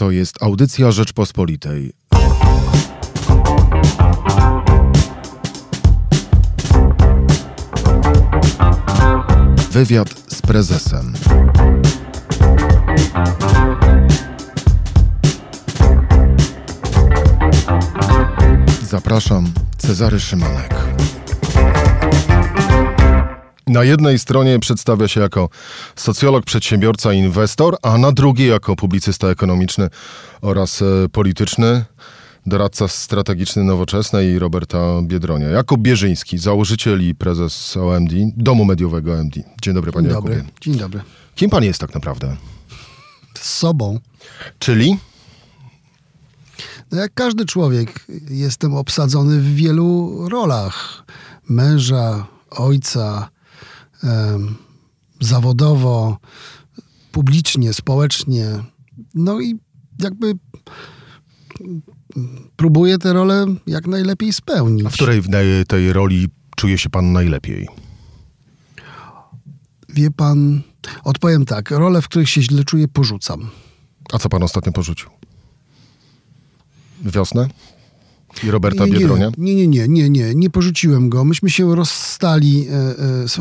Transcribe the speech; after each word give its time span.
To 0.00 0.10
jest 0.10 0.42
audycja 0.42 0.90
Rzeczpospolitej. 0.90 1.92
Wywiad 9.70 10.08
z 10.28 10.42
prezesem. 10.42 11.12
Zapraszam, 18.88 19.52
Cezary 19.78 20.20
Szymanek. 20.20 20.79
Na 23.70 23.84
jednej 23.84 24.18
stronie 24.18 24.58
przedstawia 24.58 25.08
się 25.08 25.20
jako 25.20 25.48
socjolog, 25.96 26.44
przedsiębiorca, 26.44 27.12
inwestor, 27.12 27.76
a 27.82 27.98
na 27.98 28.12
drugiej 28.12 28.48
jako 28.48 28.76
publicysta 28.76 29.28
ekonomiczny 29.28 29.88
oraz 30.40 30.82
e, 30.82 31.08
polityczny, 31.12 31.84
doradca 32.46 32.88
strategiczny 32.88 33.64
Nowoczesnej 33.64 34.28
i 34.28 34.38
Roberta 34.38 34.78
Biedronia. 35.02 35.48
Jakub 35.48 35.80
Bierzyński, 35.80 36.38
założyciel 36.38 37.08
i 37.08 37.14
prezes 37.14 37.76
OMD, 37.76 38.12
Domu 38.36 38.64
Mediowego 38.64 39.12
OMD. 39.12 39.34
Dzień 39.62 39.74
dobry, 39.74 39.92
panie 39.92 40.08
Dzień 40.08 40.14
dobry. 40.14 40.34
Jakubie. 40.34 40.52
Dzień 40.60 40.74
dobry. 40.74 41.00
Kim 41.34 41.50
pan 41.50 41.64
jest 41.64 41.80
tak 41.80 41.94
naprawdę? 41.94 42.36
Z 43.34 43.50
sobą. 43.50 43.98
Czyli? 44.58 44.98
No 46.92 47.00
jak 47.00 47.14
każdy 47.14 47.44
człowiek, 47.46 48.06
jestem 48.30 48.74
obsadzony 48.74 49.40
w 49.40 49.54
wielu 49.54 50.18
rolach. 50.28 51.02
Męża, 51.48 52.26
ojca, 52.50 53.28
zawodowo, 55.20 56.18
publicznie, 57.12 57.72
społecznie. 57.74 58.46
No 59.14 59.40
i 59.40 59.58
jakby 59.98 60.34
próbuję 62.56 62.98
tę 62.98 63.12
rolę 63.12 63.46
jak 63.66 63.86
najlepiej 63.86 64.32
spełnić. 64.32 64.84
W 64.88 64.92
której 64.92 65.22
tej- 65.68 65.92
roli 65.92 66.28
czuje 66.56 66.78
się 66.78 66.90
pan 66.90 67.12
najlepiej? 67.12 67.68
Wie 69.88 70.10
pan, 70.10 70.60
odpowiem 71.04 71.44
tak, 71.44 71.70
rolę, 71.70 72.02
w 72.02 72.08
której 72.08 72.26
się 72.26 72.42
źle 72.42 72.64
czuję, 72.64 72.88
porzucam. 72.88 73.50
A 74.12 74.18
co 74.18 74.28
pan 74.28 74.42
ostatnio 74.42 74.72
porzucił? 74.72 75.10
Wiosnę? 77.02 77.48
I 78.44 78.50
Roberta 78.50 78.86
nie, 78.86 78.92
Biedronia? 78.92 79.30
Nie, 79.38 79.54
nie, 79.54 79.66
nie, 79.66 79.88
nie, 79.88 80.10
nie, 80.10 80.34
nie 80.34 80.50
porzuciłem 80.50 81.08
go. 81.08 81.24
Myśmy 81.24 81.50
się 81.50 81.74
rozstali 81.76 82.66
e, 82.68 82.72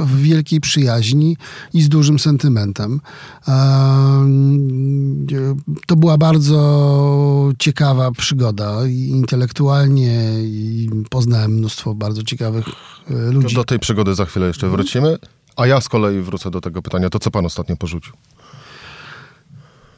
e, 0.02 0.06
w 0.06 0.22
wielkiej 0.22 0.62
przyjaźni 0.62 1.38
i 1.74 1.82
z 1.82 1.90
dużym 1.90 2.20
sentymentem. 2.20 3.02
Em, 3.48 5.26
e, 5.32 5.56
To 5.88 5.96
była 5.96 6.18
bardzo 6.18 7.52
ciekawa 7.60 8.12
przygoda 8.12 8.88
i 8.88 8.96
intelektualnie 8.98 10.24
i 10.44 10.90
poznałem 11.10 11.52
mnóstwo 11.52 11.96
bardzo 11.96 12.24
ciekawych 12.24 12.66
To 13.08 13.32
ludzi. 13.32 13.56
do 13.56 13.64
tej 13.64 13.80
przygody 13.80 14.16
za 14.16 14.26
chwilę 14.26 14.48
jeszcze 14.48 14.70
wrócimy. 14.70 15.18
A 15.56 15.68
ja 15.68 15.82
z 15.82 15.90
kolei 15.90 16.22
wrócę 16.22 16.52
do 16.52 16.62
tego 16.62 16.82
pytania. 16.82 17.10
To 17.10 17.20
co 17.20 17.32
pan 17.32 17.46
ostatnio 17.46 17.76
porzucił? 17.78 18.14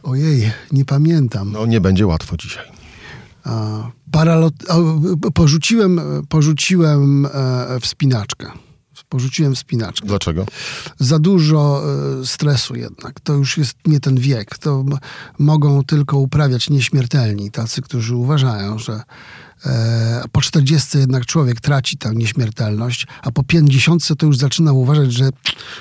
Ojej, 0.03 0.51
nie 0.71 0.85
pamiętam. 0.85 1.51
No 1.51 1.65
nie 1.65 1.81
będzie 1.81 2.07
łatwo 2.07 2.37
dzisiaj. 2.37 2.80
Paralot... 4.11 4.53
Porzuciłem, 5.33 6.01
porzuciłem 6.29 7.25
e, 7.25 7.29
wspinaczkę. 7.79 8.51
Porzuciłem 9.09 9.55
wspinaczkę. 9.55 10.07
Dlaczego? 10.07 10.45
za 10.99 11.19
dużo 11.19 11.83
e, 12.21 12.25
stresu 12.25 12.75
jednak. 12.75 13.19
To 13.19 13.33
już 13.33 13.57
jest 13.57 13.75
nie 13.85 13.99
ten 13.99 14.15
wiek. 14.15 14.57
To 14.57 14.85
mogą 15.39 15.83
tylko 15.83 16.17
uprawiać 16.17 16.69
nieśmiertelni, 16.69 17.51
tacy, 17.51 17.81
którzy 17.81 18.15
uważają, 18.15 18.79
że 18.79 19.01
e, 19.65 20.23
po 20.31 20.41
40 20.41 20.97
jednak 20.97 21.25
człowiek 21.25 21.61
traci 21.61 21.97
tę 21.97 22.11
nieśmiertelność, 22.15 23.07
a 23.21 23.31
po 23.31 23.43
50 23.43 24.07
to 24.17 24.25
już 24.25 24.37
zaczyna 24.37 24.73
uważać, 24.73 25.13
że 25.13 25.29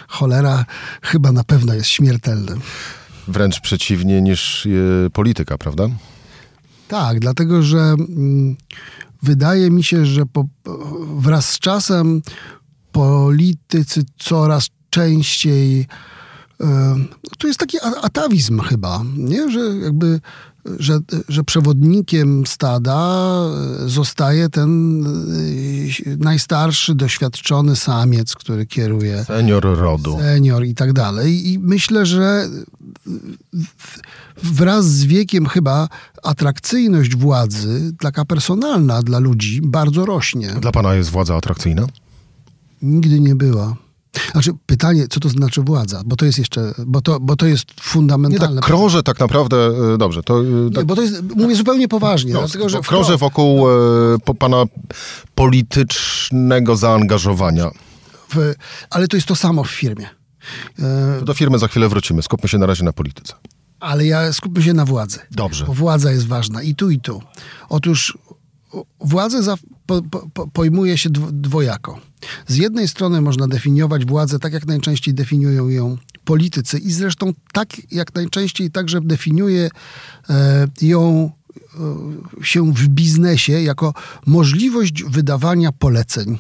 cholera 0.09 0.65
chyba 1.03 1.33
na 1.33 1.45
pewno 1.45 1.75
jest 1.75 1.89
śmiertelny. 1.89 2.53
Wręcz 3.29 3.61
przeciwnie 3.61 4.23
niż 4.23 4.69
polityka, 5.13 5.59
prawda? 5.59 5.89
Tak, 6.91 7.21
dlatego 7.21 7.63
że 7.63 7.79
mm, 7.79 8.57
wydaje 9.23 9.71
mi 9.71 9.85
się, 9.85 10.07
że 10.07 10.27
po, 10.27 10.45
wraz 11.17 11.51
z 11.51 11.59
czasem 11.59 12.23
politycy 12.93 14.05
coraz 14.19 14.69
częściej. 14.91 15.87
E, 16.61 16.97
to 17.39 17.47
jest 17.47 17.61
taki 17.61 17.77
atawizm 18.03 18.61
chyba, 18.61 19.03
nie? 19.17 19.51
że 19.51 19.61
jakby. 19.61 20.21
Że, 20.79 20.99
że 21.29 21.45
przewodnikiem 21.45 22.47
stada 22.47 23.41
e, 23.85 23.89
zostaje 23.89 24.49
ten 24.49 25.03
e, 25.07 26.17
najstarszy, 26.19 26.95
doświadczony 26.95 27.77
samiec, 27.77 28.35
który 28.35 28.67
kieruje 28.67 29.25
Senior 29.25 29.79
rodu. 29.79 30.19
senior 30.19 30.65
i 30.65 30.75
tak 30.75 30.93
dalej. 30.93 31.49
I 31.49 31.59
myślę, 31.59 32.07
że 32.07 32.49
wraz 34.43 34.91
z 34.91 35.05
wiekiem 35.05 35.47
chyba 35.47 35.89
atrakcyjność 36.23 37.17
władzy, 37.17 37.93
taka 38.01 38.25
personalna 38.25 39.03
dla 39.03 39.19
ludzi, 39.19 39.61
bardzo 39.63 40.07
rośnie. 40.07 40.49
Dla 40.61 40.73
pana 40.73 40.95
jest 40.95 41.11
władza 41.11 41.37
atrakcyjna? 41.37 41.87
Nigdy 42.83 43.21
nie 43.21 43.35
była. 43.35 43.77
Znaczy, 44.33 44.51
pytanie, 44.67 45.07
co 45.11 45.21
to 45.21 45.29
znaczy 45.29 45.63
władza? 45.63 46.03
Bo 46.07 46.17
to 46.17 46.25
jest 46.25 46.39
jeszcze, 46.39 46.73
bo 46.87 47.01
to, 47.01 47.21
bo 47.21 47.37
to 47.37 47.47
jest 47.47 47.69
Nie 47.69 47.75
fundamentalne. 47.83 48.61
tak 48.61 48.65
krążę 48.65 49.03
tak 49.03 49.21
naprawdę, 49.21 49.57
e, 49.95 49.99
dobrze, 49.99 50.23
to... 50.23 50.43
Nie, 50.43 50.71
Tak, 50.71 50.85
bo 50.85 50.97
to 50.97 51.03
jest, 51.03 51.23
mówię 51.37 51.57
zupełnie 51.57 51.89
poważnie. 51.89 52.33
no, 52.33 52.39
dlatego, 52.41 52.69
że 52.69 52.81
krążę 52.81 53.17
wokół 53.17 53.67
po, 54.25 54.35
pana 54.35 54.65
politycznego 55.35 56.77
zaangażowania. 56.77 57.71
w, 58.35 58.55
ale 58.91 59.09
to 59.09 59.17
jest 59.17 59.27
to 59.29 59.37
samo 59.37 59.65
w 59.65 59.71
firmie. 59.71 60.07
To 61.19 61.25
do 61.25 61.35
firmy 61.35 61.59
za 61.59 61.69
chwilę 61.69 61.89
wrócimy. 61.89 62.23
Skupmy 62.23 62.49
się 62.49 62.59
na 62.59 62.67
razie 62.67 62.85
na 62.85 62.93
polityce. 62.93 63.35
Ale 63.81 64.07
ja 64.07 64.33
skupmy 64.33 64.63
się 64.63 64.73
na 64.75 64.85
władzy. 64.85 65.19
Dobrze. 65.31 65.65
Bo 65.65 65.75
władza 65.75 66.13
jest 66.13 66.27
ważna 66.27 66.63
i 66.63 66.75
tu, 66.75 66.91
i 66.91 67.01
tu. 67.01 67.23
Otóż 67.69 68.19
władzę 69.01 69.43
za, 69.43 69.57
po, 69.87 70.03
po, 70.03 70.29
po, 70.35 70.47
pojmuje 70.49 70.99
się 70.99 71.11
dwo- 71.11 71.33
dwojako. 71.33 71.99
Z 72.47 72.57
jednej 72.57 72.89
strony 72.89 73.21
można 73.21 73.49
definiować 73.49 74.05
władzę 74.05 74.39
tak, 74.39 74.53
jak 74.53 74.67
najczęściej 74.67 75.15
definiują 75.15 75.69
ją 75.69 75.97
politycy 76.25 76.79
i 76.79 76.93
zresztą 76.93 77.33
tak, 77.53 77.69
jak 77.93 78.15
najczęściej 78.15 78.71
także 78.71 79.01
definiuje 79.01 79.71
e, 80.31 80.67
ją 80.83 81.31
e, 82.41 82.45
się 82.45 82.73
w 82.73 82.89
biznesie 82.89 83.53
jako 83.53 83.95
możliwość 84.27 85.05
wydawania 85.05 85.73
poleceń, 85.73 86.39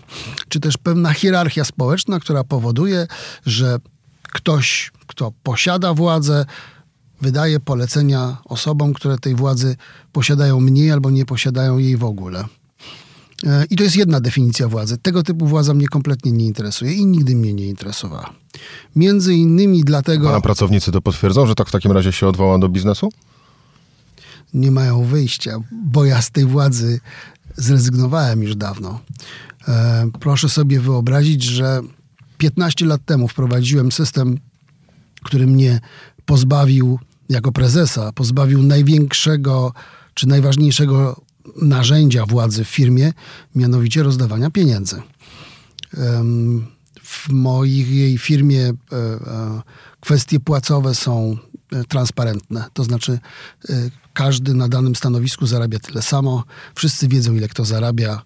czy 0.48 0.60
też 0.60 0.76
pewna 0.76 1.12
hierarchia 1.12 1.64
społeczna, 1.64 2.20
która 2.20 2.44
powoduje, 2.44 3.06
że 3.46 3.78
ktoś, 4.22 4.92
kto 5.06 5.32
posiada 5.42 5.94
władzę, 5.94 6.44
wydaje 7.20 7.60
polecenia 7.60 8.36
osobom, 8.44 8.92
które 8.92 9.18
tej 9.18 9.34
władzy 9.34 9.76
posiadają 10.12 10.60
mniej 10.60 10.90
albo 10.90 11.10
nie 11.10 11.26
posiadają 11.26 11.78
jej 11.78 11.96
w 11.96 12.04
ogóle. 12.04 12.44
I 13.70 13.76
to 13.76 13.82
jest 13.82 13.96
jedna 13.96 14.20
definicja 14.20 14.68
władzy. 14.68 14.98
Tego 14.98 15.22
typu 15.22 15.46
władza 15.46 15.74
mnie 15.74 15.88
kompletnie 15.88 16.32
nie 16.32 16.46
interesuje 16.46 16.92
i 16.92 17.06
nigdy 17.06 17.36
mnie 17.36 17.54
nie 17.54 17.66
interesowała. 17.66 18.30
Między 18.96 19.34
innymi 19.34 19.84
dlatego 19.84 20.26
Pana 20.26 20.40
pracownicy 20.40 20.92
to 20.92 21.00
potwierdzą, 21.00 21.46
że 21.46 21.54
tak 21.54 21.68
w 21.68 21.72
takim 21.72 21.92
razie 21.92 22.12
się 22.12 22.28
odwoła 22.28 22.58
do 22.58 22.68
biznesu? 22.68 23.10
nie 24.54 24.70
mają 24.70 25.04
wyjścia, 25.04 25.58
bo 25.72 26.04
ja 26.04 26.22
z 26.22 26.30
tej 26.30 26.44
władzy 26.44 27.00
zrezygnowałem 27.56 28.42
już 28.42 28.56
dawno. 28.56 29.00
E, 29.68 30.10
proszę 30.20 30.48
sobie 30.48 30.80
wyobrazić, 30.80 31.42
że 31.42 31.80
15 32.38 32.86
lat 32.86 33.04
temu 33.04 33.28
wprowadziłem 33.28 33.92
system, 33.92 34.38
który 35.24 35.46
mnie 35.46 35.80
pozbawił, 36.26 36.98
jako 37.28 37.52
prezesa, 37.52 38.12
pozbawił 38.12 38.62
największego 38.62 39.72
czy 40.14 40.28
najważniejszego 40.28 41.20
narzędzia 41.62 42.26
władzy 42.26 42.64
w 42.64 42.68
firmie, 42.68 43.12
mianowicie 43.54 44.02
rozdawania 44.02 44.50
pieniędzy. 44.50 45.02
W 47.02 47.28
mojej 47.28 48.18
firmie 48.18 48.66
e, 48.68 48.72
e, 48.96 49.62
kwestie 50.00 50.40
płacowe 50.40 50.94
są 50.94 51.36
e, 51.72 51.84
transparentne. 51.84 52.64
To 52.72 52.84
znaczy, 52.84 53.18
każdy 54.14 54.54
na 54.54 54.68
danym 54.68 54.96
stanowisku 54.96 55.46
zarabia 55.46 55.78
tyle 55.78 56.02
samo. 56.02 56.44
Wszyscy 56.74 57.08
wiedzą, 57.08 57.34
ile 57.34 57.48
kto 57.48 57.64
zarabia. 57.64 58.22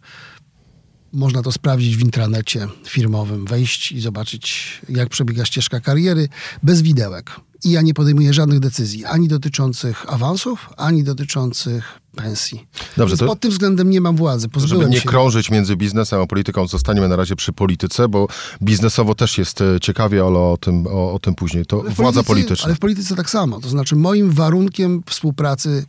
Można 1.12 1.42
to 1.42 1.52
sprawdzić 1.52 1.96
w 1.96 2.00
intranecie 2.00 2.68
firmowym, 2.86 3.44
wejść 3.44 3.92
i 3.92 4.00
zobaczyć, 4.00 4.80
jak 4.88 5.08
przebiega 5.08 5.44
ścieżka 5.44 5.80
kariery, 5.80 6.28
bez 6.62 6.82
widełek. 6.82 7.40
I 7.64 7.70
ja 7.70 7.82
nie 7.82 7.94
podejmuję 7.94 8.32
żadnych 8.32 8.60
decyzji, 8.60 9.04
ani 9.04 9.28
dotyczących 9.28 10.12
awansów, 10.12 10.68
ani 10.76 11.04
dotyczących 11.04 11.84
pensji. 12.16 12.66
Dobrze, 12.96 13.16
to- 13.16 13.26
pod 13.26 13.40
tym 13.40 13.50
względem 13.50 13.90
nie 13.90 14.00
mam 14.00 14.16
władzy. 14.16 14.42
Żeby 14.42 14.54
Pozbyłem 14.54 14.90
nie 14.90 15.00
się. 15.00 15.08
krążyć 15.08 15.50
między 15.50 15.76
biznesem 15.76 16.20
a 16.20 16.26
polityką, 16.26 16.66
zostaniemy 16.68 17.08
na 17.08 17.16
razie 17.16 17.36
przy 17.36 17.52
polityce, 17.52 18.08
bo 18.08 18.28
biznesowo 18.62 19.14
też 19.14 19.38
jest 19.38 19.60
e, 19.60 19.80
ciekawie, 19.80 20.20
ale 20.22 20.38
o 20.38 20.56
tym, 20.60 20.86
o, 20.86 21.12
o 21.12 21.18
tym 21.18 21.34
później. 21.34 21.66
To 21.66 21.82
władza 21.96 22.22
polityczna. 22.22 22.64
Ale 22.66 22.74
w 22.74 22.78
polityce 22.78 23.16
tak 23.16 23.30
samo. 23.30 23.60
To 23.60 23.68
znaczy 23.68 23.96
moim 23.96 24.30
warunkiem 24.30 25.02
współpracy 25.06 25.84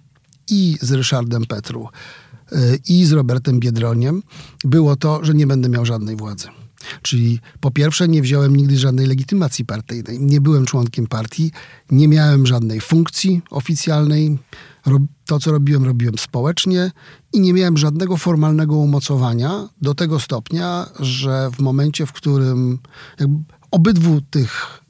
i 0.50 0.78
z 0.82 0.92
Ryszardem 0.92 1.46
Petru, 1.46 1.88
y, 2.52 2.80
i 2.90 3.06
z 3.06 3.12
Robertem 3.12 3.60
Biedroniem 3.60 4.24
było 4.64 4.96
to, 4.96 5.20
że 5.26 5.34
nie 5.34 5.48
będę 5.48 5.70
miał 5.70 5.86
żadnej 5.86 6.16
władzy. 6.16 6.48
Czyli 7.02 7.40
po 7.60 7.72
pierwsze 7.72 8.08
nie 8.08 8.22
wziąłem 8.22 8.56
nigdy 8.56 8.78
żadnej 8.78 9.08
legitymacji 9.08 9.66
partyjnej. 9.66 10.20
Nie 10.20 10.42
byłem 10.42 10.66
członkiem 10.66 11.08
partii, 11.08 11.52
nie 11.92 12.08
miałem 12.08 12.46
żadnej 12.46 12.82
funkcji 12.82 13.42
oficjalnej. 13.50 14.38
To, 15.26 15.40
co 15.40 15.52
robiłem, 15.52 15.86
robiłem 15.86 16.18
społecznie 16.18 16.92
i 17.34 17.40
nie 17.40 17.54
miałem 17.54 17.78
żadnego 17.78 18.18
formalnego 18.18 18.76
umocowania 18.76 19.70
do 19.82 19.96
tego 19.96 20.20
stopnia, 20.20 20.90
że 21.00 21.50
w 21.54 21.60
momencie, 21.60 22.06
w 22.06 22.12
którym 22.12 22.80
obydwu 23.72 24.22
tych 24.22 24.82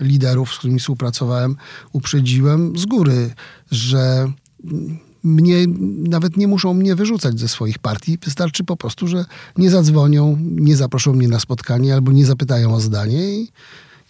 liderów, 0.00 0.54
z 0.54 0.58
którymi 0.58 0.80
współpracowałem, 0.80 1.56
uprzedziłem 1.92 2.78
z 2.78 2.86
góry, 2.86 3.34
że 3.70 4.32
mnie, 5.24 5.64
nawet 6.08 6.36
nie 6.36 6.48
muszą 6.48 6.74
mnie 6.74 6.94
wyrzucać 6.94 7.40
ze 7.40 7.48
swoich 7.48 7.78
partii. 7.78 8.18
Wystarczy 8.24 8.64
po 8.64 8.76
prostu, 8.76 9.06
że 9.06 9.24
nie 9.56 9.70
zadzwonią, 9.70 10.38
nie 10.40 10.76
zaproszą 10.76 11.12
mnie 11.12 11.28
na 11.28 11.40
spotkanie 11.40 11.94
albo 11.94 12.12
nie 12.12 12.26
zapytają 12.26 12.74
o 12.74 12.80
zdanie 12.80 13.34
i, 13.34 13.48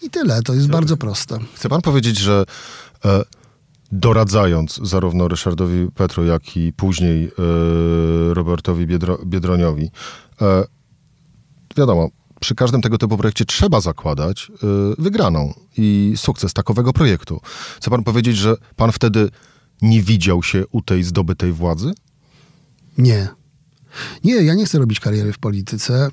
i 0.03 0.11
tyle. 0.11 0.43
To 0.43 0.55
jest 0.55 0.69
bardzo 0.69 0.97
proste. 0.97 1.39
Chce 1.55 1.69
pan 1.69 1.83
powiedzieć, 1.83 2.19
że 2.19 2.45
e, 3.05 3.23
doradzając 3.93 4.81
zarówno 4.83 5.29
Ryszardowi 5.29 5.89
Petru, 5.95 6.25
jak 6.25 6.57
i 6.57 6.73
później 6.73 7.25
e, 7.25 7.31
Robertowi 8.35 8.87
Biedro, 8.87 9.19
Biedroniowi, 9.27 9.91
e, 10.43 10.65
wiadomo, 11.77 12.09
przy 12.41 12.55
każdym 12.55 12.83
tego 12.83 12.99
typu 12.99 13.17
projekcie 13.19 13.45
trzeba 13.45 13.81
zakładać 13.81 14.51
e, 14.51 14.67
wygraną 14.99 15.55
i 15.77 16.15
sukces 16.17 16.53
takowego 16.53 16.93
projektu. 16.93 17.41
Chce 17.77 17.91
pan 17.91 18.05
powiedzieć, 18.05 18.37
że 18.37 18.57
pan 18.77 18.93
wtedy 18.93 19.31
nie 19.85 20.03
widział 20.03 20.43
się 20.43 20.67
u 20.67 20.83
tej 20.83 21.03
zdobytej 21.03 21.53
władzy? 21.53 21.93
Nie. 22.99 23.29
Nie, 24.25 24.35
ja 24.35 24.55
nie 24.55 24.67
chcę 24.67 24.79
robić 24.79 25.01
kariery 25.01 25.33
w 25.33 25.39
polityce. 25.39 26.11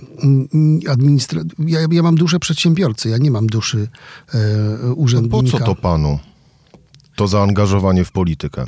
Administra... 0.89 1.41
Ja, 1.59 1.79
ja 1.91 2.03
mam 2.03 2.15
duszę 2.15 2.39
przedsiębiorcy, 2.39 3.09
ja 3.09 3.17
nie 3.17 3.31
mam 3.31 3.47
duszy 3.47 3.87
e, 4.33 4.93
urzędnika. 4.93 5.37
No 5.37 5.43
po 5.43 5.49
co 5.49 5.65
to 5.65 5.75
panu? 5.75 6.19
To 7.15 7.27
zaangażowanie 7.27 8.05
w 8.05 8.11
politykę? 8.11 8.65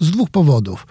Z 0.00 0.10
dwóch 0.10 0.30
powodów. 0.30 0.86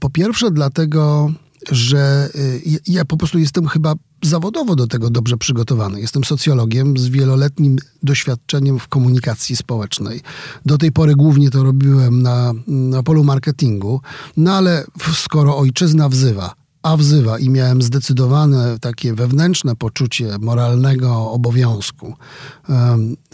Po 0.00 0.10
pierwsze, 0.10 0.50
dlatego, 0.50 1.32
że 1.70 2.30
y, 2.34 2.80
ja 2.86 3.04
po 3.04 3.16
prostu 3.16 3.38
jestem 3.38 3.66
chyba 3.66 3.94
zawodowo 4.22 4.76
do 4.76 4.86
tego 4.86 5.10
dobrze 5.10 5.36
przygotowany. 5.36 6.00
Jestem 6.00 6.24
socjologiem 6.24 6.98
z 6.98 7.08
wieloletnim 7.08 7.76
doświadczeniem 8.02 8.78
w 8.78 8.88
komunikacji 8.88 9.56
społecznej. 9.56 10.20
Do 10.66 10.78
tej 10.78 10.92
pory 10.92 11.14
głównie 11.14 11.50
to 11.50 11.62
robiłem 11.62 12.22
na, 12.22 12.52
na 12.66 13.02
polu 13.02 13.24
marketingu, 13.24 14.00
no 14.36 14.56
ale 14.56 14.84
skoro 15.14 15.58
ojczyzna 15.58 16.08
wzywa, 16.08 16.54
a 16.82 16.96
wzywa 16.96 17.38
i 17.38 17.50
miałem 17.50 17.82
zdecydowane 17.82 18.78
takie 18.80 19.14
wewnętrzne 19.14 19.76
poczucie 19.76 20.36
moralnego 20.40 21.30
obowiązku. 21.30 22.14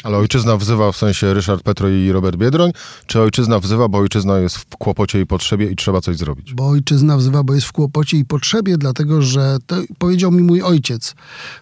Ale 0.03 0.19
ojczyzna 0.19 0.57
wzywa 0.57 0.93
w 0.93 0.97
sensie 0.97 1.35
Ryszard 1.35 1.63
Petro 1.63 1.89
i 1.89 2.13
Robert 2.13 2.37
Biedroń, 2.37 2.71
czy 3.07 3.21
ojczyzna 3.21 3.61
wzywa, 3.61 3.89
bo 3.89 3.99
ojczyzna 3.99 4.39
jest 4.39 4.57
w 4.57 4.67
kłopocie 4.67 5.21
i 5.21 5.27
potrzebie 5.27 5.71
i 5.71 5.77
trzeba 5.77 6.01
coś 6.01 6.17
zrobić? 6.17 6.55
Bo 6.55 6.69
ojczyzna 6.69 7.17
wzywa, 7.17 7.43
bo 7.43 7.55
jest 7.55 7.67
w 7.67 7.73
kłopocie 7.73 8.17
i 8.17 8.25
potrzebie, 8.25 8.79
dlatego 8.79 9.23
że 9.23 9.57
to 9.67 9.77
powiedział 9.99 10.31
mi 10.31 10.43
mój 10.43 10.63
ojciec. 10.63 11.15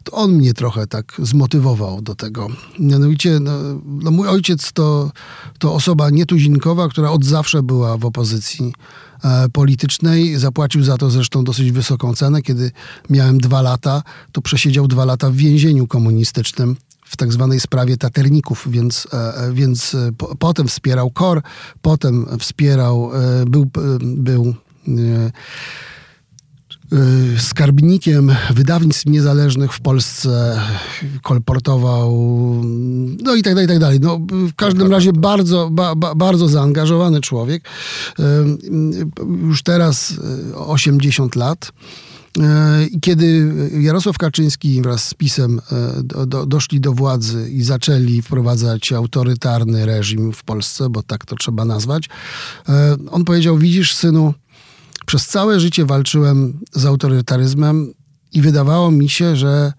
To 0.05 0.13
on 0.13 0.33
mnie 0.33 0.55
trochę 0.55 0.87
tak 0.87 1.15
zmotywował 1.19 2.03
do 2.03 2.15
tego. 2.15 2.49
Mianowicie, 2.79 3.41
no, 3.41 3.53
no 3.85 4.11
mój 4.11 4.29
ojciec 4.29 4.73
to, 4.73 5.11
to 5.59 5.75
osoba 5.75 6.11
nietuzinkowa, 6.11 6.89
która 6.89 7.11
od 7.11 7.25
zawsze 7.25 7.63
była 7.63 7.97
w 7.97 8.05
opozycji 8.05 8.73
E, 9.25 9.49
politycznej. 9.49 10.37
Zapłacił 10.37 10.83
za 10.83 10.99
to 10.99 11.11
zresztą 11.11 11.45
dosyć 11.45 11.73
wysoką 11.73 12.15
cenę. 12.15 12.43
Kiedy 12.43 12.71
miałem 13.11 13.39
dwa 13.39 13.63
lata, 13.63 14.03
to 14.33 14.43
przesiedział 14.43 14.89
dwa 14.89 15.05
lata 15.05 15.31
w 15.31 15.35
więzieniu 15.35 15.87
komunistycznym 15.87 16.77
w 17.11 17.17
tak 17.17 17.33
zwanej 17.33 17.61
sprawie 17.61 17.97
taterników, 17.97 18.67
więc, 18.71 19.09
e, 19.13 19.17
e, 19.17 19.53
więc 19.53 19.97
potem 20.39 20.69
wspierał 20.69 21.11
KOR, 21.11 21.43
potem 21.83 22.27
wspierał, 22.39 23.11
był, 23.47 23.71
był 24.01 24.55
skarbnikiem 27.39 28.37
wydawnictw 28.51 29.07
niezależnych 29.07 29.73
w 29.73 29.81
Polsce, 29.81 30.61
kolportował, 31.23 32.13
no 33.23 33.35
i 33.35 33.43
tak 33.43 33.55
dalej, 33.55 33.65
i 33.65 33.69
tak 33.69 33.79
dalej. 33.79 34.01
No, 34.01 34.21
w 34.31 34.55
każdym 34.55 34.91
razie 34.91 35.13
bardzo, 35.13 35.71
ba, 35.71 35.95
bardzo 35.95 36.49
zaangażowany 36.49 37.21
człowiek. 37.21 37.65
Już 39.43 39.63
teraz 39.63 40.15
80 40.55 41.37
y, 41.37 41.39
lat. 41.39 41.73
I 42.91 43.01
kiedy 43.01 43.55
Jarosław 43.81 44.19
Kaczyński 44.19 44.83
wraz 44.83 45.09
z 45.09 45.15
PiSem 45.15 45.61
do, 46.03 46.27
do, 46.27 46.47
doszli 46.47 46.81
do 46.81 46.93
władzy 46.93 47.51
i 47.51 47.63
zaczęli 47.63 48.23
wprowadzać 48.23 48.93
autorytarny 48.93 49.87
reżim 49.87 50.33
w 50.33 50.45
Polsce, 50.45 50.91
bo 50.91 51.03
tak 51.03 51.27
to 51.27 51.37
trzeba 51.37 51.65
nazwać, 51.65 52.09
on 53.11 53.25
powiedział: 53.25 53.59
Widzisz, 53.59 53.95
synu, 53.95 54.35
przez 55.07 55.27
całe 55.27 55.61
życie 55.61 55.87
walczyłem 55.87 56.59
z 56.73 56.87
autorytaryzmem 56.87 57.93
i 58.33 58.41
wydawało 58.41 58.91
mi 58.91 59.09
się, 59.09 59.37
że 59.37 59.73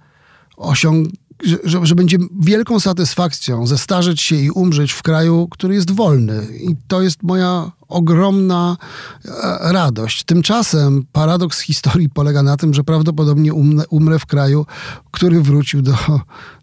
osiąg 0.57 1.07
że, 1.43 1.85
że, 1.85 1.95
będzie 1.95 2.17
wielką 2.39 2.79
satysfakcją 2.79 3.67
zestarzeć 3.67 4.21
się 4.21 4.35
i 4.35 4.51
umrzeć 4.51 4.91
w 4.91 5.01
kraju, 5.01 5.47
który 5.51 5.75
jest 5.75 5.91
wolny. 5.91 6.47
I 6.61 6.75
to 6.87 7.01
jest 7.01 7.23
moja 7.23 7.71
ogromna 7.87 8.77
e, 9.25 9.31
radość. 9.73 10.23
Tymczasem 10.23 11.05
paradoks 11.11 11.59
historii 11.59 12.09
polega 12.09 12.43
na 12.43 12.57
tym, 12.57 12.73
że 12.73 12.83
prawdopodobnie 12.83 13.53
umrę, 13.53 13.87
umrę 13.89 14.19
w 14.19 14.25
kraju, 14.25 14.65
który 15.11 15.41
wrócił 15.41 15.81
do, 15.81 15.95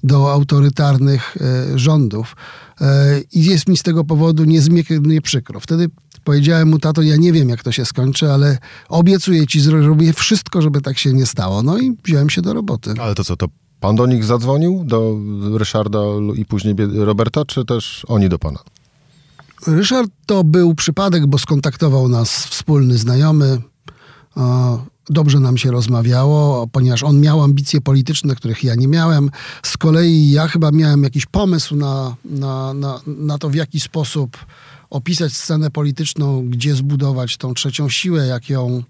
do 0.04 0.32
autorytarnych 0.32 1.36
e, 1.40 1.78
rządów. 1.78 2.36
E, 2.80 3.20
I 3.32 3.44
jest 3.44 3.68
mi 3.68 3.76
z 3.76 3.82
tego 3.82 4.04
powodu 4.04 4.44
niezmiernie 4.44 5.22
przykro. 5.22 5.60
Wtedy 5.60 5.88
powiedziałem 6.24 6.68
mu, 6.68 6.78
tato, 6.78 7.02
ja 7.02 7.16
nie 7.16 7.32
wiem, 7.32 7.48
jak 7.48 7.62
to 7.62 7.72
się 7.72 7.84
skończy, 7.84 8.32
ale 8.32 8.58
obiecuję 8.88 9.46
ci, 9.46 9.60
zrobię 9.60 10.12
wszystko, 10.12 10.62
żeby 10.62 10.80
tak 10.80 10.98
się 10.98 11.12
nie 11.12 11.26
stało. 11.26 11.62
No 11.62 11.78
i 11.78 11.96
wziąłem 12.04 12.30
się 12.30 12.42
do 12.42 12.52
roboty. 12.52 12.94
Ale 13.00 13.14
to 13.14 13.24
co, 13.24 13.36
to 13.36 13.46
pan 13.80 13.96
do 13.96 14.06
nich 14.06 14.24
zadzwonił? 14.24 14.84
Do 14.84 15.18
Ryszarda 15.54 16.00
i 16.36 16.44
później 16.44 16.74
Roberta, 16.94 17.44
czy 17.44 17.64
też 17.64 18.06
oni 18.08 18.28
do 18.28 18.38
pana? 18.38 18.58
Ryszard 19.66 20.10
to 20.26 20.44
był 20.44 20.74
przypadek, 20.74 21.26
bo 21.26 21.38
skontaktował 21.38 22.08
nas 22.08 22.46
wspólny 22.46 22.98
znajomy. 22.98 23.60
Dobrze 25.10 25.40
nam 25.40 25.58
się 25.58 25.70
rozmawiało, 25.70 26.66
ponieważ 26.66 27.02
on 27.02 27.20
miał 27.20 27.42
ambicje 27.42 27.80
polityczne, 27.80 28.34
których 28.34 28.64
ja 28.64 28.74
nie 28.74 28.88
miałem. 28.88 29.30
Z 29.62 29.76
kolei 29.76 30.30
ja 30.30 30.48
chyba 30.48 30.70
miałem 30.70 31.02
jakiś 31.02 31.26
pomysł 31.26 31.76
na, 31.76 32.16
na, 32.24 32.74
na, 32.74 33.00
na 33.06 33.38
to, 33.38 33.50
w 33.50 33.54
jaki 33.54 33.80
sposób 33.80 34.38
opisać 34.90 35.32
scenę 35.32 35.70
polityczną, 35.70 36.48
gdzie 36.48 36.74
zbudować 36.74 37.36
tą 37.36 37.54
trzecią 37.54 37.88
siłę, 37.88 38.26
jak 38.26 38.50
ją, 38.50 38.82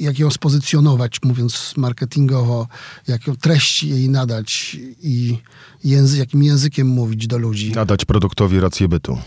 jak 0.00 0.18
ją 0.18 0.30
spozycjonować, 0.30 1.16
mówiąc 1.22 1.74
marketingowo, 1.76 2.68
jak 3.08 3.26
ją 3.26 3.36
treść 3.36 3.82
jej 3.82 4.08
nadać 4.08 4.76
i 5.02 5.38
języ, 5.84 6.18
jakim 6.18 6.42
językiem 6.42 6.86
mówić 6.86 7.26
do 7.26 7.38
ludzi. 7.38 7.72
Nadać 7.72 8.04
produktowi 8.04 8.60
rację 8.60 8.88
bytu. 8.88 9.18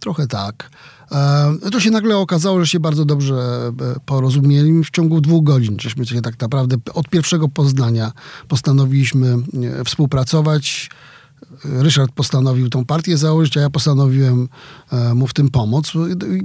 Trochę 0.00 0.26
tak. 0.26 0.70
E, 1.12 1.70
to 1.72 1.80
się 1.80 1.90
nagle 1.90 2.16
okazało, 2.16 2.60
że 2.60 2.66
się 2.66 2.80
bardzo 2.80 3.04
dobrze 3.04 3.34
e, 3.34 4.00
porozumieli. 4.06 4.84
W 4.84 4.90
ciągu 4.90 5.20
dwóch 5.20 5.44
godzin, 5.44 5.76
żeśmy 5.80 6.06
się 6.06 6.22
tak 6.22 6.40
naprawdę 6.40 6.76
od 6.94 7.08
pierwszego 7.08 7.48
poznania 7.48 8.12
postanowiliśmy 8.48 9.36
e, 9.80 9.84
współpracować. 9.84 10.90
Ryszard 11.64 12.12
postanowił 12.12 12.70
tą 12.70 12.84
partię 12.84 13.16
założyć, 13.16 13.56
a 13.56 13.60
ja 13.60 13.70
postanowiłem 13.70 14.48
e, 14.92 15.14
mu 15.14 15.26
w 15.26 15.34
tym 15.34 15.50
pomóc. 15.50 15.92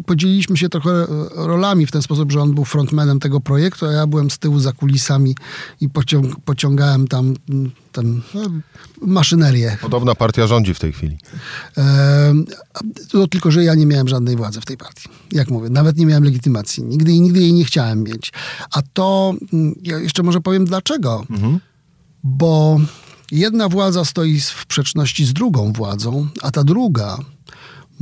Podzieliliśmy 0.05 0.57
się 0.57 0.69
trochę 0.69 0.91
e, 0.91 1.07
rolami 1.35 1.85
w 1.85 1.91
ten 1.91 2.01
sposób, 2.01 2.31
że 2.31 2.41
on 2.41 2.53
był 2.53 2.65
frontmanem 2.65 3.19
tego 3.19 3.39
projektu, 3.39 3.85
a 3.85 3.91
ja 3.91 4.07
byłem 4.07 4.31
z 4.31 4.37
tyłu 4.37 4.59
za 4.59 4.71
kulisami 4.71 5.35
i 5.81 5.89
pociąg 5.89 6.39
pociągałem 6.45 7.07
tam 7.07 7.33
mm, 7.49 7.71
ten, 7.91 8.21
no, 8.33 8.41
maszynerię. 9.01 9.77
Podobna 9.81 10.15
partia 10.15 10.47
rządzi 10.47 10.73
w 10.73 10.79
tej 10.79 10.93
chwili. 10.93 11.17
E, 11.77 12.33
to 13.09 13.27
tylko, 13.27 13.51
że 13.51 13.63
ja 13.63 13.75
nie 13.75 13.85
miałem 13.85 14.07
żadnej 14.07 14.35
władzy 14.35 14.61
w 14.61 14.65
tej 14.65 14.77
partii. 14.77 15.09
Jak 15.31 15.49
mówię, 15.49 15.69
nawet 15.69 15.97
nie 15.97 16.05
miałem 16.05 16.23
legitymacji. 16.23 16.83
Nigdy, 16.83 17.19
nigdy 17.19 17.39
jej 17.39 17.53
nie 17.53 17.65
chciałem 17.65 18.03
mieć. 18.03 18.33
A 18.71 18.81
to, 18.93 19.33
mm, 19.53 19.75
ja 19.83 19.99
jeszcze 19.99 20.23
może 20.23 20.41
powiem 20.41 20.65
dlaczego. 20.65 21.25
Mhm. 21.29 21.59
Bo 22.23 22.79
Jedna 23.33 23.69
władza 23.69 24.05
stoi 24.05 24.39
w 24.39 24.43
sprzeczności 24.43 25.25
z 25.25 25.33
drugą 25.33 25.73
władzą, 25.73 26.27
a 26.41 26.51
ta 26.51 26.63
druga, 26.63 27.17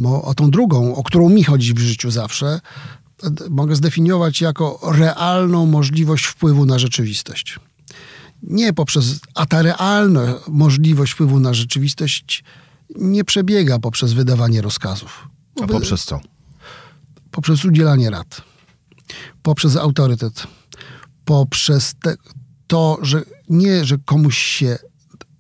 o 0.04 0.34
tą 0.36 0.52
drugą, 0.52 0.96
o 0.96 1.04
którą 1.04 1.30
mi 1.30 1.44
chodzi 1.44 1.74
w 1.74 1.80
życiu 1.80 2.12
zawsze, 2.12 2.60
mogę 3.50 3.76
zdefiniować 3.76 4.42
jako 4.42 4.80
realną 4.84 5.66
możliwość 5.66 6.26
wpływu 6.26 6.66
na 6.66 6.80
rzeczywistość. 6.80 7.60
Nie 8.44 8.74
poprzez, 8.74 9.20
a 9.36 9.46
ta 9.46 9.62
realna 9.62 10.34
możliwość 10.48 11.14
wpływu 11.14 11.40
na 11.40 11.54
rzeczywistość 11.54 12.44
nie 12.96 13.24
przebiega 13.24 13.80
poprzez 13.80 14.14
wydawanie 14.14 14.62
rozkazów. 14.62 15.28
A 15.64 15.68
poprzez 15.68 16.04
co? 16.04 16.20
Poprzez 17.32 17.66
udzielanie 17.66 18.10
rad, 18.10 18.42
poprzez 19.42 19.76
autorytet, 19.76 20.48
poprzez 21.26 21.96
te, 22.04 22.16
to, 22.68 22.98
że 23.02 23.24
nie, 23.50 23.86
że 23.86 23.98
komuś 23.98 24.38
się 24.38 24.78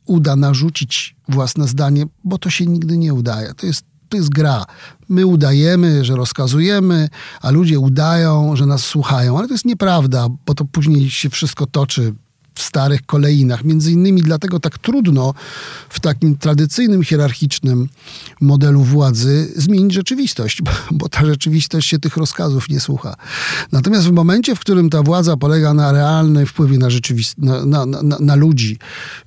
uda 0.05 0.36
narzucić 0.36 1.15
własne 1.29 1.67
zdanie, 1.67 2.05
bo 2.24 2.38
to 2.38 2.50
się 2.50 2.65
nigdy 2.65 2.98
nie 2.98 3.13
udaje. 3.13 3.53
To 3.53 3.65
jest, 3.65 3.86
to 4.10 4.17
jest 4.17 4.29
gra. 4.29 4.65
My 5.10 5.25
udajemy, 5.25 6.05
że 6.05 6.15
rozkazujemy, 6.15 7.10
a 7.41 7.51
ludzie 7.51 7.79
udają, 7.79 8.55
że 8.55 8.65
nas 8.65 8.84
słuchają, 8.86 9.38
ale 9.38 9.48
to 9.48 9.53
jest 9.53 9.65
nieprawda, 9.65 10.27
bo 10.46 10.53
to 10.53 10.65
później 10.65 11.10
się 11.10 11.29
wszystko 11.29 11.65
toczy 11.65 12.13
w 12.62 12.63
starych 12.63 13.06
kolejnach. 13.06 13.63
Między 13.63 13.91
innymi 13.91 14.22
dlatego 14.22 14.60
tak 14.60 14.77
trudno 14.77 15.34
w 15.89 16.00
takim 16.00 16.38
tradycyjnym, 16.38 17.03
hierarchicznym 17.03 17.89
modelu 18.41 18.84
władzy 18.84 19.53
zmienić 19.56 19.94
rzeczywistość, 19.94 20.62
bo, 20.91 21.10
ta 21.10 21.25
rzeczywistość 21.25 21.89
się 21.89 22.00
tych 22.00 22.18
rozkazów 22.18 22.70
nie 22.70 22.80
słucha. 22.80 23.15
Natomiast 23.72 24.08
w 24.08 24.12
momencie, 24.12 24.56
w 24.56 24.60
którym 24.60 24.89
ta 24.89 25.03
władza 25.03 25.38
polega 25.38 25.74
na 25.74 25.91
realnym 25.91 26.46
wpływie 26.46 26.77
na, 26.77 26.88
rzeczywist- 26.88 27.38
na, 27.38 27.65
na, 27.65 27.86
na, 27.86 28.18
na 28.20 28.36
ludzi, 28.36 28.77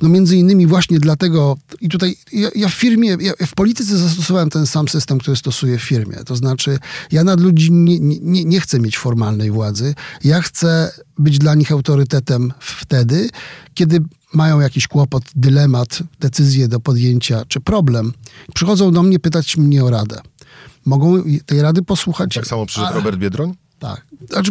no 0.03 0.09
między 0.09 0.37
innymi 0.37 0.67
właśnie 0.67 1.01
dlatego, 1.01 1.57
i 1.81 1.89
tutaj 1.89 2.17
ja, 2.33 2.49
ja 2.55 2.69
w 2.69 2.75
firmie, 2.75 3.17
ja 3.21 3.33
w 3.47 3.55
polityce 3.55 3.99
zastosowałem 3.99 4.51
ten 4.51 4.67
sam 4.67 4.89
system, 4.89 5.19
który 5.19 5.37
stosuję 5.37 5.79
w 5.79 5.83
firmie. 5.83 6.17
To 6.27 6.37
znaczy, 6.37 6.79
ja 7.13 7.25
nad 7.25 7.41
ludzi 7.41 7.73
nie, 7.73 7.99
nie, 8.01 8.45
nie 8.45 8.61
chcę 8.61 8.81
mieć 8.81 8.99
formalnej 8.99 9.51
władzy, 9.51 9.95
ja 10.25 10.43
chcę 10.43 10.93
być 11.19 11.39
dla 11.39 11.55
nich 11.55 11.73
autorytetem 11.73 12.53
wtedy, 12.61 13.29
kiedy 13.75 14.01
mają 14.35 14.61
jakiś 14.61 14.89
kłopot, 14.89 15.25
dylemat, 15.37 15.99
decyzję 16.21 16.69
do 16.69 16.81
podjęcia 16.81 17.43
czy 17.49 17.61
problem. 17.61 18.13
Przychodzą 18.55 18.93
do 18.93 19.03
mnie 19.03 19.19
pytać 19.19 19.57
mnie 19.57 19.85
o 19.85 19.91
radę. 19.91 20.21
Mogą 20.87 21.23
tej 21.47 21.63
rady 21.63 21.83
posłuchać. 21.83 22.35
Tak 22.35 22.47
samo 22.47 22.67
przyszedł 22.67 22.95
Robert 22.95 23.19
Biedroń? 23.19 23.55
Tak. 23.79 24.07
Znaczy, 24.31 24.51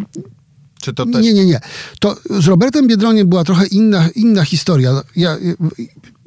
Czy 0.81 0.93
to 0.93 1.05
też... 1.05 1.23
nie, 1.23 1.33
nie, 1.33 1.45
nie. 1.45 1.59
To 1.99 2.15
z 2.39 2.47
Robertem 2.47 2.87
Biedroniem 2.87 3.27
była 3.27 3.43
trochę 3.43 3.67
inna, 3.67 4.09
inna 4.15 4.45
historia. 4.45 5.01
Ja, 5.15 5.37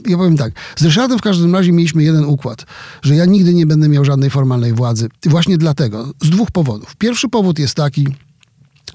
ja 0.06 0.16
powiem 0.16 0.36
tak. 0.36 0.52
Z 0.76 0.82
Ryszardem 0.82 1.18
w 1.18 1.22
każdym 1.22 1.54
razie 1.54 1.72
mieliśmy 1.72 2.02
jeden 2.02 2.24
układ, 2.24 2.66
że 3.02 3.16
ja 3.16 3.24
nigdy 3.24 3.54
nie 3.54 3.66
będę 3.66 3.88
miał 3.88 4.04
żadnej 4.04 4.30
formalnej 4.30 4.72
władzy. 4.72 5.08
Właśnie 5.24 5.58
dlatego. 5.58 6.12
Z 6.22 6.30
dwóch 6.30 6.50
powodów. 6.50 6.96
Pierwszy 6.96 7.28
powód 7.28 7.58
jest 7.58 7.74
taki, 7.74 8.06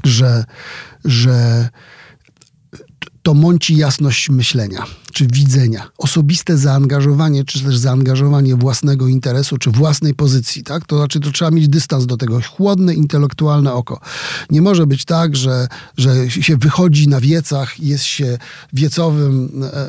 że, 0.04 0.44
że 1.06 1.70
to 3.24 3.34
mąci 3.34 3.78
jasność 3.78 4.30
myślenia, 4.30 4.86
czy 5.14 5.28
widzenia, 5.28 5.92
osobiste 5.98 6.58
zaangażowanie, 6.58 7.46
czy 7.46 7.64
też 7.64 7.78
zaangażowanie 7.78 8.56
własnego 8.56 9.08
interesu, 9.08 9.58
czy 9.58 9.72
własnej 9.72 10.14
pozycji, 10.14 10.64
tak? 10.64 10.86
To 10.86 10.98
znaczy, 10.98 11.20
to 11.20 11.32
trzeba 11.32 11.52
mieć 11.52 11.68
dystans 11.68 12.06
do 12.06 12.18
tego, 12.18 12.42
chłodne, 12.42 12.94
intelektualne 12.94 13.74
oko. 13.74 14.00
Nie 14.50 14.62
może 14.62 14.88
być 14.88 15.06
tak, 15.06 15.36
że, 15.36 15.68
że 15.98 16.32
się 16.32 16.58
wychodzi 16.58 17.08
na 17.08 17.22
wiecach, 17.22 17.80
jest 17.80 18.04
się 18.04 18.38
wiecowym 18.74 19.64
e, 19.64 19.66
e, 19.66 19.70
e, 19.78 19.82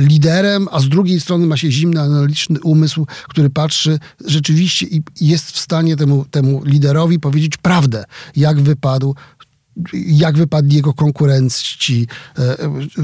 liderem, 0.00 0.68
a 0.72 0.80
z 0.80 0.88
drugiej 0.88 1.20
strony 1.20 1.46
ma 1.46 1.56
się 1.56 1.70
zimny, 1.70 2.00
analityczny 2.00 2.60
umysł, 2.60 3.06
który 3.28 3.50
patrzy 3.50 3.98
rzeczywiście 4.26 4.86
i 4.86 5.02
jest 5.20 5.50
w 5.50 5.58
stanie 5.58 5.96
temu, 5.96 6.24
temu 6.30 6.62
liderowi 6.64 7.20
powiedzieć 7.20 7.56
prawdę, 7.56 8.04
jak 8.36 8.60
wypadł, 8.60 9.14
jak 9.92 10.36
wypadli 10.36 10.76
jego 10.76 10.94
konkurenci, 10.94 12.06
e, 12.38 12.56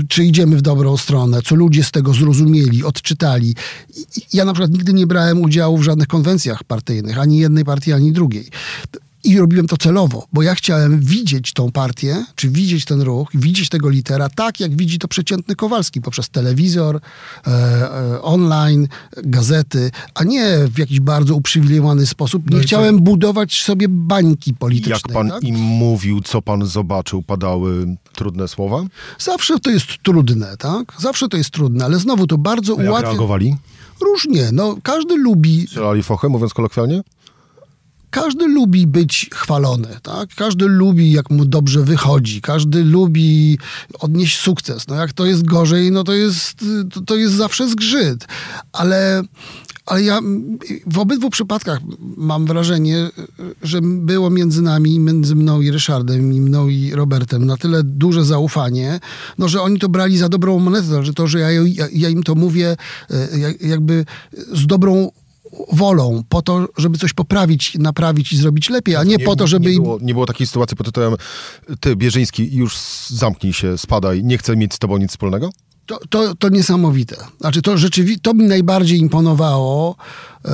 czy 0.08 0.24
idziemy 0.24 0.56
w 0.56 0.62
dobrą 0.62 0.96
stronę, 0.96 1.42
co 1.42 1.54
ludzie 1.54 1.84
z 1.84 1.90
tego 1.90 2.14
zrozumieli, 2.14 2.84
odczytali. 2.84 3.54
Ja 4.32 4.44
na 4.44 4.52
przykład 4.52 4.70
nigdy 4.70 4.92
nie 4.92 5.06
brałem 5.06 5.42
udziału 5.42 5.78
w 5.78 5.82
żadnych 5.82 6.08
konwencjach 6.08 6.64
partyjnych, 6.64 7.18
ani 7.18 7.38
jednej 7.38 7.64
partii, 7.64 7.92
ani 7.92 8.12
drugiej. 8.12 8.48
I 9.24 9.38
robiłem 9.38 9.66
to 9.66 9.76
celowo, 9.76 10.26
bo 10.32 10.42
ja 10.42 10.54
chciałem 10.54 11.00
widzieć 11.00 11.52
tą 11.52 11.72
partię, 11.72 12.24
czy 12.34 12.48
widzieć 12.48 12.84
ten 12.84 13.00
ruch, 13.00 13.28
widzieć 13.34 13.68
tego 13.68 13.88
litera 13.88 14.28
tak, 14.28 14.60
jak 14.60 14.76
widzi 14.76 14.98
to 14.98 15.08
przeciętny 15.08 15.56
Kowalski 15.56 16.00
poprzez 16.00 16.28
telewizor, 16.28 16.96
e, 16.96 17.50
e, 17.50 18.22
online, 18.22 18.88
gazety, 19.16 19.90
a 20.14 20.24
nie 20.24 20.58
w 20.74 20.78
jakiś 20.78 21.00
bardzo 21.00 21.34
uprzywilejowany 21.34 22.06
sposób. 22.06 22.50
Nie 22.50 22.56
no 22.56 22.62
chciałem 22.62 22.94
co? 22.96 23.02
budować 23.02 23.62
sobie 23.62 23.86
bańki 23.88 24.54
polityczne. 24.54 24.92
Jak 24.92 25.12
pan 25.12 25.28
tak? 25.28 25.42
im 25.42 25.56
mówił, 25.56 26.20
co 26.20 26.42
pan 26.42 26.66
zobaczył, 26.66 27.22
padały 27.22 27.96
trudne 28.12 28.48
słowa? 28.48 28.84
Zawsze 29.18 29.58
to 29.58 29.70
jest 29.70 29.86
trudne, 30.02 30.56
tak? 30.56 30.92
Zawsze 30.98 31.28
to 31.28 31.36
jest 31.36 31.50
trudne, 31.50 31.84
ale 31.84 31.98
znowu 31.98 32.26
to 32.26 32.38
bardzo 32.38 32.74
ułatwia... 32.74 32.92
Jak 32.94 33.04
reagowali? 33.04 33.56
Różnie. 34.00 34.48
No, 34.52 34.76
każdy 34.82 35.16
lubi... 35.16 35.66
Strzelali 35.66 36.02
fochę, 36.02 36.28
mówiąc 36.28 36.54
kolokwialnie? 36.54 37.02
Każdy 38.12 38.48
lubi 38.48 38.86
być 38.86 39.30
chwalony, 39.34 39.88
tak? 40.02 40.28
Każdy 40.36 40.68
lubi, 40.68 41.12
jak 41.12 41.30
mu 41.30 41.44
dobrze 41.44 41.82
wychodzi, 41.84 42.40
każdy 42.40 42.84
lubi 42.84 43.58
odnieść 43.98 44.38
sukces. 44.38 44.88
No 44.88 44.94
jak 44.94 45.12
to 45.12 45.26
jest 45.26 45.44
gorzej, 45.44 45.92
no 45.92 46.04
to 46.04 46.12
jest, 46.12 46.64
to, 46.90 47.00
to 47.00 47.16
jest 47.16 47.34
zawsze 47.34 47.68
zgrzyt. 47.68 48.26
Ale, 48.72 49.22
ale 49.86 50.02
ja 50.02 50.20
w 50.86 50.98
obydwu 50.98 51.30
przypadkach 51.30 51.80
mam 52.16 52.46
wrażenie, 52.46 53.10
że 53.62 53.80
było 53.82 54.30
między 54.30 54.62
nami, 54.62 54.98
między 54.98 55.34
mną 55.34 55.60
i 55.60 55.70
Ryszardem, 55.70 56.32
i 56.32 56.40
mną 56.40 56.68
i 56.68 56.90
Robertem 56.94 57.46
na 57.46 57.56
tyle 57.56 57.82
duże 57.84 58.24
zaufanie, 58.24 59.00
no, 59.38 59.48
że 59.48 59.62
oni 59.62 59.78
to 59.78 59.88
brali 59.88 60.18
za 60.18 60.28
dobrą 60.28 60.58
monetę, 60.58 61.04
że 61.04 61.14
to, 61.14 61.26
że 61.26 61.38
ja, 61.40 61.50
ja, 61.50 61.86
ja 61.92 62.08
im 62.08 62.22
to 62.22 62.34
mówię 62.34 62.76
e, 63.10 63.28
jakby 63.60 64.04
z 64.52 64.66
dobrą 64.66 65.10
wolą, 65.72 66.22
po 66.28 66.42
to, 66.42 66.68
żeby 66.76 66.98
coś 66.98 67.12
poprawić, 67.12 67.78
naprawić 67.78 68.32
i 68.32 68.36
zrobić 68.36 68.70
lepiej, 68.70 68.96
a 68.96 69.04
nie, 69.04 69.16
nie 69.16 69.24
po 69.24 69.36
to, 69.36 69.46
żeby... 69.46 69.70
Nie 69.70 69.76
było, 69.76 69.98
nie 70.02 70.14
było 70.14 70.26
takiej 70.26 70.46
sytuacji 70.46 70.76
pod 70.76 70.86
tytułem 70.86 71.14
ty, 71.80 71.96
Bierzyński, 71.96 72.56
już 72.56 72.76
zamknij 73.08 73.52
się, 73.52 73.78
spadaj, 73.78 74.24
nie 74.24 74.38
chcę 74.38 74.56
mieć 74.56 74.74
z 74.74 74.78
tobą 74.78 74.96
nic 74.96 75.10
wspólnego? 75.10 75.50
To, 75.92 75.98
to, 76.10 76.34
to 76.34 76.48
niesamowite. 76.48 77.16
Znaczy, 77.40 77.62
to 77.62 77.78
rzeczywiście, 77.78 78.20
to 78.22 78.34
mi 78.34 78.44
najbardziej 78.44 78.98
imponowało 78.98 79.96
e, 79.96 80.48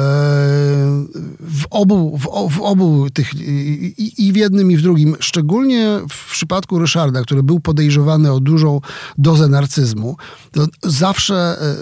w 1.40 1.64
obu, 1.70 2.18
w, 2.18 2.54
w 2.54 2.60
obu 2.60 3.10
tych, 3.10 3.34
i, 3.34 4.14
i, 4.18 4.32
w 4.32 4.36
jednym, 4.36 4.70
i 4.70 4.76
w 4.76 4.82
drugim. 4.82 5.16
Szczególnie 5.20 6.00
w 6.10 6.32
przypadku 6.32 6.78
Ryszarda, 6.78 7.22
który 7.22 7.42
był 7.42 7.60
podejrzewany 7.60 8.32
o 8.32 8.40
dużą 8.40 8.80
dozę 9.18 9.48
narcyzmu. 9.48 10.16
Zawsze 10.82 11.34
e, 11.34 11.76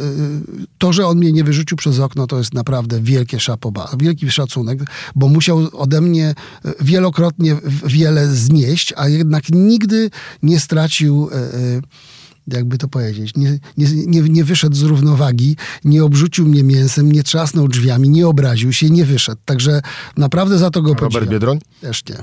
to, 0.79 0.93
że 0.93 1.07
on 1.07 1.19
mnie 1.19 1.33
nie 1.33 1.45
wyrzucił 1.45 1.77
przez 1.77 1.99
okno, 1.99 2.27
to 2.27 2.39
jest 2.39 2.55
naprawdę 2.55 3.01
wielkie 3.01 3.41
szapoba, 3.41 3.91
wielki 3.99 4.31
szacunek, 4.31 4.79
bo 5.15 5.29
musiał 5.29 5.69
ode 5.73 6.01
mnie 6.01 6.35
wielokrotnie 6.81 7.57
wiele 7.87 8.27
znieść, 8.27 8.93
a 8.97 9.09
jednak 9.09 9.45
nigdy 9.51 10.11
nie 10.43 10.61
stracił 10.61 11.29
e, 11.33 12.07
jakby 12.47 12.79
to 12.79 12.89
powiedzieć, 12.89 13.37
nie, 13.37 13.59
nie, 13.77 13.87
nie, 14.07 14.21
nie 14.21 14.45
wyszedł 14.45 14.77
z 14.77 14.83
równowagi, 14.83 15.57
nie 15.85 16.05
obrzucił 16.05 16.49
mnie 16.49 16.63
mięsem, 16.63 17.13
nie 17.13 17.23
trzasnął 17.23 17.69
drzwiami, 17.69 18.09
nie 18.09 18.29
obraził 18.29 18.73
się, 18.73 18.91
nie 18.91 19.05
wyszedł. 19.05 19.41
Także 19.45 19.83
naprawdę 20.17 20.59
za 20.59 20.71
to 20.71 20.83
go 20.83 20.89
podziwiam. 20.89 21.13
Robert 21.13 21.31
Biedroń? 21.31 21.59
Też 21.81 22.03
nie. 22.09 22.17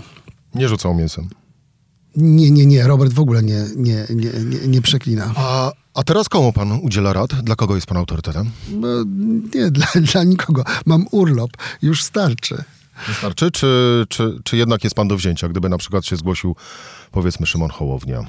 Nie 0.55 0.67
rzucał 0.67 0.93
mięsem. 0.93 1.29
Nie, 2.15 2.51
nie, 2.51 2.65
nie. 2.65 2.87
Robert 2.87 3.13
w 3.13 3.19
ogóle 3.19 3.43
nie, 3.43 3.65
nie, 3.75 4.05
nie, 4.09 4.29
nie, 4.45 4.67
nie 4.67 4.81
przeklina. 4.81 5.33
A, 5.35 5.71
a 5.93 6.03
teraz 6.03 6.29
komu 6.29 6.53
pan 6.53 6.71
udziela 6.71 7.13
rad? 7.13 7.33
Dla 7.43 7.55
kogo 7.55 7.75
jest 7.75 7.87
pan 7.87 7.97
autorytetem? 7.97 8.49
No, 8.69 8.87
nie, 9.55 9.71
dla, 9.71 9.87
dla 10.13 10.23
nikogo. 10.23 10.63
Mam 10.85 11.05
urlop. 11.11 11.51
Już 11.81 12.03
starczy. 12.03 12.63
Wystarczy? 13.07 13.51
Czy, 13.51 14.05
czy, 14.09 14.39
czy 14.43 14.57
jednak 14.57 14.83
jest 14.83 14.95
pan 14.95 15.07
do 15.07 15.17
wzięcia, 15.17 15.49
gdyby 15.49 15.69
na 15.69 15.77
przykład 15.77 16.05
się 16.05 16.15
zgłosił, 16.15 16.55
powiedzmy, 17.11 17.45
Szymon 17.45 17.69
Hołownia? 17.69 18.25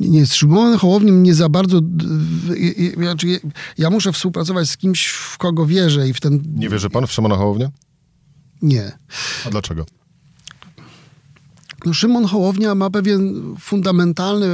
Nie, 0.00 0.26
z 0.26 0.34
Szymonem 0.34 0.78
Hołowniem 0.78 1.22
nie 1.22 1.34
za 1.34 1.48
bardzo... 1.48 1.80
Znaczy, 2.96 3.40
ja 3.78 3.90
muszę 3.90 4.12
współpracować 4.12 4.70
z 4.70 4.76
kimś, 4.76 5.06
w 5.06 5.38
kogo 5.38 5.66
wierzę 5.66 6.08
i 6.08 6.14
w 6.14 6.20
ten... 6.20 6.42
Nie 6.54 6.68
wierzy 6.68 6.90
pan 6.90 7.06
w 7.06 7.12
Szymona 7.12 7.36
Hołownię? 7.36 7.70
Nie. 8.62 8.92
A 9.46 9.50
dlaczego? 9.50 9.86
No, 11.86 11.94
Szymon 11.94 12.24
Hołownia 12.24 12.74
ma 12.74 12.90
pewien 12.90 13.54
fundamentalny 13.60 14.46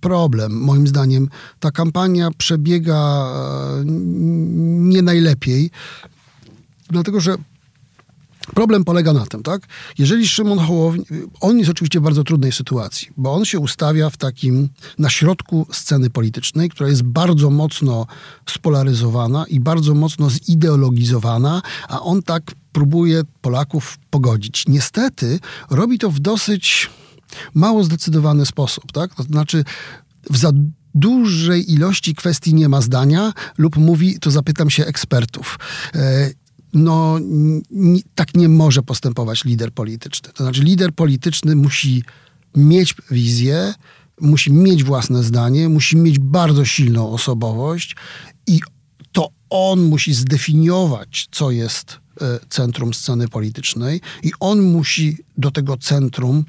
problem, 0.00 0.52
moim 0.52 0.86
zdaniem. 0.86 1.28
Ta 1.60 1.70
kampania 1.70 2.30
przebiega 2.38 3.26
e, 3.26 3.84
nie 3.84 5.02
najlepiej, 5.02 5.70
dlatego 6.90 7.20
że 7.20 7.36
Problem 8.54 8.84
polega 8.84 9.12
na 9.12 9.26
tym, 9.26 9.42
tak? 9.42 9.66
Jeżeli 9.98 10.28
Szymon 10.28 10.58
Hołownia, 10.58 11.04
on 11.40 11.58
jest 11.58 11.70
oczywiście 11.70 12.00
w 12.00 12.02
bardzo 12.02 12.24
trudnej 12.24 12.52
sytuacji, 12.52 13.08
bo 13.16 13.34
on 13.34 13.44
się 13.44 13.58
ustawia 13.58 14.10
w 14.10 14.16
takim, 14.16 14.68
na 14.98 15.10
środku 15.10 15.66
sceny 15.72 16.10
politycznej, 16.10 16.68
która 16.68 16.88
jest 16.88 17.02
bardzo 17.02 17.50
mocno 17.50 18.06
spolaryzowana 18.50 19.44
i 19.46 19.60
bardzo 19.60 19.94
mocno 19.94 20.30
zideologizowana, 20.30 21.62
a 21.88 22.00
on 22.00 22.22
tak 22.22 22.52
próbuje 22.72 23.22
Polaków 23.40 23.98
pogodzić. 24.10 24.64
Niestety 24.68 25.40
robi 25.70 25.98
to 25.98 26.10
w 26.10 26.20
dosyć 26.20 26.90
mało 27.54 27.84
zdecydowany 27.84 28.46
sposób, 28.46 28.92
tak? 28.92 29.14
To 29.14 29.22
znaczy 29.22 29.64
w 30.30 30.36
za 30.36 30.52
dużej 30.94 31.72
ilości 31.72 32.14
kwestii 32.14 32.54
nie 32.54 32.68
ma 32.68 32.80
zdania 32.80 33.32
lub 33.58 33.76
mówi, 33.76 34.18
to 34.20 34.30
zapytam 34.30 34.70
się 34.70 34.86
ekspertów. 34.86 35.58
E, 35.94 36.30
no, 36.74 37.18
tak 38.14 38.34
nie 38.34 38.48
może 38.48 38.82
postępować 38.82 39.44
lider 39.44 39.72
polityczny. 39.72 40.32
To 40.34 40.44
znaczy, 40.44 40.62
lider 40.62 40.94
polityczny 40.94 41.56
musi 41.56 42.02
mieć 42.56 42.94
wizję, 43.10 43.74
musi 44.20 44.52
mieć 44.52 44.84
własne 44.84 45.22
zdanie, 45.22 45.68
musi 45.68 45.96
mieć 45.96 46.18
bardzo 46.18 46.64
silną 46.64 47.10
osobowość 47.10 47.96
i 48.46 48.60
to 49.12 49.28
on 49.50 49.82
musi 49.82 50.14
zdefiniować, 50.14 51.28
co 51.30 51.50
jest 51.50 51.98
e, 52.20 52.38
centrum 52.48 52.94
sceny 52.94 53.28
politycznej, 53.28 54.00
i 54.22 54.32
on 54.40 54.62
musi 54.62 55.16
do 55.38 55.50
tego 55.50 55.76
centrum 55.76 56.44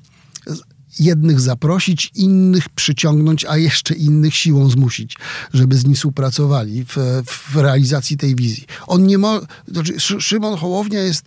jednych 0.99 1.39
zaprosić, 1.39 2.11
innych 2.15 2.69
przyciągnąć, 2.69 3.45
a 3.45 3.57
jeszcze 3.57 3.93
innych 3.93 4.35
siłą 4.35 4.69
zmusić, 4.69 5.17
żeby 5.53 5.77
z 5.77 5.85
nim 5.85 5.95
współpracowali 5.95 6.85
w, 6.85 7.23
w 7.25 7.55
realizacji 7.55 8.17
tej 8.17 8.35
wizji. 8.35 8.65
On 8.87 9.07
nie 9.07 9.17
ma. 9.17 9.39
Znaczy 9.67 9.99
Szymon 9.99 10.57
Hołownia 10.57 10.99
jest, 10.99 11.25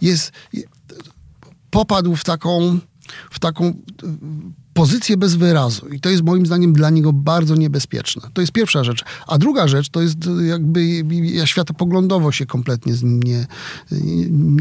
jest. 0.00 0.32
popadł 1.70 2.16
w 2.16 2.24
taką. 2.24 2.78
W 3.30 3.38
taką 3.38 3.74
pozycję 4.74 5.16
bez 5.16 5.34
wyrazu. 5.34 5.88
I 5.88 6.00
to 6.00 6.10
jest 6.10 6.22
moim 6.22 6.46
zdaniem 6.46 6.72
dla 6.72 6.90
niego 6.90 7.12
bardzo 7.12 7.56
niebezpieczne. 7.56 8.22
To 8.32 8.40
jest 8.40 8.52
pierwsza 8.52 8.84
rzecz. 8.84 9.04
A 9.26 9.38
druga 9.38 9.68
rzecz 9.68 9.88
to 9.88 10.02
jest 10.02 10.18
jakby 10.48 10.86
ja 11.22 11.46
światopoglądowo 11.46 12.32
się 12.32 12.46
kompletnie 12.46 12.94
z 12.94 13.02
nim 13.02 13.22
nie, 13.22 13.46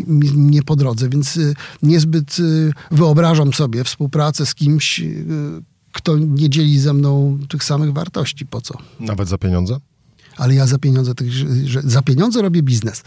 nie, 0.08 0.32
nie 0.36 0.64
po 0.64 0.76
drodze, 0.76 1.10
więc 1.10 1.38
y, 1.38 1.54
niezbyt 1.84 2.40
y, 2.40 2.72
wyobrażam 2.92 3.54
sobie 3.54 3.84
współpracę 3.84 4.46
z 4.46 4.56
kimś, 4.56 5.02
kto 5.92 6.18
nie 6.18 6.50
dzieli 6.50 6.80
ze 6.80 6.94
mną 6.94 7.40
tych 7.50 7.64
samych 7.64 7.94
wartości. 7.94 8.46
Po 8.46 8.62
co? 8.62 8.78
Nawet 9.00 9.28
za 9.28 9.38
pieniądze? 9.38 9.80
Ale 10.40 10.56
ja 10.56 10.68
za 10.68 10.78
pieniądze, 10.78 11.14
że 11.66 11.82
za 11.82 12.02
pieniądze 12.02 12.42
robię 12.42 12.64
biznes. 12.64 13.04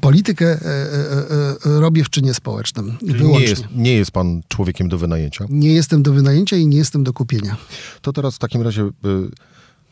Politykę 0.00 0.46
e, 0.46 0.58
e, 0.60 1.76
e, 1.76 1.80
robię 1.80 2.04
w 2.04 2.10
czynie 2.10 2.34
społecznym. 2.34 2.96
Nie 3.02 3.40
jest, 3.40 3.64
nie 3.74 3.92
jest 3.92 4.10
pan 4.10 4.42
człowiekiem 4.48 4.88
do 4.88 4.98
wynajęcia? 4.98 5.44
Nie 5.48 5.74
jestem 5.74 6.02
do 6.02 6.12
wynajęcia 6.12 6.56
i 6.56 6.66
nie 6.66 6.76
jestem 6.76 7.04
do 7.04 7.12
kupienia. 7.12 7.56
To 8.02 8.12
teraz 8.12 8.34
w 8.34 8.38
takim 8.38 8.62
razie, 8.62 8.82
y, 8.82 8.90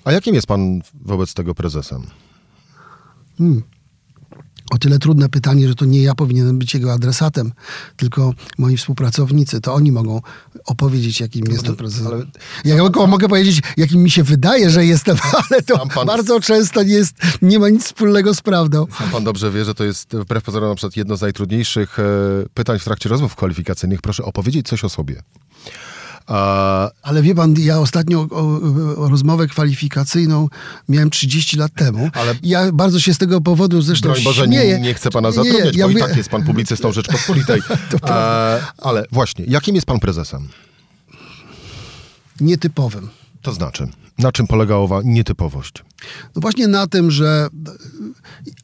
a 0.05 0.13
jakim 0.13 0.35
jest 0.35 0.47
pan 0.47 0.81
wobec 1.05 1.35
tego 1.35 1.55
prezesem? 1.55 2.03
Hmm 3.39 3.63
o 4.73 4.79
tyle 4.79 4.99
trudne 4.99 5.29
pytanie, 5.29 5.69
że 5.69 5.75
to 5.75 5.85
nie 5.85 6.03
ja 6.03 6.15
powinienem 6.15 6.59
być 6.59 6.75
jego 6.75 6.93
adresatem, 6.93 7.53
tylko 7.97 8.35
moi 8.59 8.77
współpracownicy. 8.77 9.61
To 9.61 9.75
oni 9.75 9.93
mogą 9.93 10.21
opowiedzieć, 10.67 11.21
jakim 11.21 11.45
no, 11.45 11.53
jestem 11.53 11.77
prezesem. 11.77 12.07
Ale... 12.07 12.27
Ja 12.65 12.77
sam, 12.77 13.11
mogę 13.11 13.29
powiedzieć, 13.29 13.63
jakim 13.77 14.03
mi 14.03 14.11
się 14.11 14.23
wydaje, 14.23 14.71
że 14.71 14.87
jestem, 14.87 15.17
ale 15.51 15.63
to 15.63 15.87
pan... 15.87 16.07
bardzo 16.07 16.41
często 16.41 16.83
nie, 16.83 16.95
jest, 16.95 17.17
nie 17.43 17.59
ma 17.59 17.69
nic 17.69 17.85
wspólnego 17.85 18.35
z 18.35 18.41
prawdą. 18.41 18.87
Sam 18.99 19.11
pan 19.11 19.25
dobrze 19.25 19.51
wie, 19.51 19.65
że 19.65 19.75
to 19.75 19.85
jest 19.85 20.17
wbrew 20.17 20.45
pozorom 20.45 20.69
na 20.69 20.75
przykład 20.75 20.97
jedno 20.97 21.17
z 21.17 21.21
najtrudniejszych 21.21 21.99
e, 21.99 22.03
pytań 22.55 22.79
w 22.79 22.85
trakcie 22.85 23.09
rozmów 23.09 23.37
kwalifikacyjnych. 23.37 24.03
Proszę 24.03 24.25
opowiedzieć 24.25 24.69
coś 24.69 24.85
o 24.85 24.89
sobie. 24.89 25.23
Ale 27.03 27.23
wie 27.23 27.35
pan, 27.35 27.55
ja 27.59 27.81
ostatnio 27.81 28.27
o, 28.31 28.61
o 28.97 29.09
rozmowę 29.09 29.47
kwalifikacyjną 29.47 30.49
miałem 30.89 31.11
30 31.11 31.57
lat 31.57 31.75
temu. 31.75 32.11
Ale... 32.13 32.35
Ja 32.43 32.73
bardzo 32.73 33.01
się 33.01 33.15
z 33.15 33.19
tego 33.19 33.41
powodu 33.41 33.83
zresztą 33.83 34.09
Broń 34.09 34.23
Boże, 34.25 34.45
śmieję. 34.45 34.79
Nie, 34.79 34.85
nie 34.85 34.95
chcę 34.95 35.11
pana 35.11 35.33
zatrudniać, 35.33 35.77
ja 35.77 35.85
bo 35.85 35.93
mówię... 35.93 36.05
i 36.05 36.09
tak 36.09 36.17
jest 36.17 36.29
pan 36.29 36.45
publicystą 36.45 36.93
Rzeczpospolitej. 37.03 37.61
A, 38.03 38.57
ale 38.79 39.05
właśnie, 39.13 39.45
jakim 39.49 39.75
jest 39.75 39.87
pan 39.87 40.01
prezesem? 40.01 40.49
Nietypowym. 42.41 43.09
To 43.43 43.53
znaczy, 43.53 43.89
na 44.19 44.33
czym 44.33 44.47
polega 44.47 44.75
owa 44.75 45.01
nietypowość? 45.05 45.73
No 46.35 46.41
właśnie 46.41 46.69
na 46.69 46.87
tym, 46.87 47.11
że 47.11 47.49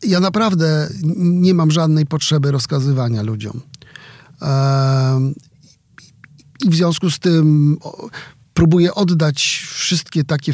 ja 0.02 0.20
naprawdę 0.20 0.88
nie 1.16 1.54
mam 1.54 1.70
żadnej 1.70 2.06
potrzeby 2.06 2.50
rozkazywania 2.50 3.22
ludziom. 3.22 3.60
I 6.64 6.70
w 6.70 6.74
związku 6.74 7.10
z 7.10 7.18
tym 7.18 7.76
próbuję 8.54 8.94
oddać 8.94 9.66
wszystkie 9.74 10.24
takie 10.24 10.52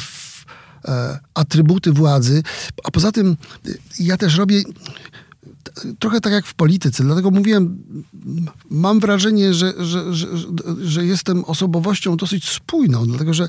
e, 0.85 1.19
atrybuty 1.35 1.93
władzy. 1.93 2.43
A 2.85 2.91
poza 2.91 3.13
tym 3.13 3.37
ja 4.01 4.17
też 4.17 4.37
robię 4.37 4.63
trochę 5.99 6.21
tak 6.21 6.33
jak 6.33 6.47
w 6.47 6.55
polityce. 6.55 7.05
Dlatego 7.05 7.31
mówiłem, 7.31 7.83
mam 8.71 9.01
wrażenie, 9.01 9.55
że, 9.55 9.73
że, 9.79 10.15
że, 10.15 10.27
że 10.83 11.07
jestem 11.07 11.45
osobowością 11.45 12.17
dosyć 12.17 12.51
spójną, 12.51 13.07
dlatego 13.07 13.35
że 13.35 13.49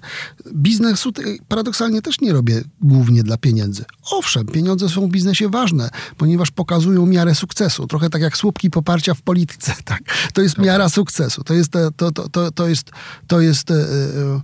biznesu 0.54 1.12
paradoksalnie 1.47 2.01
też 2.01 2.21
nie 2.21 2.34
robię 2.34 2.63
głównie 2.82 3.23
dla 3.23 3.38
pieniędzy. 3.38 3.86
Owszem, 4.12 4.45
pieniądze 4.45 4.89
są 4.89 5.08
w 5.08 5.12
biznesie 5.12 5.49
ważne, 5.49 5.89
ponieważ 6.17 6.51
pokazują 6.51 7.06
miarę 7.06 7.36
sukcesu. 7.36 7.88
Trochę 7.88 8.10
tak 8.10 8.21
jak 8.21 8.38
słupki 8.38 8.69
poparcia 8.69 9.13
w 9.13 9.21
polityce. 9.21 9.75
Tak? 9.86 10.01
To 10.34 10.41
jest 10.41 10.58
miara 10.58 10.89
sukcesu. 10.89 11.43
To 11.43 11.54
jest, 11.54 11.71
to, 11.97 12.12
to, 12.12 12.30
to, 12.30 12.51
to 12.51 12.67
jest, 12.67 12.91
to 13.28 13.41
jest, 13.41 13.71
e, 13.71 13.73
e, 13.73 14.41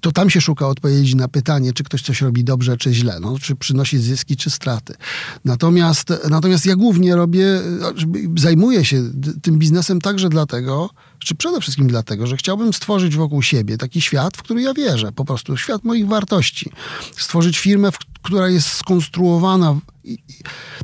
to 0.00 0.12
tam 0.12 0.30
się 0.30 0.40
szuka 0.40 0.68
odpowiedzi 0.68 1.16
na 1.16 1.28
pytanie, 1.28 1.72
czy 1.72 1.84
ktoś 1.84 2.02
coś 2.02 2.22
robi 2.22 2.44
dobrze, 2.44 2.76
czy 2.76 2.94
źle. 2.94 3.20
No, 3.20 3.38
czy 3.38 3.56
przynosi 3.56 3.98
zyski, 3.98 4.36
czy 4.36 4.50
straty. 4.50 4.94
Natomiast, 5.44 6.12
natomiast 6.30 6.66
ja 6.66 6.76
głównie 6.76 6.99
głównie 7.00 7.16
robię, 7.16 7.44
zajmuję 8.36 8.84
się 8.84 9.02
tym 9.42 9.58
biznesem 9.58 10.00
także 10.00 10.28
dlatego, 10.28 10.90
czy 11.18 11.34
przede 11.34 11.60
wszystkim 11.60 11.88
dlatego, 11.88 12.26
że 12.26 12.36
chciałbym 12.36 12.72
stworzyć 12.72 13.16
wokół 13.16 13.42
siebie 13.42 13.78
taki 13.78 14.00
świat, 14.00 14.36
w 14.36 14.42
który 14.42 14.62
ja 14.62 14.74
wierzę, 14.74 15.12
po 15.12 15.24
prostu 15.24 15.56
świat 15.56 15.84
moich 15.84 16.08
wartości. 16.08 16.70
Stworzyć 17.16 17.58
firmę, 17.58 17.90
która 18.22 18.48
jest 18.48 18.68
skonstruowana 18.68 19.76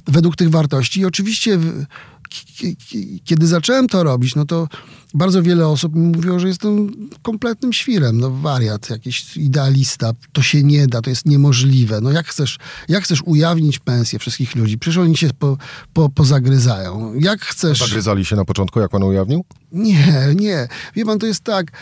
według 0.06 0.36
tych 0.36 0.50
wartości 0.50 1.00
i 1.00 1.04
oczywiście 1.04 1.58
kiedy 3.24 3.46
zacząłem 3.46 3.88
to 3.88 4.02
robić, 4.02 4.34
no 4.34 4.44
to 4.44 4.68
bardzo 5.14 5.42
wiele 5.42 5.68
osób 5.68 5.94
mi 5.94 6.06
mówiło, 6.06 6.38
że 6.38 6.48
jestem 6.48 6.92
kompletnym 7.22 7.72
świrem, 7.72 8.20
no 8.20 8.30
wariat, 8.30 8.90
jakiś 8.90 9.36
idealista, 9.36 10.12
to 10.32 10.42
się 10.42 10.62
nie 10.62 10.86
da, 10.86 11.02
to 11.02 11.10
jest 11.10 11.26
niemożliwe. 11.26 12.00
No 12.00 12.10
jak 12.10 12.26
chcesz, 12.26 12.58
jak 12.88 13.04
chcesz 13.04 13.22
ujawnić 13.22 13.78
pensję 13.78 14.18
wszystkich 14.18 14.56
ludzi? 14.56 14.78
Przecież 14.78 14.98
oni 14.98 15.16
się 15.16 15.30
po, 15.38 15.56
po, 15.92 16.08
pozagryzają. 16.08 17.14
Jak 17.14 17.40
chcesz... 17.40 17.78
Zagryzali 17.78 18.24
się 18.24 18.36
na 18.36 18.44
początku, 18.44 18.80
jak 18.80 18.90
pan 18.90 19.02
ujawnił? 19.02 19.44
Nie, 19.72 20.34
nie. 20.34 20.68
Wie 20.94 21.04
pan, 21.04 21.18
to 21.18 21.26
jest 21.26 21.40
tak... 21.40 21.72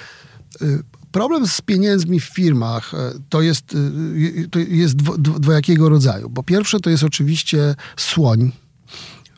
Y, 0.62 0.82
problem 1.12 1.46
z 1.46 1.60
pieniędzmi 1.60 2.20
w 2.20 2.24
firmach 2.24 2.94
y, 2.94 2.96
to 3.28 3.42
jest, 3.42 3.74
y, 3.74 4.48
to 4.50 4.58
jest 4.58 4.96
dwojakiego 5.22 5.88
rodzaju. 5.88 6.30
Po 6.30 6.42
pierwsze, 6.42 6.80
to 6.80 6.90
jest 6.90 7.04
oczywiście 7.04 7.74
słoń, 7.96 8.52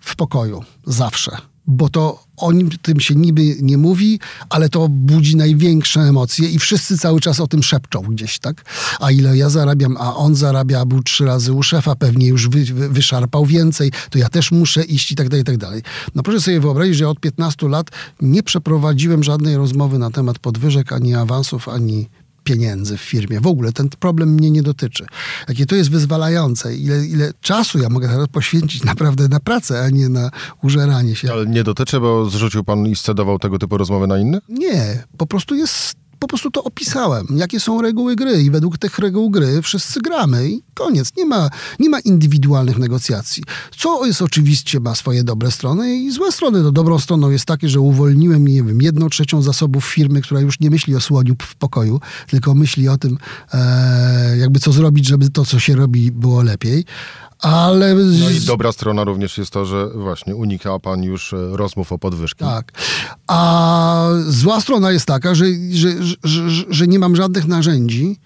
w 0.06 0.16
pokoju. 0.16 0.62
Zawsze. 0.86 1.36
Bo 1.66 1.88
to 1.88 2.24
o 2.36 2.52
nim 2.52 2.70
tym 2.82 3.00
się 3.00 3.14
niby 3.14 3.56
nie 3.60 3.78
mówi, 3.78 4.20
ale 4.50 4.68
to 4.68 4.88
budzi 4.88 5.36
największe 5.36 6.00
emocje 6.00 6.48
i 6.48 6.58
wszyscy 6.58 6.98
cały 6.98 7.20
czas 7.20 7.40
o 7.40 7.46
tym 7.46 7.62
szepczą 7.62 8.02
gdzieś, 8.02 8.38
tak? 8.38 8.64
A 9.00 9.10
ile 9.10 9.36
ja 9.36 9.50
zarabiam, 9.50 9.96
a 9.96 10.16
on 10.16 10.34
zarabia, 10.34 10.84
był 10.84 11.02
trzy 11.02 11.24
razy 11.24 11.52
u 11.52 11.62
szefa, 11.62 11.94
pewnie 11.94 12.26
już 12.26 12.48
wy, 12.48 12.64
wy, 12.64 12.88
wyszarpał 12.88 13.46
więcej, 13.46 13.92
to 14.10 14.18
ja 14.18 14.28
też 14.28 14.52
muszę 14.52 14.84
iść 14.84 15.12
i 15.12 15.14
tak 15.14 15.28
dalej, 15.28 15.42
i 15.42 15.44
tak 15.44 15.56
dalej. 15.56 15.82
No 16.14 16.22
proszę 16.22 16.40
sobie 16.40 16.60
wyobrazić, 16.60 16.96
że 16.96 17.04
ja 17.04 17.10
od 17.10 17.20
15 17.20 17.68
lat 17.68 17.90
nie 18.20 18.42
przeprowadziłem 18.42 19.24
żadnej 19.24 19.56
rozmowy 19.56 19.98
na 19.98 20.10
temat 20.10 20.38
podwyżek, 20.38 20.92
ani 20.92 21.14
awansów, 21.14 21.68
ani 21.68 22.08
pieniędzy 22.46 22.96
w 22.96 23.00
firmie. 23.00 23.40
W 23.40 23.46
ogóle 23.46 23.72
ten 23.72 23.88
problem 23.88 24.28
mnie 24.28 24.50
nie 24.50 24.62
dotyczy. 24.62 25.06
Jakie 25.48 25.66
to 25.66 25.76
jest 25.76 25.90
wyzwalające. 25.90 26.76
Ile, 26.76 27.06
ile 27.06 27.32
czasu 27.40 27.78
ja 27.78 27.88
mogę 27.88 28.08
teraz 28.08 28.28
poświęcić 28.28 28.84
naprawdę 28.84 29.28
na 29.28 29.40
pracę, 29.40 29.82
a 29.82 29.90
nie 29.90 30.08
na 30.08 30.30
użeranie 30.62 31.16
się. 31.16 31.32
Ale 31.32 31.46
nie 31.46 31.64
dotyczy, 31.64 32.00
bo 32.00 32.30
zrzucił 32.30 32.64
pan 32.64 32.86
i 32.86 32.96
scedował 32.96 33.38
tego 33.38 33.58
typu 33.58 33.76
rozmowy 33.76 34.06
na 34.06 34.18
innych? 34.18 34.40
Nie. 34.48 35.04
Po 35.16 35.26
prostu 35.26 35.54
jest 35.54 36.05
po 36.26 36.28
prostu 36.28 36.50
to 36.50 36.64
opisałem, 36.64 37.26
jakie 37.36 37.60
są 37.60 37.82
reguły 37.82 38.16
gry 38.16 38.42
i 38.42 38.50
według 38.50 38.78
tych 38.78 38.98
reguł 38.98 39.30
gry 39.30 39.62
wszyscy 39.62 40.00
gramy 40.00 40.50
i 40.50 40.62
koniec. 40.74 41.12
Nie 41.16 41.26
ma, 41.26 41.50
nie 41.78 41.88
ma 41.88 42.00
indywidualnych 42.00 42.78
negocjacji. 42.78 43.42
Co 43.78 44.06
jest 44.06 44.22
oczywiście, 44.22 44.80
ma 44.80 44.94
swoje 44.94 45.24
dobre 45.24 45.50
strony 45.50 45.96
i 45.96 46.10
złe 46.10 46.32
strony. 46.32 46.62
No, 46.62 46.72
dobrą 46.72 46.98
stroną 46.98 47.30
jest 47.30 47.44
takie, 47.44 47.68
że 47.68 47.80
uwolniłem, 47.80 48.48
nie 48.48 48.62
wiem, 48.62 48.82
jedną 48.82 49.08
trzecią 49.08 49.42
zasobów 49.42 49.84
firmy, 49.84 50.20
która 50.20 50.40
już 50.40 50.60
nie 50.60 50.70
myśli 50.70 50.96
o 50.96 51.00
słoniu 51.00 51.34
w 51.42 51.54
pokoju, 51.54 52.00
tylko 52.30 52.54
myśli 52.54 52.88
o 52.88 52.98
tym, 52.98 53.18
e, 53.52 54.36
jakby 54.38 54.60
co 54.60 54.72
zrobić, 54.72 55.06
żeby 55.06 55.30
to, 55.30 55.44
co 55.44 55.58
się 55.58 55.76
robi, 55.76 56.12
było 56.12 56.42
lepiej. 56.42 56.84
Ale... 57.38 57.94
No 57.94 58.30
i 58.30 58.40
dobra 58.40 58.72
strona 58.72 59.04
również 59.04 59.38
jest 59.38 59.50
to, 59.50 59.64
że 59.66 59.88
właśnie 59.94 60.36
unika 60.36 60.78
pan 60.78 61.02
już 61.02 61.32
e, 61.32 61.36
rozmów 61.56 61.92
o 61.92 61.98
podwyżki. 61.98 62.44
Tak. 62.44 62.72
A 63.26 64.08
zła 64.28 64.60
strona 64.60 64.92
jest 64.92 65.06
taka, 65.06 65.34
że, 65.34 65.46
że, 65.70 65.88
że, 66.24 66.42
że 66.70 66.86
nie 66.86 66.98
mam 66.98 67.16
żadnych 67.16 67.46
narzędzi, 67.46 68.16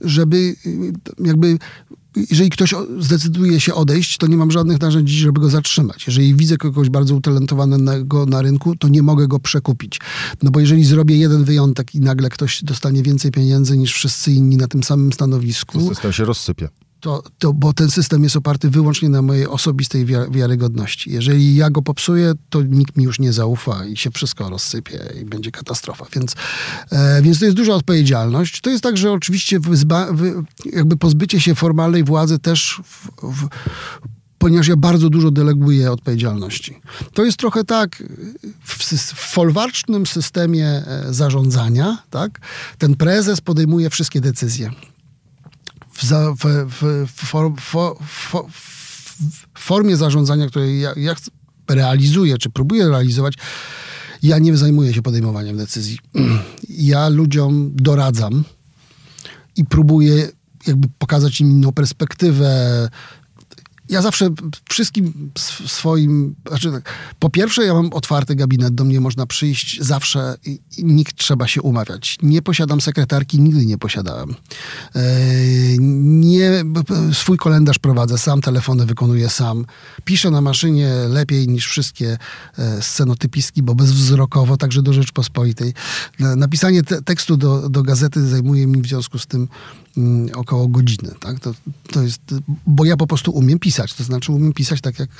żeby 0.00 0.36
y, 0.66 0.92
jakby 1.18 1.58
jeżeli 2.30 2.50
ktoś 2.50 2.74
zdecyduje 2.98 3.60
się 3.60 3.74
odejść, 3.74 4.18
to 4.18 4.26
nie 4.26 4.36
mam 4.36 4.50
żadnych 4.50 4.80
narzędzi, 4.80 5.18
żeby 5.18 5.40
go 5.40 5.50
zatrzymać. 5.50 6.06
Jeżeli 6.06 6.34
widzę 6.34 6.56
kogoś 6.56 6.88
bardzo 6.88 7.14
utalentowanego 7.14 8.26
na 8.26 8.42
rynku, 8.42 8.76
to 8.76 8.88
nie 8.88 9.02
mogę 9.02 9.28
go 9.28 9.40
przekupić. 9.40 10.00
No 10.42 10.50
bo 10.50 10.60
jeżeli 10.60 10.84
zrobię 10.84 11.16
jeden 11.16 11.44
wyjątek 11.44 11.94
i 11.94 12.00
nagle 12.00 12.28
ktoś 12.28 12.64
dostanie 12.64 13.02
więcej 13.02 13.30
pieniędzy 13.30 13.78
niż 13.78 13.92
wszyscy 13.92 14.32
inni 14.32 14.56
na 14.56 14.68
tym 14.68 14.82
samym 14.82 15.12
stanowisku... 15.12 15.78
To 15.78 15.88
system 15.88 16.12
się 16.12 16.24
rozsypie 16.24 16.68
to, 17.00 17.22
to, 17.38 17.52
bo 17.52 17.72
ten 17.72 17.90
system 17.90 18.22
jest 18.22 18.36
oparty 18.36 18.70
wyłącznie 18.70 19.08
na 19.08 19.22
mojej 19.22 19.46
osobistej 19.46 20.06
wiarygodności. 20.30 21.12
Jeżeli 21.12 21.56
ja 21.56 21.70
go 21.70 21.82
popsuję, 21.82 22.32
to 22.50 22.62
nikt 22.62 22.96
mi 22.96 23.04
już 23.04 23.18
nie 23.18 23.32
zaufa 23.32 23.84
i 23.84 23.96
się 23.96 24.10
wszystko 24.10 24.50
rozsypie 24.50 24.98
i 25.22 25.24
będzie 25.24 25.50
katastrofa. 25.50 26.06
Więc, 26.14 26.34
e, 26.90 27.22
więc 27.22 27.38
to 27.38 27.44
jest 27.44 27.56
duża 27.56 27.74
odpowiedzialność. 27.74 28.60
To 28.60 28.70
jest 28.70 28.82
tak, 28.82 28.96
że 28.96 29.12
oczywiście 29.12 29.60
wyzba, 29.60 30.12
wy, 30.12 30.34
jakby 30.72 30.96
pozbycie 30.96 31.40
się 31.40 31.54
formalnej 31.54 32.04
władzy 32.04 32.38
też 32.38 32.80
w, 32.84 33.08
w, 33.22 33.48
ponieważ 34.38 34.68
ja 34.68 34.76
bardzo 34.76 35.10
dużo 35.10 35.30
deleguję 35.30 35.92
odpowiedzialności. 35.92 36.80
To 37.14 37.24
jest 37.24 37.36
trochę 37.36 37.64
tak 37.64 38.02
w, 38.64 38.74
w 38.94 39.32
folwarcznym 39.32 40.06
systemie 40.06 40.66
e, 40.66 41.04
zarządzania, 41.10 41.98
tak? 42.10 42.40
Ten 42.78 42.96
prezes 42.96 43.40
podejmuje 43.40 43.90
wszystkie 43.90 44.20
decyzje 44.20 44.70
w, 46.00 46.04
za, 46.04 46.34
w, 46.34 46.44
w, 46.70 47.06
w, 47.06 48.34
w, 48.50 49.58
formie 49.58 49.96
zarządzania, 49.96 50.46
której 50.46 50.80
ja, 50.80 50.92
ja 50.96 51.14
realizuję, 51.68 52.38
czy 52.38 52.50
próbuję 52.50 52.88
realizować, 52.88 53.34
ja 54.22 54.38
nie 54.38 54.56
zajmuję 54.56 54.94
się 54.94 55.02
podejmowaniem 55.02 55.56
decyzji. 55.56 55.98
Ja 56.68 57.08
ludziom 57.08 57.72
doradzam 57.74 58.44
i 59.56 59.64
próbuję 59.64 60.28
jakby 60.66 60.88
pokazać 60.98 61.40
im 61.40 61.50
inną 61.50 61.72
perspektywę, 61.72 62.88
ja 63.90 64.02
zawsze 64.02 64.30
wszystkim 64.68 65.30
swoim, 65.66 66.34
znaczy 66.48 66.72
tak, 66.72 66.94
po 67.18 67.30
pierwsze 67.30 67.64
ja 67.64 67.74
mam 67.74 67.92
otwarty 67.92 68.34
gabinet, 68.34 68.74
do 68.74 68.84
mnie 68.84 69.00
można 69.00 69.26
przyjść 69.26 69.82
zawsze 69.82 70.36
i, 70.46 70.60
i 70.78 70.84
nikt 70.84 71.16
trzeba 71.16 71.48
się 71.48 71.62
umawiać. 71.62 72.16
Nie 72.22 72.42
posiadam 72.42 72.80
sekretarki, 72.80 73.40
nigdy 73.40 73.66
nie 73.66 73.78
posiadałem. 73.78 74.34
E, 74.94 75.02
nie, 75.78 76.64
swój 77.12 77.38
kalendarz 77.38 77.78
prowadzę 77.78 78.18
sam, 78.18 78.40
telefony 78.40 78.86
wykonuję 78.86 79.28
sam. 79.28 79.66
Piszę 80.04 80.30
na 80.30 80.40
maszynie 80.40 80.88
lepiej 81.08 81.48
niż 81.48 81.66
wszystkie 81.66 82.18
e, 82.58 82.82
scenotypiski, 82.82 83.62
bo 83.62 83.74
bezwzrokowo, 83.74 84.56
także 84.56 84.82
do 84.82 84.92
Rzeczpospolitej. 84.92 85.74
Napisanie 86.18 86.82
te, 86.82 87.02
tekstu 87.02 87.36
do, 87.36 87.68
do 87.68 87.82
gazety 87.82 88.28
zajmuje 88.28 88.66
mi 88.66 88.82
w 88.82 88.86
związku 88.86 89.18
z 89.18 89.26
tym 89.26 89.48
około 90.34 90.68
godziny. 90.68 91.14
Tak? 91.20 91.40
To, 91.40 91.54
to 91.92 92.02
jest, 92.02 92.20
bo 92.66 92.84
ja 92.84 92.96
po 92.96 93.06
prostu 93.06 93.30
umiem 93.30 93.58
pisać, 93.58 93.94
to 93.94 94.04
znaczy 94.04 94.32
umiem 94.32 94.52
pisać 94.52 94.80
tak 94.80 94.98
jak, 94.98 95.10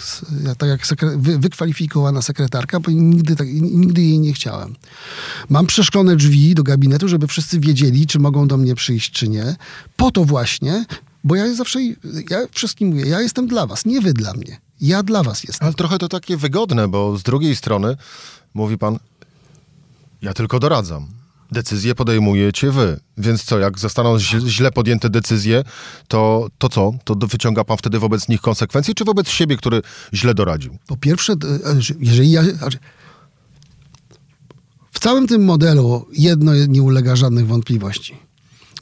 tak 0.58 0.68
jak 0.68 0.86
sekre, 0.86 1.16
wy, 1.16 1.38
wykwalifikowana 1.38 2.22
sekretarka, 2.22 2.80
bo 2.80 2.90
nigdy, 2.90 3.36
tak, 3.36 3.48
nigdy 3.52 4.02
jej 4.02 4.18
nie 4.18 4.32
chciałem. 4.32 4.76
Mam 5.48 5.66
przeszklone 5.66 6.16
drzwi 6.16 6.54
do 6.54 6.62
gabinetu, 6.62 7.08
żeby 7.08 7.26
wszyscy 7.26 7.60
wiedzieli, 7.60 8.06
czy 8.06 8.18
mogą 8.18 8.48
do 8.48 8.56
mnie 8.56 8.74
przyjść, 8.74 9.10
czy 9.10 9.28
nie. 9.28 9.56
Po 9.96 10.10
to 10.10 10.24
właśnie, 10.24 10.84
bo 11.24 11.34
ja 11.34 11.54
zawsze, 11.54 11.80
ja 12.30 12.38
wszystkim 12.50 12.88
mówię, 12.88 13.06
ja 13.06 13.20
jestem 13.20 13.46
dla 13.46 13.66
was, 13.66 13.84
nie 13.84 14.00
wy 14.00 14.12
dla 14.12 14.34
mnie. 14.34 14.60
Ja 14.80 15.02
dla 15.02 15.22
was 15.22 15.44
jestem. 15.44 15.66
Ale 15.66 15.74
trochę 15.74 15.98
to 15.98 16.08
takie 16.08 16.36
wygodne, 16.36 16.88
bo 16.88 17.18
z 17.18 17.22
drugiej 17.22 17.56
strony 17.56 17.96
mówi 18.54 18.78
pan, 18.78 18.98
ja 20.22 20.34
tylko 20.34 20.58
doradzam 20.58 21.19
decyzje 21.52 21.94
podejmujecie 21.94 22.70
wy. 22.70 23.00
Więc 23.18 23.44
co, 23.44 23.58
jak 23.58 23.78
zostaną 23.78 24.18
źle 24.46 24.72
podjęte 24.72 25.10
decyzje, 25.10 25.64
to, 26.08 26.48
to 26.58 26.68
co? 26.68 26.92
To 27.04 27.14
wyciąga 27.14 27.64
pan 27.64 27.76
wtedy 27.76 27.98
wobec 27.98 28.28
nich 28.28 28.40
konsekwencje, 28.40 28.94
czy 28.94 29.04
wobec 29.04 29.28
siebie, 29.28 29.56
który 29.56 29.82
źle 30.14 30.34
doradził? 30.34 30.78
Po 30.86 30.96
pierwsze, 30.96 31.34
jeżeli 32.00 32.30
ja... 32.30 32.42
W 34.92 34.98
całym 34.98 35.26
tym 35.26 35.44
modelu 35.44 36.06
jedno 36.12 36.52
nie 36.54 36.82
ulega 36.82 37.16
żadnych 37.16 37.46
wątpliwości. 37.46 38.16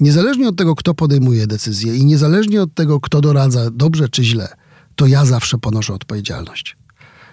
Niezależnie 0.01 0.49
od 0.49 0.57
tego, 0.57 0.75
kto 0.75 0.95
podejmuje 0.95 1.47
decyzję 1.47 1.97
i 1.97 2.05
niezależnie 2.05 2.63
od 2.63 2.75
tego, 2.75 3.01
kto 3.01 3.21
doradza 3.21 3.71
dobrze 3.71 4.09
czy 4.09 4.25
źle, 4.25 4.49
to 4.97 5.07
ja 5.07 5.25
zawsze 5.25 5.59
ponoszę 5.59 5.95
odpowiedzialność. 5.95 6.77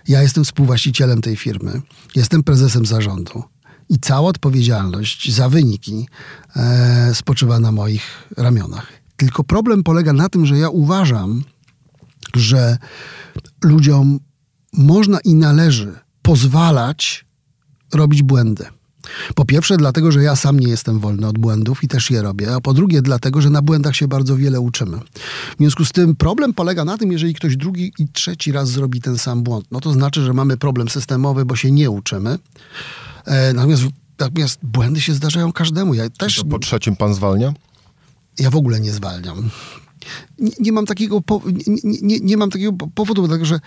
Ja 0.08 0.22
jestem 0.22 0.44
współwłaścicielem 0.44 1.22
tej 1.22 1.36
firmy, 1.36 1.82
jestem 2.16 2.44
prezesem 2.44 2.86
zarządu 2.86 3.44
i 3.90 4.00
cała 4.00 4.30
odpowiedzialność 4.30 5.34
za 5.34 5.50
wyniki 5.50 6.08
e, 6.56 7.16
spoczywa 7.16 7.60
na 7.60 7.72
moich 7.72 8.30
ramionach. 8.38 8.88
Tylko 9.18 9.44
problem 9.44 9.84
polega 9.84 10.14
na 10.14 10.30
tym, 10.30 10.46
że 10.46 10.58
ja 10.58 10.70
uważam, 10.70 11.44
że 12.36 12.78
ludziom 13.64 14.20
można 14.74 15.20
i 15.20 15.36
należy 15.36 15.96
pozwalać 16.22 17.26
robić 17.94 18.24
błędy. 18.24 18.66
Po 19.36 19.46
pierwsze, 19.46 19.78
dlatego, 19.78 20.12
że 20.12 20.24
ja 20.24 20.36
sam 20.36 20.60
nie 20.60 20.68
jestem 20.68 21.00
wolny 21.00 21.28
od 21.28 21.38
błędów 21.38 21.84
i 21.84 21.88
też 21.88 22.12
je 22.12 22.22
robię, 22.22 22.56
a 22.56 22.62
po 22.62 22.74
drugie, 22.74 23.02
dlatego, 23.02 23.42
że 23.42 23.50
na 23.50 23.62
błędach 23.62 23.96
się 23.96 24.08
bardzo 24.08 24.38
wiele 24.38 24.60
uczymy. 24.60 25.00
W 25.54 25.58
związku 25.58 25.86
z 25.86 25.92
tym 25.92 26.16
problem 26.16 26.54
polega 26.54 26.86
na 26.86 26.98
tym, 26.98 27.12
jeżeli 27.12 27.34
ktoś 27.34 27.58
drugi 27.58 27.92
i 28.00 28.08
trzeci 28.08 28.52
raz 28.52 28.70
zrobi 28.70 29.02
ten 29.02 29.18
sam 29.18 29.44
błąd, 29.44 29.66
no 29.72 29.82
to 29.82 29.94
znaczy, 29.94 30.24
że 30.24 30.34
mamy 30.34 30.58
problem 30.58 30.90
systemowy, 30.90 31.46
bo 31.46 31.56
się 31.56 31.72
nie 31.72 31.90
uczymy. 31.90 32.40
E, 33.26 33.54
natomiast, 33.54 33.84
natomiast 34.20 34.60
błędy 34.64 35.02
się 35.02 35.14
zdarzają 35.14 35.52
każdemu. 35.52 35.94
Ja 35.94 36.10
też, 36.10 36.44
po 36.50 36.60
trzecim 36.60 36.96
pan 36.96 37.14
zwalnia? 37.14 37.54
Ja 38.40 38.50
w 38.50 38.56
ogóle 38.56 38.80
nie 38.80 38.92
zwalniam. 38.92 39.50
Nie, 40.40 40.52
nie 40.60 40.72
mam 40.72 40.86
takiego 40.86 41.22
po, 41.22 41.42
nie, 41.68 42.00
nie, 42.02 42.20
nie, 42.20 42.38
mam 42.38 42.50
takiego 42.50 42.74
powodu, 42.96 43.28
dlatego 43.28 43.46
że 43.46 43.60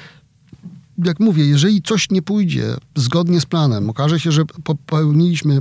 jak 1.05 1.21
mówię, 1.21 1.47
jeżeli 1.47 1.83
coś 1.83 2.11
nie 2.11 2.23
pójdzie 2.23 2.77
zgodnie 2.97 3.41
z 3.41 3.47
planem, 3.47 3.91
okaże 3.91 4.21
się, 4.21 4.33
że 4.33 4.45
popełniliśmy, 4.45 5.61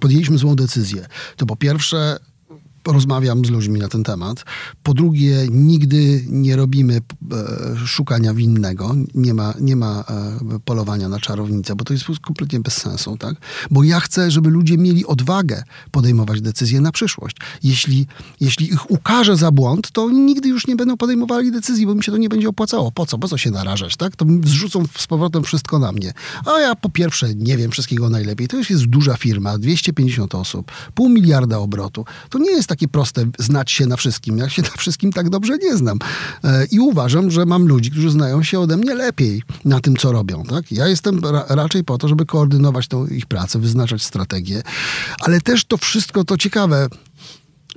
podjęliśmy 0.00 0.38
złą 0.38 0.56
decyzję, 0.56 1.06
to 1.36 1.46
po 1.46 1.56
pierwsze 1.56 2.18
rozmawiam 2.86 3.44
z 3.44 3.50
ludźmi 3.50 3.80
na 3.80 3.88
ten 3.88 4.04
temat. 4.04 4.44
Po 4.82 4.94
drugie, 4.94 5.46
nigdy 5.50 6.24
nie 6.28 6.56
robimy 6.56 6.96
e, 6.96 7.86
szukania 7.86 8.34
winnego. 8.34 8.94
Nie 9.14 9.34
ma, 9.34 9.54
nie 9.60 9.76
ma 9.76 10.04
e, 10.54 10.58
polowania 10.64 11.08
na 11.08 11.20
czarownicę, 11.20 11.76
bo 11.76 11.84
to 11.84 11.92
jest 11.92 12.04
kompletnie 12.22 12.60
bez 12.60 12.76
sensu, 12.76 13.16
tak? 13.16 13.36
Bo 13.70 13.82
ja 13.82 14.00
chcę, 14.00 14.30
żeby 14.30 14.50
ludzie 14.50 14.78
mieli 14.78 15.06
odwagę 15.06 15.62
podejmować 15.90 16.40
decyzje 16.40 16.80
na 16.80 16.92
przyszłość. 16.92 17.36
Jeśli, 17.62 18.06
jeśli 18.40 18.72
ich 18.72 18.90
ukażę 18.90 19.36
za 19.36 19.50
błąd, 19.50 19.90
to 19.90 20.10
nigdy 20.10 20.48
już 20.48 20.66
nie 20.66 20.76
będą 20.76 20.96
podejmowali 20.96 21.52
decyzji, 21.52 21.86
bo 21.86 21.94
mi 21.94 22.04
się 22.04 22.12
to 22.12 22.18
nie 22.18 22.28
będzie 22.28 22.48
opłacało. 22.48 22.92
Po 22.92 23.06
co? 23.06 23.18
Po 23.18 23.28
co 23.28 23.38
się 23.38 23.50
narażać, 23.50 23.96
tak? 23.96 24.16
To 24.16 24.26
zrzucą 24.44 24.84
z 24.98 25.06
powrotem 25.06 25.44
wszystko 25.44 25.78
na 25.78 25.92
mnie. 25.92 26.12
A 26.44 26.60
ja 26.60 26.74
po 26.74 26.90
pierwsze 26.90 27.34
nie 27.34 27.56
wiem 27.56 27.70
wszystkiego 27.70 28.10
najlepiej. 28.10 28.48
To 28.48 28.56
już 28.56 28.70
jest 28.70 28.84
duża 28.86 29.16
firma, 29.16 29.58
250 29.58 30.34
osób, 30.34 30.72
pół 30.94 31.08
miliarda 31.08 31.58
obrotu. 31.58 32.04
To 32.30 32.38
nie 32.38 32.50
jest 32.50 32.68
tak 32.68 32.75
takie 32.76 32.88
proste 32.88 33.24
znać 33.38 33.70
się 33.70 33.86
na 33.86 33.96
wszystkim. 33.96 34.38
Ja 34.38 34.48
się 34.48 34.62
na 34.62 34.68
wszystkim 34.78 35.12
tak 35.12 35.30
dobrze 35.30 35.58
nie 35.58 35.76
znam. 35.76 35.98
E, 36.44 36.64
I 36.64 36.80
uważam, 36.80 37.30
że 37.30 37.46
mam 37.46 37.66
ludzi, 37.66 37.90
którzy 37.90 38.10
znają 38.10 38.42
się 38.42 38.60
ode 38.60 38.76
mnie 38.76 38.94
lepiej 38.94 39.42
na 39.64 39.80
tym, 39.80 39.96
co 39.96 40.12
robią. 40.12 40.42
Tak? 40.42 40.72
Ja 40.72 40.88
jestem 40.88 41.20
ra 41.24 41.44
raczej 41.48 41.84
po 41.84 41.98
to, 41.98 42.08
żeby 42.08 42.26
koordynować 42.26 42.88
tą 42.88 43.06
ich 43.06 43.26
pracę, 43.26 43.58
wyznaczać 43.58 44.02
strategię, 44.02 44.62
ale 45.20 45.40
też 45.40 45.64
to 45.64 45.76
wszystko 45.76 46.24
to 46.24 46.36
ciekawe. 46.36 46.88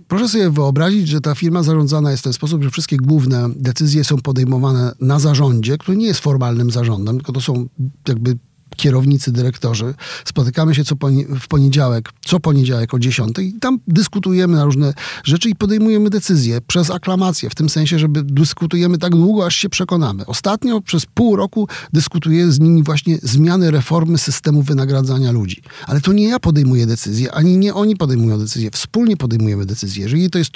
Proszę 0.08 0.30
sobie 0.30 0.50
wyobrazić, 0.50 1.08
że 1.08 1.22
ta 1.22 1.36
firma 1.36 1.64
zarządzana 1.64 2.12
jest 2.12 2.22
w 2.22 2.24
ten 2.24 2.34
sposób, 2.34 2.64
że 2.64 2.70
wszystkie 2.70 2.98
główne 2.98 3.50
decyzje 3.56 4.04
są 4.04 4.18
podejmowane 4.18 4.92
na 5.00 5.20
zarządzie, 5.20 5.78
który 5.78 5.98
nie 5.98 6.08
jest 6.08 6.20
formalnym 6.20 6.72
zarządem, 6.72 7.16
tylko 7.18 7.32
to 7.32 7.42
są 7.42 7.68
jakby 8.08 8.38
kierownicy, 8.76 9.32
dyrektorzy. 9.32 9.94
Spotykamy 10.26 10.76
się 10.76 10.84
co 10.84 10.96
w 11.40 11.48
poniedziałek, 11.48 12.10
co 12.26 12.40
poniedziałek 12.40 12.94
o 12.94 13.00
10 13.00 13.40
i 13.40 13.54
tam 13.54 13.80
dyskutujemy 13.88 14.56
na 14.56 14.66
różne 14.66 14.94
rzeczy 15.24 15.50
i 15.50 15.56
podejmujemy 15.56 16.10
decyzje 16.10 16.62
przez 16.62 16.92
aklamację, 16.92 17.50
w 17.50 17.56
tym 17.56 17.70
sensie, 17.70 18.00
żeby 18.00 18.24
dyskutujemy 18.24 18.98
tak 18.98 19.12
długo, 19.12 19.46
aż 19.46 19.56
się 19.56 19.70
przekonamy. 19.70 20.26
Ostatnio 20.26 20.82
przez 20.82 21.06
pół 21.06 21.36
roku 21.36 21.68
dyskutuję 21.94 22.52
z 22.52 22.60
nimi 22.60 22.84
właśnie 22.84 23.18
zmiany 23.24 23.72
reformy 23.72 24.18
systemu 24.18 24.62
wynagradzania 24.62 25.32
ludzi. 25.32 25.62
Ale 25.88 26.02
to 26.02 26.14
nie 26.14 26.28
ja 26.28 26.40
podejmuję 26.40 26.86
decyzje, 26.86 27.32
ani 27.32 27.58
nie 27.58 27.74
oni 27.74 27.96
podejmują 27.96 28.40
decyzje. 28.40 28.72
Wspólnie 28.72 29.18
podejmujemy 29.18 29.66
decyzje. 29.66 30.04
Jeżeli 30.04 30.30
to 30.30 30.40
jest 30.40 30.52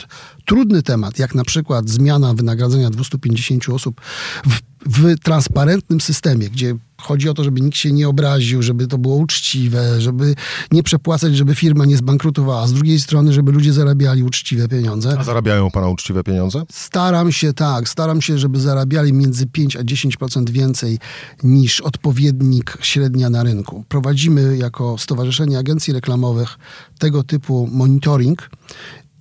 trudny 0.45 0.83
temat, 0.83 1.19
jak 1.19 1.35
na 1.35 1.43
przykład 1.43 1.89
zmiana 1.89 2.33
wynagradzania 2.33 2.89
250 2.89 3.69
osób 3.69 4.01
w, 4.45 4.59
w 4.85 5.19
transparentnym 5.19 6.01
systemie, 6.01 6.49
gdzie 6.49 6.75
Chodzi 7.03 7.29
o 7.29 7.33
to, 7.33 7.43
żeby 7.43 7.61
nikt 7.61 7.77
się 7.77 7.91
nie 7.91 8.09
obraził, 8.09 8.61
żeby 8.61 8.87
to 8.87 8.97
było 8.97 9.15
uczciwe, 9.15 10.01
żeby 10.01 10.35
nie 10.71 10.83
przepłacać, 10.83 11.37
żeby 11.37 11.55
firma 11.55 11.85
nie 11.85 11.97
zbankrutowała. 11.97 12.67
Z 12.67 12.73
drugiej 12.73 12.99
strony, 12.99 13.33
żeby 13.33 13.51
ludzie 13.51 13.73
zarabiali 13.73 14.23
uczciwe 14.23 14.67
pieniądze. 14.67 15.15
A 15.19 15.23
zarabiają 15.23 15.71
pana 15.71 15.87
uczciwe 15.87 16.23
pieniądze? 16.23 16.63
Staram 16.71 17.31
się, 17.31 17.53
tak. 17.53 17.89
Staram 17.89 18.21
się, 18.21 18.37
żeby 18.37 18.59
zarabiali 18.59 19.13
między 19.13 19.47
5 19.47 19.75
a 19.75 19.83
10% 19.83 20.49
więcej 20.49 20.99
niż 21.43 21.81
odpowiednik 21.81 22.77
średnia 22.81 23.29
na 23.29 23.43
rynku. 23.43 23.83
Prowadzimy 23.89 24.57
jako 24.57 24.97
Stowarzyszenie 24.97 25.57
Agencji 25.57 25.93
Reklamowych 25.93 26.57
tego 26.99 27.23
typu 27.23 27.69
monitoring 27.71 28.49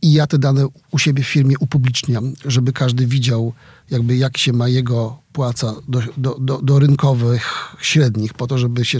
i 0.02 0.12
ja 0.12 0.26
te 0.26 0.38
dane 0.38 0.66
u 0.90 0.98
siebie 0.98 1.22
w 1.22 1.26
firmie 1.26 1.56
upubliczniam, 1.58 2.32
żeby 2.44 2.72
każdy 2.72 3.06
widział, 3.06 3.52
jakby 3.92 4.16
jak 4.16 4.38
się 4.38 4.52
ma 4.52 4.68
jego 4.68 5.18
płaca 5.32 5.74
do, 5.88 6.02
do, 6.16 6.36
do, 6.40 6.62
do 6.62 6.78
rynkowych 6.78 7.76
średnich, 7.80 8.34
po 8.34 8.46
to, 8.46 8.58
żeby 8.58 8.84
się 8.84 8.98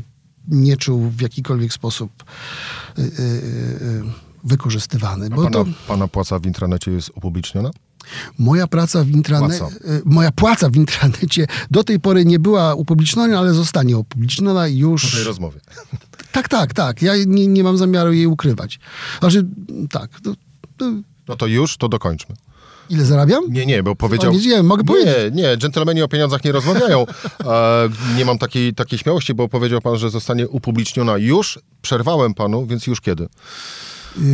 nie 0.48 0.76
czuł 0.76 1.11
w 1.11 1.20
jakikolwiek 1.20 1.72
sposób 1.72 2.24
yy, 2.98 3.05
yy, 3.05 4.02
wykorzystywany. 4.44 5.31
Bo 5.31 5.37
pana, 5.37 5.50
to... 5.50 5.66
pana 5.88 6.09
płaca 6.09 6.38
w 6.38 6.46
intranecie 6.46 6.90
jest 6.90 7.11
upubliczniona? 7.14 7.70
Moja 8.38 8.66
praca 8.66 9.05
w 9.05 9.11
intranecie, 9.11 9.59
Płaca. 9.59 9.76
moja 10.05 10.33
płaca 10.33 10.70
w 10.70 10.76
intranecie 10.76 11.46
do 11.70 11.85
tej 11.85 12.00
pory 12.00 12.24
nie 12.24 12.38
była 12.38 12.74
upubliczniona, 12.74 13.38
ale 13.38 13.55
zostanie 13.55 13.98
upubliczniona 13.98 14.64
w 14.66 14.70
już. 14.70 15.14
tej 15.14 15.24
rozmowie. 15.24 15.61
Tak, 16.33 16.48
tak, 16.48 16.74
tak. 16.74 17.02
Ja 17.02 17.12
nie, 17.26 17.46
nie 17.46 17.64
mam 17.64 17.78
zamiaru 17.78 18.12
jej 18.12 18.26
ukrywać. 18.26 18.81
Znaczy, 19.20 19.46
tak. 19.90 20.20
To, 20.20 20.35
to, 20.76 20.92
No 21.28 21.37
to 21.37 21.46
już, 21.46 21.76
to 21.76 21.88
dokończmy. 21.88 22.35
Ile 22.90 23.04
zarabiam? 23.04 23.44
Nie, 23.48 23.66
nie, 23.66 23.82
bo 23.82 23.96
powiedział... 23.96 24.32
Nie, 24.32 24.48
nie, 24.48 24.62
mogę 24.62 24.84
powiedzieć. 24.84 25.14
Nie, 25.32 25.42
nie, 25.42 25.56
dżentelmeni 25.56 26.02
o 26.02 26.08
pieniądzach 26.08 26.44
nie 26.44 26.52
rozmawiają. 26.52 27.06
E, 27.46 27.88
nie 28.16 28.24
mam 28.24 28.38
takiej, 28.38 28.74
takiej 28.74 28.98
śmiałości, 28.98 29.34
bo 29.34 29.48
powiedział 29.48 29.80
pan, 29.80 29.96
że 29.96 30.10
zostanie 30.10 30.48
upubliczniona 30.48 31.18
już. 31.18 31.58
Przerwałem 31.82 32.34
panu, 32.34 32.66
więc 32.66 32.86
już 32.86 33.00
kiedy? 33.00 33.28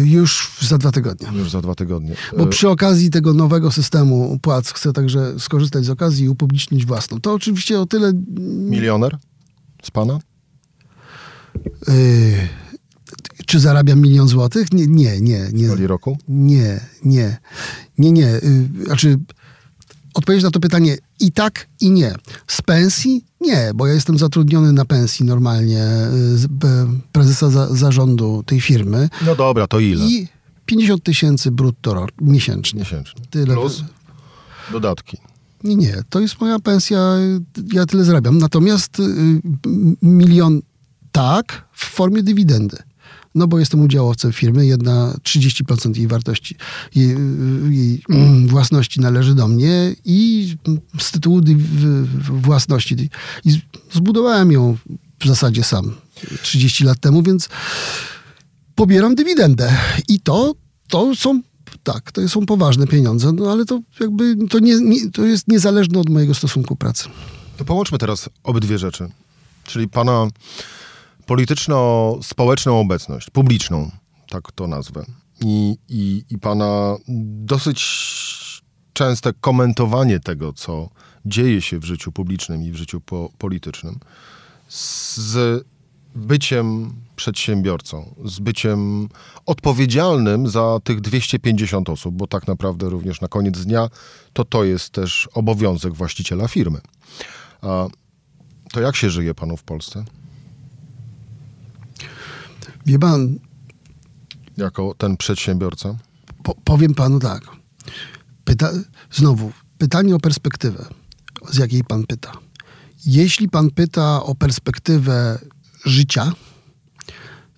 Już 0.05 0.51
za 0.61 0.79
dwa 0.79 0.93
tygodnie. 0.93 1.29
Już 1.39 1.51
za 1.51 1.61
dwa 1.61 1.75
tygodnie. 1.75 2.15
Bo 2.37 2.45
E, 2.45 2.47
przy 2.47 2.69
okazji 2.69 3.11
tego 3.11 3.35
nowego 3.35 3.71
systemu 3.73 4.39
płac 4.43 4.73
chcę 4.73 4.93
także 4.93 5.41
skorzystać 5.41 5.85
z 5.85 5.91
okazji 5.91 6.25
i 6.25 6.29
upublicznić 6.29 6.87
własną. 6.87 7.21
To 7.21 7.33
oczywiście 7.33 7.81
o 7.81 7.87
tyle. 7.87 8.13
milioner 8.71 9.19
z 9.83 9.91
pana? 9.91 10.19
Yy, 11.65 11.95
czy 13.49 13.61
zarabiam 13.61 14.01
milion 14.01 14.29
złotych? 14.29 14.73
Nie, 14.73 14.87
nie, 14.87 15.21
nie. 15.21 15.49
nie. 15.53 15.65
W 15.65 15.71
skali 15.71 15.87
roku? 15.87 16.19
Nie, 16.29 16.81
nie. 17.05 17.37
Nie, 17.99 18.13
nie. 18.13 18.27
Y, 18.35 18.69
Znaczy, 18.85 19.19
odpowiedź 20.15 20.43
na 20.43 20.51
to 20.51 20.61
pytanie 20.61 20.97
i 21.21 21.33
tak, 21.33 21.67
i 21.81 21.91
nie. 21.91 22.15
Z 22.47 22.63
pensji? 22.63 23.25
Nie, 23.41 23.71
bo 23.75 23.87
ja 23.87 23.95
jestem 23.95 24.19
zatrudniony 24.19 24.73
na 24.73 24.85
pensji 24.85 25.27
normalnie 25.27 25.85
y, 25.85 26.49
prezesa 27.13 27.51
za, 27.51 27.75
zarządu 27.75 28.43
tej 28.47 28.61
firmy 28.61 29.09
No 29.27 29.35
dobra, 29.35 29.67
to 29.67 29.81
ile? 29.81 30.05
i 30.07 30.29
50 30.67 31.03
tysięcy 31.03 31.51
brutto 31.51 32.07
miesięcznie. 32.21 32.81
Miesięcznie. 32.81 33.23
Tyle. 33.31 33.55
Plus 33.55 33.85
dodatki. 34.73 35.17
Nie, 35.65 35.77
nie, 35.77 36.03
to 36.11 36.21
jest 36.21 36.41
moja 36.41 36.59
pensja, 36.59 36.99
ja 37.73 37.87
tyle 37.87 38.05
zarabiam. 38.05 38.39
Natomiast 38.39 39.01
y, 39.01 39.03
milion 40.03 40.61
tak, 41.13 41.65
w 41.73 41.85
formie 41.85 42.23
dywidendy. 42.23 42.88
No 43.39 43.47
bo 43.47 43.59
jestem 43.59 43.81
udziałowcem 43.81 44.33
firmy, 44.33 44.67
jedna 44.67 45.15
30% 45.23 45.97
jej 45.97 46.07
wartości, 46.07 46.57
jej, 46.95 47.17
jej 47.69 48.03
mm, 48.11 48.47
własności 48.49 49.01
należy 49.01 49.35
do 49.35 49.49
mnie 49.49 49.97
i 50.05 50.49
z 51.01 51.11
tytułu 51.11 51.41
własności. 52.31 53.11
I 53.45 53.61
zbudowałem 53.93 54.53
ją 54.53 54.77
w 55.21 55.27
zasadzie 55.27 55.65
sam 55.65 55.95
30 56.43 56.85
lat 56.85 57.01
temu, 57.01 57.23
więc 57.23 57.49
pobieram 58.75 59.15
dywidendę. 59.15 59.77
I 60.09 60.21
to, 60.21 60.55
to 60.89 61.15
są, 61.15 61.43
tak, 61.83 62.13
to 62.13 62.29
są 62.29 62.47
poważne 62.47 62.87
pieniądze, 62.87 63.33
no 63.33 63.53
ale 63.53 63.65
to 63.65 63.81
jakby, 64.01 64.37
to, 64.51 64.59
nie, 64.59 64.81
nie, 64.81 65.11
to 65.11 65.25
jest 65.25 65.49
niezależne 65.49 66.01
od 66.01 66.09
mojego 66.09 66.35
stosunku 66.35 66.77
pracy. 66.77 67.09
To 67.57 67.65
połączmy 67.65 67.99
teraz 67.99 68.29
obydwie 68.45 68.79
rzeczy. 68.79 69.11
Czyli 69.65 69.89
pana 69.89 70.29
polityczno-społeczną 71.29 72.81
obecność, 72.81 73.31
publiczną, 73.31 73.91
tak 74.29 74.53
to 74.53 74.67
nazwę, 74.67 75.05
i, 75.41 75.77
i, 75.89 76.25
i 76.31 76.39
pana 76.39 76.97
dosyć 77.45 77.81
częste 78.93 79.33
komentowanie 79.33 80.21
tego, 80.21 80.53
co 80.53 80.89
dzieje 81.27 81.63
się 81.63 81.79
w 81.79 81.85
życiu 81.85 82.13
publicznym 82.13 82.63
i 82.63 82.73
w 82.73 82.77
życiu 82.77 83.01
po, 83.01 83.31
politycznym, 83.39 83.99
z 84.69 85.65
byciem 86.15 86.93
przedsiębiorcą, 87.17 88.15
z 88.25 88.39
byciem 88.39 89.09
odpowiedzialnym 89.47 90.49
za 90.49 90.79
tych 90.85 91.01
250 91.01 91.89
osób, 91.89 92.15
bo 92.15 92.27
tak 92.27 92.47
naprawdę 92.47 92.91
również 92.91 93.21
na 93.21 93.29
koniec 93.29 93.65
dnia 93.65 93.89
to 94.33 94.45
to 94.45 94.65
jest 94.65 94.91
też 94.91 95.29
obowiązek 95.35 95.95
właściciela 95.95 96.49
firmy. 96.49 96.81
A 97.63 97.87
to 98.73 98.81
jak 98.81 98.97
się 98.97 99.11
żyje 99.11 99.35
panu 99.35 99.57
w 99.57 99.63
Polsce? 99.63 100.05
Wie 102.87 102.99
pan, 102.99 103.39
Jako 104.57 104.95
ten 104.99 105.17
przedsiębiorca? 105.17 105.97
po, 106.43 106.55
powiem 106.55 106.95
panu 106.95 107.19
tak. 107.19 107.43
Pyta, 108.45 108.71
znowu, 109.11 109.53
pytanie 109.79 110.15
o 110.15 110.19
perspektywę, 110.19 110.85
z 111.51 111.57
jakiej 111.57 111.85
pan 111.85 112.07
pyta. 112.07 112.33
Jeśli 113.07 113.49
pan 113.49 113.71
pyta 113.71 114.23
o 114.23 114.35
perspektywę 114.35 115.39
życia, 115.85 116.33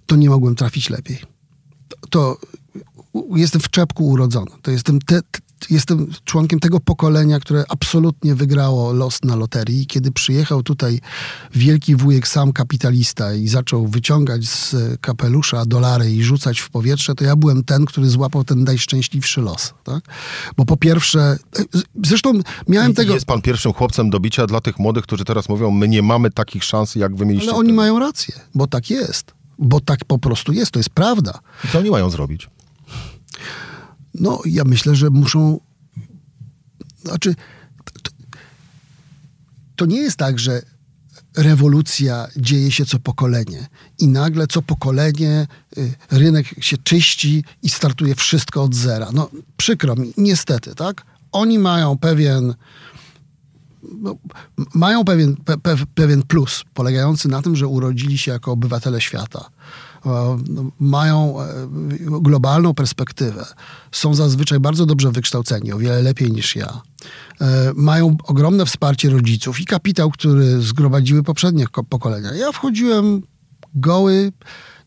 to 0.07 0.17
nie 0.17 0.31
mogłem 0.31 0.55
trafić 0.55 0.91
lepiej. 0.91 1.19
To, 1.89 1.97
to 2.11 2.39
jestem 3.37 3.61
w 3.61 3.71
czepku 3.71 4.07
urodzony. 4.09 4.51
To 4.63 4.71
jestem, 4.71 4.99
te, 4.99 5.21
jestem 5.71 6.07
członkiem 6.25 6.61
tego 6.61 6.81
pokolenia, 6.81 7.41
które 7.41 7.65
absolutnie 7.69 8.35
wygrało 8.35 8.93
los 8.93 9.19
na 9.25 9.37
loterii. 9.37 9.87
Kiedy 9.87 10.13
przyjechał 10.13 10.63
tutaj 10.63 11.01
wielki 11.55 11.97
wujek, 11.97 12.29
sam 12.29 12.53
kapitalista 12.53 13.35
i 13.35 13.49
zaczął 13.49 13.87
wyciągać 13.87 14.49
z 14.49 14.77
kapelusza 15.01 15.65
dolary 15.67 16.13
i 16.13 16.23
rzucać 16.23 16.61
w 16.61 16.71
powietrze, 16.71 17.15
to 17.15 17.25
ja 17.25 17.37
byłem 17.37 17.65
ten, 17.65 17.85
który 17.85 18.11
złapał 18.11 18.45
ten 18.45 18.65
najszczęśliwszy 18.65 19.41
los. 19.41 19.75
Tak? 19.85 20.05
Bo 20.57 20.65
po 20.65 20.77
pierwsze, 20.77 21.37
z- 21.73 21.83
zresztą 22.05 22.33
miałem 22.69 22.93
I 22.93 22.95
tego... 22.95 23.15
Jest 23.15 23.27
pan 23.27 23.43
pierwszym 23.43 23.73
chłopcem 23.73 24.11
do 24.11 24.21
bicia 24.21 24.47
dla 24.47 24.61
tych 24.61 24.79
młodych, 24.79 25.03
którzy 25.05 25.25
teraz 25.25 25.49
mówią, 25.49 25.71
my 25.71 25.89
nie 25.89 26.03
mamy 26.03 26.31
takich 26.31 26.65
szans, 26.65 26.95
jak 26.95 27.17
wy 27.17 27.27
mieliście. 27.27 27.51
Ale 27.51 27.59
oni 27.59 27.73
mają 27.73 27.99
rację, 27.99 28.35
bo 28.55 28.67
tak 28.67 28.91
jest. 28.91 29.35
Bo 29.59 29.81
tak 29.81 30.05
po 30.05 30.19
prostu 30.19 30.53
jest, 30.53 30.71
to 30.71 30.79
jest 30.79 30.91
prawda. 30.91 31.39
I 31.65 31.69
Co 31.69 31.79
oni 31.79 31.91
mają 31.91 32.11
zrobić? 32.11 32.49
No, 34.21 34.41
ja 34.45 34.65
myślę, 34.65 34.95
że 34.95 35.11
muszą. 35.11 35.61
Znaczy, 37.05 37.35
to, 38.03 38.11
to 39.77 39.87
nie 39.87 39.97
jest 39.97 40.17
tak, 40.17 40.39
że 40.39 40.63
rewolucja 41.37 42.29
dzieje 42.37 42.73
się 42.73 42.87
co 42.87 42.99
pokolenie 42.99 43.69
i 43.99 44.09
nagle 44.09 44.47
co 44.47 44.63
pokolenie 44.63 45.47
y, 45.79 45.95
rynek 46.11 46.65
się 46.65 46.79
czyści 46.79 47.45
i 47.63 47.71
startuje 47.71 48.15
wszystko 48.15 48.63
od 48.63 48.75
zera. 48.75 49.09
No, 49.13 49.31
przykro 49.57 49.97
mi, 49.97 50.13
niestety, 50.17 50.75
tak? 50.75 51.03
Oni 51.33 51.59
mają 51.59 51.99
pewien 51.99 52.55
no, 53.83 54.17
mają 54.75 55.05
pewien, 55.05 55.37
pe, 55.37 55.59
pe, 55.59 55.77
pewien 55.95 56.23
plus 56.23 56.65
polegający 56.75 57.29
na 57.29 57.43
tym, 57.43 57.57
że 57.57 57.67
urodzili 57.67 58.19
się 58.19 58.33
jako 58.33 58.53
obywatele 58.53 59.01
świata. 59.01 59.51
E, 60.07 60.39
Mają 60.81 61.41
e, 61.41 61.47
globalną 62.21 62.75
perspektywę. 62.75 63.47
Są 63.93 64.15
zazwyczaj 64.15 64.61
bardzo 64.61 64.87
dobrze 64.87 65.11
wykształceni, 65.13 65.73
o 65.73 65.79
wiele 65.79 66.03
lepiej 66.03 66.33
niż 66.33 66.57
ja. 66.57 66.81
E, 67.41 67.73
Mają 67.75 68.17
ogromne 68.25 68.67
wsparcie 68.67 69.11
rodziców 69.11 69.61
i 69.61 69.65
kapitał, 69.65 70.11
który 70.11 70.63
zgromadziły 70.63 71.23
poprzednie 71.23 71.67
ko- 71.67 71.85
pokolenia. 71.85 72.35
Ja 72.35 72.53
wchodziłem 72.53 73.23
goły 73.75 74.33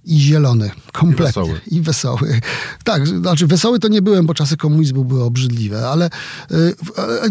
i 0.06 0.20
zielony, 0.20 0.72
kompletnie. 0.92 1.26
wesoły. 1.26 1.62
I 1.72 1.82
wesoły. 1.82 2.40
Tak, 2.84 3.08
znaczy 3.08 3.48
wesoły 3.48 3.80
to 3.80 3.88
nie 3.88 4.02
byłem, 4.02 4.26
bo 4.26 4.34
czasy 4.34 4.58
komunizmu 4.58 5.06
były 5.06 5.24
obrzydliwe, 5.24 5.90
ale 5.90 6.10
y, 6.52 6.76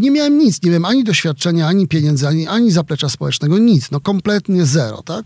nie 0.00 0.10
miałem 0.10 0.38
nic, 0.38 0.62
nie 0.62 0.70
miałem 0.70 0.84
ani 0.84 1.04
doświadczenia, 1.04 1.68
ani 1.68 1.88
pieniędzy, 1.88 2.28
ani, 2.28 2.48
ani 2.48 2.70
zaplecza 2.70 3.08
społecznego, 3.08 3.58
nic, 3.58 3.90
no 3.90 4.00
kompletnie 4.00 4.66
zero, 4.66 5.02
tak? 5.02 5.24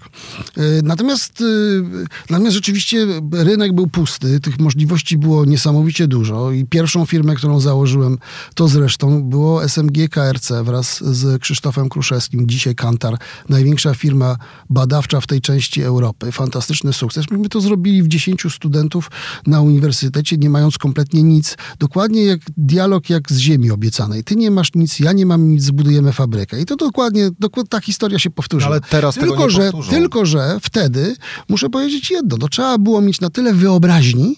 Y, 0.59 0.81
Natomiast, 0.83 1.41
y, 1.41 1.83
natomiast 2.31 2.55
rzeczywiście 2.55 3.07
rynek 3.33 3.73
był 3.73 3.87
pusty, 3.87 4.41
tych 4.41 4.59
możliwości 4.59 5.19
było 5.19 5.45
niesamowicie 5.45 6.07
dużo 6.09 6.53
i 6.53 6.65
pierwszą 6.65 7.07
firmę, 7.07 7.35
którą 7.35 7.61
założyłem, 7.61 8.19
to 8.55 8.69
zresztą 8.69 9.23
było 9.23 9.69
SMG 9.69 10.09
KRC 10.09 10.65
wraz 10.65 11.05
z 11.05 11.43
Krzysztofem 11.43 11.89
Kruszewskim, 11.89 12.49
dzisiaj 12.49 12.75
Kantar, 12.75 13.19
największa 13.49 13.95
firma 13.95 14.37
badawcza 14.71 15.21
w 15.21 15.27
tej 15.27 15.41
części 15.41 15.83
Europy. 15.83 16.33
Fantastyczny 16.33 16.93
sukces. 16.93 17.27
Myśmy 17.37 17.49
to 17.49 17.61
zrobili 17.61 18.03
w 18.03 18.09
10 18.09 18.43
studentów 18.51 19.11
na 19.47 19.61
uniwersytecie, 19.61 20.37
nie 20.37 20.51
mając 20.51 20.79
kompletnie 20.79 21.23
nic. 21.23 21.57
Dokładnie 21.79 22.25
jak 22.25 22.41
dialog 22.57 23.11
jak 23.11 23.33
z 23.33 23.39
ziemi 23.39 23.71
obiecanej. 23.71 24.25
Ty 24.25 24.37
nie 24.37 24.51
masz 24.51 24.75
nic, 24.75 25.01
ja 25.01 25.13
nie 25.13 25.27
mam 25.27 25.49
nic, 25.49 25.63
zbudujemy 25.63 26.13
fabrykę. 26.13 26.61
I 26.61 26.65
to 26.65 26.77
dokładnie, 26.77 27.31
dokładnie 27.39 27.69
ta 27.69 27.81
historia 27.81 28.19
się 28.19 28.31
powtórzy. 28.31 28.67
Ale 28.67 28.81
teraz 28.81 29.15
tego 29.15 29.27
tylko, 29.27 29.45
nie 29.45 29.51
że, 29.51 29.73
powtórzą. 29.73 29.91
Tylko, 29.91 30.27
że 30.27 30.59
wtedy, 30.63 31.17
muszę 31.49 31.71
powiedzieć 31.71 32.11
jedno, 32.11 32.39
to 32.39 32.49
trzeba 32.49 32.79
było 32.79 33.01
mieć 33.01 33.21
na 33.21 33.31
tyle 33.31 33.55
wyobraźni 33.55 34.37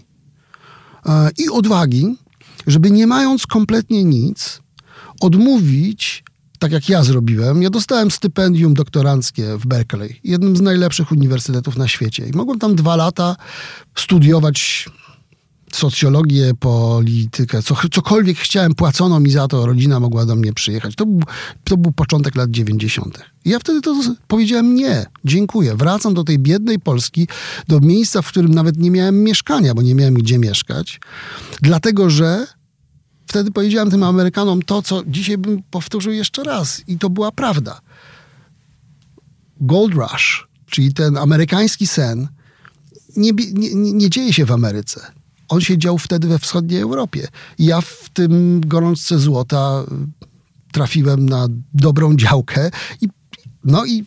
e, 1.06 1.30
i 1.38 1.48
odwagi, 1.48 2.16
żeby 2.66 2.90
nie 2.90 3.06
mając 3.06 3.46
kompletnie 3.46 4.04
nic, 4.04 4.60
odmówić, 5.20 6.24
tak 6.58 6.72
jak 6.72 6.88
ja 6.88 7.04
zrobiłem. 7.04 7.62
Ja 7.62 7.70
dostałem 7.70 8.10
stypendium 8.10 8.74
doktoranckie 8.74 9.58
w 9.58 9.66
Berkeley, 9.66 10.20
jednym 10.24 10.56
z 10.56 10.60
najlepszych 10.60 11.12
uniwersytetów 11.12 11.76
na 11.76 11.88
świecie. 11.88 12.28
I 12.28 12.36
mogłem 12.36 12.58
tam 12.58 12.74
dwa 12.74 12.96
lata 12.96 13.36
studiować 13.94 14.88
socjologię, 15.72 16.52
politykę, 16.60 17.62
co, 17.62 17.76
cokolwiek 17.92 18.38
chciałem, 18.38 18.74
płacono 18.74 19.20
mi 19.20 19.30
za 19.30 19.48
to, 19.48 19.66
rodzina 19.66 20.00
mogła 20.00 20.26
do 20.26 20.36
mnie 20.36 20.52
przyjechać. 20.52 20.94
To 20.94 21.06
był, 21.06 21.22
to 21.64 21.76
był 21.76 21.92
początek 21.92 22.36
lat 22.36 22.50
90. 22.50 23.18
I 23.44 23.50
ja 23.50 23.58
wtedy 23.58 23.80
to 23.80 24.00
powiedziałem 24.28 24.74
nie, 24.74 25.06
dziękuję. 25.24 25.76
Wracam 25.76 26.14
do 26.14 26.24
tej 26.24 26.38
biednej 26.38 26.78
Polski, 26.78 27.28
do 27.68 27.80
miejsca, 27.80 28.22
w 28.22 28.28
którym 28.28 28.54
nawet 28.54 28.76
nie 28.76 28.90
miałem 28.90 29.22
mieszkania, 29.22 29.74
bo 29.74 29.82
nie 29.82 29.94
miałem 29.94 30.14
gdzie 30.14 30.38
mieszkać, 30.38 31.00
dlatego 31.62 32.10
że 32.10 32.46
wtedy 33.28 33.50
powiedziałem 33.50 33.90
tym 33.90 34.02
Amerykanom 34.02 34.62
to, 34.62 34.82
co 34.82 35.02
dzisiaj 35.06 35.38
bym 35.38 35.62
powtórzył 35.70 36.12
jeszcze 36.12 36.44
raz. 36.44 36.82
I 36.86 36.98
to 36.98 37.10
była 37.10 37.32
prawda. 37.32 37.80
Gold 39.60 39.94
Rush, 39.94 40.48
czyli 40.70 40.94
ten 40.94 41.16
amerykański 41.16 41.86
sen, 41.86 42.28
nie, 43.16 43.32
nie, 43.52 43.92
nie 43.92 44.10
dzieje 44.10 44.32
się 44.32 44.44
w 44.44 44.52
Ameryce. 44.52 45.12
On 45.48 45.60
się 45.60 45.78
dział 45.78 45.98
wtedy 45.98 46.28
we 46.28 46.38
wschodniej 46.38 46.80
Europie. 46.80 47.28
I 47.58 47.64
ja 47.64 47.80
w 47.80 48.10
tym 48.12 48.60
gorączce 48.60 49.18
złota 49.18 49.84
trafiłem 50.72 51.28
na 51.28 51.46
dobrą 51.74 52.16
działkę 52.16 52.70
i 53.00 53.08
no 53.64 53.86
i 53.86 54.04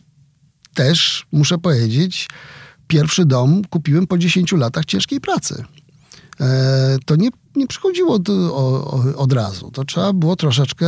też 0.74 1.26
muszę 1.32 1.58
powiedzieć, 1.58 2.30
pierwszy 2.88 3.26
dom 3.26 3.62
kupiłem 3.70 4.08
po 4.08 4.18
10 4.18 4.52
latach 4.52 4.86
ciężkiej 4.86 5.22
pracy. 5.22 5.64
E, 6.42 6.98
to 7.06 7.16
nie, 7.16 7.30
nie 7.56 7.68
przychodziło 7.68 8.20
do, 8.20 8.34
o, 8.34 9.04
od 9.16 9.34
razu. 9.34 9.72
To 9.72 9.86
trzeba 9.86 10.14
było 10.14 10.36
troszeczkę 10.36 10.86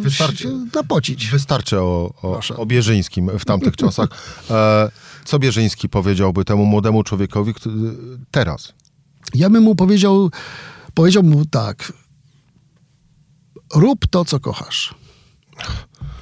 Wystarczy, 0.00 0.56
napocić. 0.74 1.30
Wystarczy 1.30 1.80
o, 1.80 2.14
o, 2.22 2.40
o 2.56 2.66
Bierzyńskim 2.66 3.30
w 3.38 3.44
tamtych 3.44 3.76
czasach. 3.76 4.08
E, 4.50 4.90
co 5.24 5.38
Bierzyński 5.38 5.88
powiedziałby 5.88 6.44
temu 6.44 6.66
młodemu 6.66 7.02
człowiekowi 7.02 7.54
teraz? 8.30 8.72
Ja 9.34 9.50
bym 9.50 9.62
mu 9.62 9.74
powiedział, 9.74 10.30
powiedział 10.94 11.22
mu 11.22 11.44
tak. 11.44 11.92
Rób 13.74 14.06
to, 14.06 14.24
co 14.24 14.40
kochasz. 14.40 14.94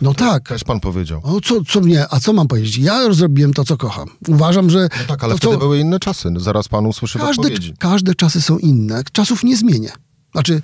No 0.01 0.15
tak. 0.15 0.49
Też 0.49 0.65
pan 0.65 0.81
powiedział. 0.81 1.21
O, 1.25 1.41
co, 1.41 1.65
co 1.65 1.81
mnie, 1.81 2.07
a 2.11 2.21
co 2.21 2.33
mam 2.33 2.49
powiedzieć? 2.49 2.79
Ja 2.79 3.13
zrobiłem 3.13 3.55
to, 3.55 3.65
co 3.65 3.77
kocham. 3.77 4.09
Uważam, 4.29 4.71
że... 4.71 4.79
No 4.83 5.05
tak, 5.09 5.25
ale 5.25 5.37
wtedy 5.37 5.53
co... 5.53 5.59
były 5.59 5.79
inne 5.79 6.01
czasy. 6.01 6.29
Zaraz 6.37 6.69
pan 6.69 6.87
usłyszy 6.87 7.19
każde, 7.19 7.43
odpowiedzi. 7.43 7.75
Każde 7.79 8.15
czasy 8.15 8.43
są 8.43 8.59
inne. 8.59 9.03
Czasów 9.13 9.45
nie 9.45 9.57
zmienię. 9.57 9.93
Znaczy, 10.33 10.63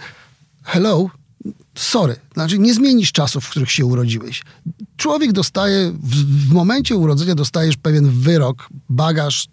hello, 0.64 1.10
sorry. 1.74 2.16
Znaczy, 2.34 2.58
nie 2.58 2.74
zmienisz 2.74 3.12
czasów, 3.12 3.44
w 3.44 3.50
których 3.50 3.70
się 3.70 3.86
urodziłeś. 3.86 4.42
Człowiek 4.96 5.32
dostaje, 5.32 5.92
w, 6.02 6.48
w 6.48 6.52
momencie 6.52 6.96
urodzenia 6.96 7.34
dostajesz 7.34 7.76
pewien 7.76 8.10
wyrok, 8.10 8.68
bagaż, 8.88 9.48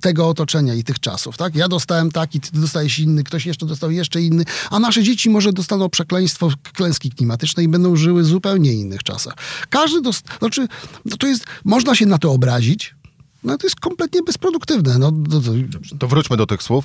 tego 0.00 0.28
otoczenia 0.28 0.74
i 0.74 0.84
tych 0.84 1.00
czasów, 1.00 1.36
tak? 1.36 1.56
Ja 1.56 1.68
dostałem 1.68 2.10
taki, 2.10 2.40
ty 2.40 2.60
dostajesz 2.60 2.98
inny, 2.98 3.24
ktoś 3.24 3.46
jeszcze 3.46 3.66
dostał 3.66 3.90
jeszcze 3.90 4.22
inny, 4.22 4.44
a 4.70 4.78
nasze 4.78 5.02
dzieci 5.02 5.30
może 5.30 5.52
dostaną 5.52 5.88
przekleństwo 5.88 6.50
klęski 6.72 7.10
klimatycznej 7.10 7.66
i 7.66 7.68
będą 7.68 7.96
żyły 7.96 8.22
w 8.22 8.26
zupełnie 8.26 8.72
innych 8.72 9.02
czasach. 9.02 9.34
Każdy 9.70 10.00
dost... 10.00 10.26
Znaczy, 10.38 10.68
no 11.04 11.16
to 11.16 11.26
jest... 11.26 11.44
Można 11.64 11.94
się 11.94 12.06
na 12.06 12.18
to 12.18 12.32
obrazić, 12.32 12.94
no 13.44 13.58
to 13.58 13.66
jest 13.66 13.80
kompletnie 13.80 14.22
bezproduktywne. 14.22 14.98
No, 14.98 15.12
to, 15.30 15.40
to... 15.40 15.52
to 15.98 16.08
wróćmy 16.08 16.36
do 16.36 16.46
tych 16.46 16.62
słów. 16.62 16.84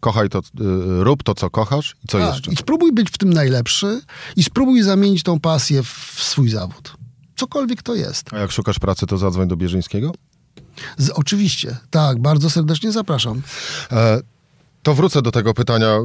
Kochaj 0.00 0.28
to, 0.28 0.42
yy, 0.60 1.04
rób 1.04 1.22
to, 1.22 1.34
co 1.34 1.50
kochasz 1.50 1.96
i 2.04 2.08
co 2.08 2.18
tak, 2.18 2.34
jeszcze. 2.34 2.52
I 2.52 2.56
spróbuj 2.56 2.92
być 2.92 3.10
w 3.10 3.18
tym 3.18 3.32
najlepszy 3.32 4.00
i 4.36 4.42
spróbuj 4.42 4.82
zamienić 4.82 5.22
tą 5.22 5.40
pasję 5.40 5.82
w 5.82 6.16
swój 6.16 6.48
zawód. 6.48 6.96
Cokolwiek 7.36 7.82
to 7.82 7.94
jest. 7.94 8.32
A 8.32 8.38
jak 8.38 8.52
szukasz 8.52 8.78
pracy, 8.78 9.06
to 9.06 9.18
zadzwoń 9.18 9.48
do 9.48 9.56
Bierzyńskiego? 9.56 10.12
Z, 10.96 11.10
oczywiście, 11.10 11.76
tak, 11.90 12.18
bardzo 12.18 12.50
serdecznie 12.50 12.92
zapraszam. 12.92 13.42
E, 13.92 14.20
to 14.82 14.94
wrócę 14.94 15.22
do 15.22 15.30
tego 15.30 15.54
pytania, 15.54 15.98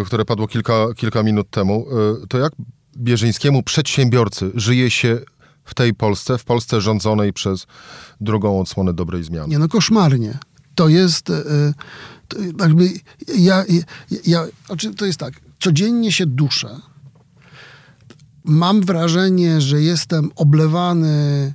y, 0.00 0.04
które 0.04 0.24
padło 0.24 0.48
kilka, 0.48 0.86
kilka 0.96 1.22
minut 1.22 1.50
temu. 1.50 1.86
Y, 2.24 2.26
to 2.26 2.38
jak 2.38 2.52
bierzyńskiemu 2.96 3.62
przedsiębiorcy 3.62 4.50
żyje 4.54 4.90
się 4.90 5.20
w 5.64 5.74
tej 5.74 5.94
Polsce, 5.94 6.38
w 6.38 6.44
Polsce 6.44 6.80
rządzonej 6.80 7.32
przez 7.32 7.66
drugą 8.20 8.60
odsłonę 8.60 8.92
dobrej 8.92 9.24
zmiany? 9.24 9.48
Nie, 9.48 9.58
no 9.58 9.68
koszmarnie. 9.68 10.38
To 10.74 10.88
jest, 10.88 11.30
y, 11.30 11.74
to 12.28 12.36
jakby, 12.60 12.90
ja, 13.36 13.64
ja, 13.68 13.80
ja, 14.26 14.46
znaczy 14.66 14.94
to 14.94 15.06
jest 15.06 15.18
tak, 15.18 15.34
codziennie 15.60 16.12
się 16.12 16.26
duszę. 16.26 16.80
Mam 18.44 18.82
wrażenie, 18.82 19.60
że 19.60 19.82
jestem 19.82 20.30
oblewany 20.36 21.54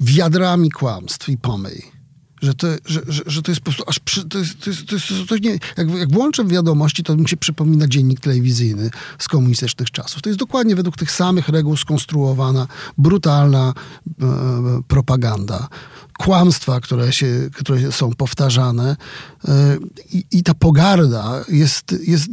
wiadrami 0.00 0.70
kłamstw 0.70 1.28
i 1.28 1.38
pomyj. 1.38 1.98
Że 2.42 2.54
to, 2.54 2.66
że, 2.86 3.00
że, 3.08 3.22
że 3.26 3.42
to 3.42 3.50
jest 3.50 3.60
po 3.60 3.64
prostu 3.64 3.84
aż 3.86 3.98
przy, 3.98 4.24
to 4.24 4.38
jest, 4.38 4.60
to 4.60 4.70
jest, 4.70 4.86
to 4.86 4.94
jest, 4.94 5.06
to 5.28 5.38
nie, 5.38 5.50
jak, 5.50 5.90
jak 5.98 6.12
włączę 6.12 6.44
wiadomości, 6.44 7.02
to 7.02 7.16
mi 7.16 7.28
się 7.28 7.36
przypomina 7.36 7.88
dziennik 7.88 8.20
telewizyjny 8.20 8.90
z 9.18 9.28
komunistycznych 9.28 9.90
czasów. 9.90 10.22
To 10.22 10.28
jest 10.28 10.38
dokładnie 10.38 10.76
według 10.76 10.96
tych 10.96 11.10
samych 11.10 11.48
reguł 11.48 11.76
skonstruowana, 11.76 12.66
brutalna 12.98 13.74
e, 14.22 14.82
propaganda 14.88 15.68
kłamstwa, 16.18 16.80
które, 16.80 17.12
się, 17.12 17.50
które 17.54 17.92
są 17.92 18.10
powtarzane 18.12 18.96
e, 19.48 19.78
i, 20.12 20.24
i 20.32 20.42
ta 20.42 20.54
pogarda 20.54 21.44
jest, 21.48 21.96
jest, 22.06 22.30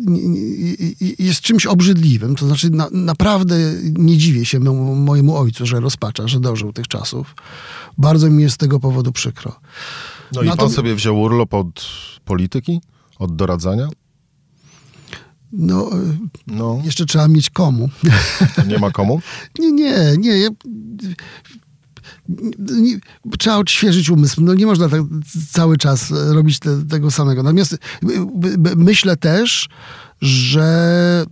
jest 1.19 1.41
czymś 1.41 1.65
obrzydliwym. 1.65 2.35
To 2.35 2.47
znaczy 2.47 2.69
na, 2.69 2.87
naprawdę 2.91 3.55
nie 3.83 4.17
dziwię 4.17 4.45
się 4.45 4.59
mojemu 4.59 5.37
ojcu, 5.37 5.65
że 5.65 5.79
rozpacza, 5.79 6.27
że 6.27 6.39
dożył 6.39 6.73
tych 6.73 6.87
czasów. 6.87 7.35
Bardzo 7.97 8.29
mi 8.29 8.43
jest 8.43 8.55
z 8.55 8.57
tego 8.57 8.79
powodu 8.79 9.11
przykro. 9.11 9.59
No 10.31 10.41
i 10.41 10.57
pan 10.57 10.69
sobie 10.69 10.95
wziął 10.95 11.21
urlop 11.21 11.53
od 11.53 11.85
polityki? 12.25 12.81
Od 13.19 13.35
doradzania? 13.35 13.87
No, 15.51 15.89
no, 16.47 16.81
jeszcze 16.83 17.05
trzeba 17.05 17.27
mieć 17.27 17.49
komu. 17.49 17.89
Nie 18.67 18.79
ma 18.79 18.91
komu? 18.91 19.21
nie, 19.59 19.71
nie, 19.71 20.15
nie 20.17 20.49
nie, 22.59 22.99
trzeba 23.39 23.57
odświeżyć 23.57 24.09
umysł. 24.09 24.41
No 24.41 24.53
nie 24.53 24.65
można 24.65 24.89
tak 24.89 25.01
cały 25.51 25.77
czas 25.77 26.11
robić 26.11 26.59
te, 26.59 26.85
tego 26.85 27.11
samego. 27.11 27.43
Natomiast 27.43 27.77
myślę 28.75 29.17
też, 29.17 29.69
że 30.21 31.25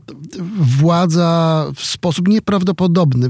władza 0.60 1.66
w 1.76 1.86
sposób 1.86 2.28
nieprawdopodobny, 2.28 3.30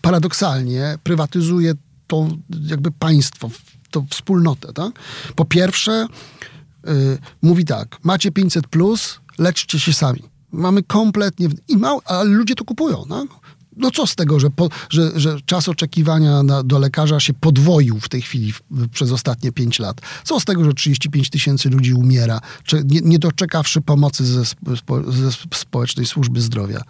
paradoksalnie 0.00 0.98
prywatyzuje 1.02 1.74
to 2.06 2.28
jakby 2.66 2.90
państwo, 2.90 3.50
tą 3.90 4.06
wspólnotę. 4.10 4.72
Tak? 4.72 4.92
Po 5.34 5.44
pierwsze, 5.44 6.06
yy, 6.86 7.18
mówi 7.42 7.64
tak, 7.64 7.98
macie 8.02 8.32
500 8.32 8.66
plus, 8.66 9.20
leczcie 9.38 9.80
się 9.80 9.92
sami. 9.92 10.22
Mamy 10.52 10.82
kompletnie, 10.82 11.48
i 11.68 11.76
mało, 11.76 12.02
ludzie 12.24 12.54
to 12.54 12.64
kupują. 12.64 13.04
Tak? 13.08 13.26
No 13.76 13.90
co 13.90 14.06
z 14.06 14.14
tego, 14.14 14.40
że, 14.40 14.50
po, 14.50 14.68
że, 14.90 15.20
że 15.20 15.40
czas 15.46 15.68
oczekiwania 15.68 16.42
na, 16.42 16.62
do 16.62 16.78
lekarza 16.78 17.20
się 17.20 17.32
podwoił 17.32 18.00
w 18.00 18.08
tej 18.08 18.22
chwili 18.22 18.52
w, 18.52 18.88
przez 18.88 19.12
ostatnie 19.12 19.52
5 19.52 19.78
lat? 19.78 20.00
Co 20.24 20.40
z 20.40 20.44
tego, 20.44 20.64
że 20.64 20.74
35 20.74 21.30
tysięcy 21.30 21.70
ludzi 21.70 21.94
umiera, 21.94 22.40
czy, 22.64 22.82
nie, 22.84 23.00
nie 23.00 23.18
doczekawszy 23.18 23.80
pomocy 23.80 24.26
ze, 24.26 24.44
ze 25.08 25.32
społecznej 25.54 26.06
służby 26.06 26.40
zdrowia? 26.40 26.82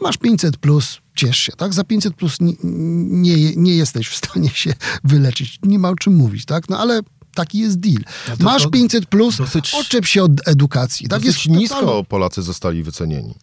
Masz 0.00 0.16
500 0.16 0.56
plus, 0.56 0.98
ciesz 1.14 1.38
się, 1.38 1.52
tak? 1.52 1.74
Za 1.74 1.84
500 1.84 2.14
plus 2.14 2.36
nie, 2.40 2.52
nie, 2.62 3.56
nie 3.56 3.76
jesteś 3.76 4.08
w 4.08 4.16
stanie 4.16 4.50
się 4.50 4.72
wyleczyć. 5.04 5.58
Nie 5.62 5.78
ma 5.78 5.88
o 5.88 5.96
czym 5.96 6.14
mówić, 6.14 6.44
tak? 6.44 6.68
No 6.68 6.78
ale 6.78 7.00
taki 7.34 7.58
jest 7.58 7.80
deal. 7.80 8.02
Masz 8.40 8.66
500 8.70 9.06
plus, 9.06 9.36
dosyć, 9.36 9.74
oczep 9.74 10.06
się 10.06 10.22
od 10.22 10.48
edukacji. 10.48 11.08
Tak 11.08 11.24
jest 11.24 11.46
nisko 11.46 12.04
Polacy 12.04 12.42
zostali 12.42 12.82
wycenieni. 12.82 13.34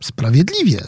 Sprawiedliwie 0.00 0.84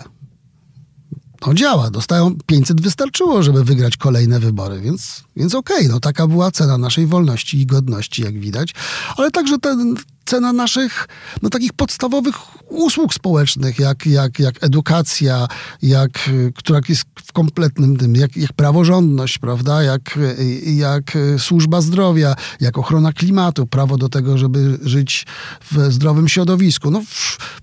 no 1.46 1.54
działa. 1.54 1.90
Dostają 1.90 2.36
500, 2.46 2.80
wystarczyło, 2.80 3.42
żeby 3.42 3.64
wygrać 3.64 3.96
kolejne 3.96 4.40
wybory, 4.40 4.80
więc, 4.80 5.24
więc 5.36 5.54
okej, 5.54 5.76
okay, 5.76 5.88
no 5.88 6.00
taka 6.00 6.26
była 6.26 6.50
cena 6.50 6.78
naszej 6.78 7.06
wolności 7.06 7.60
i 7.60 7.66
godności, 7.66 8.22
jak 8.22 8.38
widać. 8.38 8.74
Ale 9.16 9.30
także 9.30 9.58
ten, 9.58 9.96
cena 10.24 10.52
naszych 10.52 11.08
no, 11.42 11.50
takich 11.50 11.72
podstawowych 11.72 12.34
usług 12.68 13.14
społecznych, 13.14 13.78
jak, 13.78 14.06
jak, 14.06 14.38
jak 14.38 14.64
edukacja, 14.64 15.48
jak, 15.82 16.30
która 16.54 16.80
jest 16.88 17.04
w 17.24 17.32
kompletnym 17.32 17.96
tym, 17.96 18.16
jak, 18.16 18.36
jak 18.36 18.52
praworządność, 18.52 19.38
prawda, 19.38 19.82
jak, 19.82 20.18
jak 20.66 21.18
służba 21.38 21.80
zdrowia, 21.80 22.34
jak 22.60 22.78
ochrona 22.78 23.12
klimatu, 23.12 23.66
prawo 23.66 23.96
do 23.96 24.08
tego, 24.08 24.38
żeby 24.38 24.78
żyć 24.82 25.26
w 25.72 25.92
zdrowym 25.92 26.28
środowisku. 26.28 26.90
No, 26.90 27.02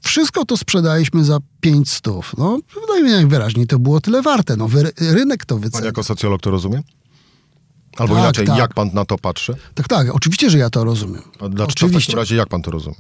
wszystko 0.02 0.46
to 0.46 0.58
sprzedaliśmy 0.58 1.24
za 1.24 1.40
500. 1.60 2.06
No, 2.38 2.60
najwyraźniej 3.04 3.68
to 3.68 3.80
było 3.80 4.02
tyle 4.02 4.22
warte. 4.22 4.56
No, 4.58 4.70
rynek 5.00 5.46
to 5.46 5.56
wycenił. 5.56 5.82
Pan 5.82 5.86
jako 5.86 6.04
socjolog 6.04 6.42
to 6.42 6.52
rozumie? 6.52 6.82
Albo 8.00 8.14
tak, 8.14 8.24
inaczej, 8.24 8.48
tak. 8.48 8.58
jak 8.58 8.74
pan 8.74 8.90
na 8.94 9.06
to 9.06 9.18
patrzy? 9.18 9.56
Tak, 9.76 9.88
tak, 9.88 10.16
oczywiście, 10.16 10.50
że 10.50 10.58
ja 10.58 10.70
to 10.70 10.84
rozumiem. 10.84 11.22
A 11.40 11.50
dlaczego 11.50 11.64
oczywiście. 11.66 12.00
w 12.00 12.06
takim 12.06 12.20
razie 12.20 12.36
jak 12.36 12.50
pan 12.50 12.62
to 12.62 12.72
rozumie? 12.72 12.96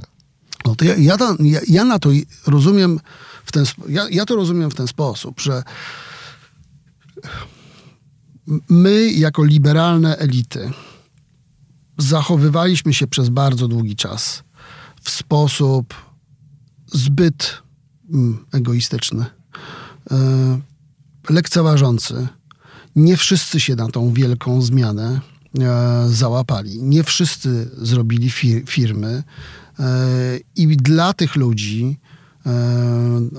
No 0.65 0.75
to 0.75 0.85
ja, 0.85 0.95
ja, 0.95 1.17
ta, 1.17 1.35
ja, 1.39 1.59
ja 1.67 1.85
na 1.85 1.99
to 1.99 2.09
rozumiem 2.47 2.99
w 3.45 3.51
ten 3.51 3.65
ja, 3.89 4.09
ja 4.11 4.25
to 4.25 4.35
rozumiem 4.35 4.71
w 4.71 4.75
ten 4.75 4.87
sposób, 4.87 5.41
że 5.41 5.63
my 8.69 9.11
jako 9.11 9.43
liberalne 9.43 10.17
elity 10.17 10.71
zachowywaliśmy 11.97 12.93
się 12.93 13.07
przez 13.07 13.29
bardzo 13.29 13.67
długi 13.67 13.95
czas 13.95 14.43
w 15.01 15.09
sposób 15.09 15.93
zbyt 16.85 17.61
mm, 18.13 18.45
egoistyczny, 18.51 19.25
yy, 20.11 20.17
lekceważący 21.29 22.27
nie 22.99 23.17
wszyscy 23.17 23.59
się 23.59 23.75
na 23.75 23.87
tą 23.87 24.13
wielką 24.13 24.61
zmianę 24.61 25.21
e, 25.59 26.07
załapali. 26.09 26.83
Nie 26.83 27.03
wszyscy 27.03 27.69
zrobili 27.77 28.29
fir 28.29 28.63
firmy. 28.67 29.23
I 30.55 30.77
dla 30.77 31.13
tych 31.13 31.35
ludzi 31.35 31.97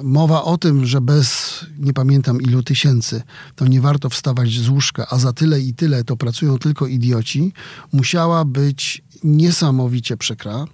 mowa 0.03 0.45
o 0.45 0.59
tym, 0.59 0.87
że 0.87 1.01
bez 1.01 1.61
nie 1.79 1.93
pamiętam 1.93 2.43
ilu 2.43 2.63
tysięcy, 2.63 3.23
to 3.57 3.67
nie 3.67 3.81
warto 3.81 4.11
wstawać 4.11 4.51
z 4.51 4.69
łóżka, 4.69 5.07
a 5.11 5.19
za 5.19 5.33
tyle 5.33 5.61
i 5.61 5.75
tyle 5.75 6.05
to 6.05 6.17
pracują 6.17 6.59
tylko 6.59 6.87
idioci, 6.87 7.53
musiała 7.93 8.45
być 8.45 9.03
niesamowicie 9.25 10.17
przykra 10.17 10.65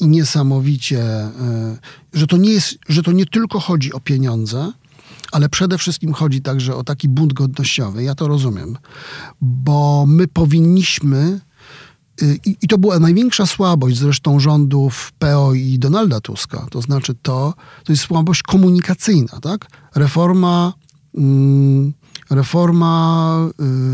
i 0.00 0.08
niesamowicie, 0.08 1.04
że 2.12 2.26
to 2.26 2.36
nie 2.36 2.50
jest, 2.50 2.78
że 2.88 3.02
to 3.02 3.12
nie 3.12 3.26
tylko 3.26 3.60
chodzi 3.60 3.92
o 3.92 4.00
pieniądze, 4.00 4.72
ale 5.32 5.48
przede 5.48 5.78
wszystkim 5.78 6.12
chodzi 6.12 6.40
także 6.42 6.76
o 6.76 6.84
taki 6.84 7.08
bunt 7.08 7.32
godnościowy. 7.32 8.02
Ja 8.02 8.14
to 8.14 8.28
rozumiem, 8.28 8.76
bo 9.40 10.04
my 10.08 10.28
powinniśmy 10.28 11.40
y, 12.22 12.38
i, 12.46 12.56
I, 12.62 12.68
to 12.68 12.78
była 12.78 12.98
największa 12.98 13.46
słabość 13.46 13.98
zresztą 13.98 14.40
rządów 14.40 15.12
PO 15.18 15.54
i 15.54 15.78
Donalda 15.78 16.20
Tuska. 16.20 16.66
To 16.70 16.82
znaczy 16.82 17.14
to, 17.22 17.54
to 17.84 17.92
jest 17.92 18.02
słabość 18.02 18.42
komunikacyjna, 18.42 19.40
tak? 19.42 19.66
Reforma, 19.94 20.72
mm, 21.14 21.92
reforma 22.30 23.48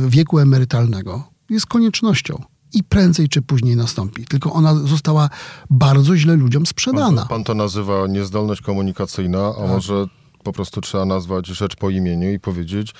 y, 0.07 0.11
wieku 0.11 0.39
emerytalnego 0.39 1.33
jest 1.51 1.67
koniecznością 1.67 2.43
i 2.75 2.85
prędzej 2.85 3.29
czy 3.29 3.43
później 3.43 3.77
nastąpi. 3.77 4.25
Tylko 4.25 4.53
ona 4.53 4.75
została 4.75 5.31
bardzo 5.71 6.17
źle 6.17 6.37
ludziom 6.37 6.67
sprzedana. 6.67 7.21
Pan, 7.21 7.29
pan 7.29 7.45
to 7.45 7.55
nazywa 7.55 8.07
niezdolność 8.07 8.61
komunikacyjna, 8.61 9.47
a 9.49 9.53
tak. 9.53 9.69
może 9.69 10.07
po 10.43 10.53
prostu 10.53 10.81
trzeba 10.81 11.05
nazwać 11.05 11.47
rzecz 11.47 11.77
po 11.77 11.91
imieniu 11.91 12.33
i 12.33 12.41
powiedzieć, 12.41 12.95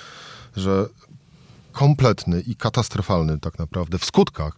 że 0.55 0.85
kompletny 1.71 2.41
i 2.41 2.55
katastrofalny 2.55 3.39
tak 3.39 3.59
naprawdę 3.59 3.97
w 3.97 4.05
skutkach 4.05 4.57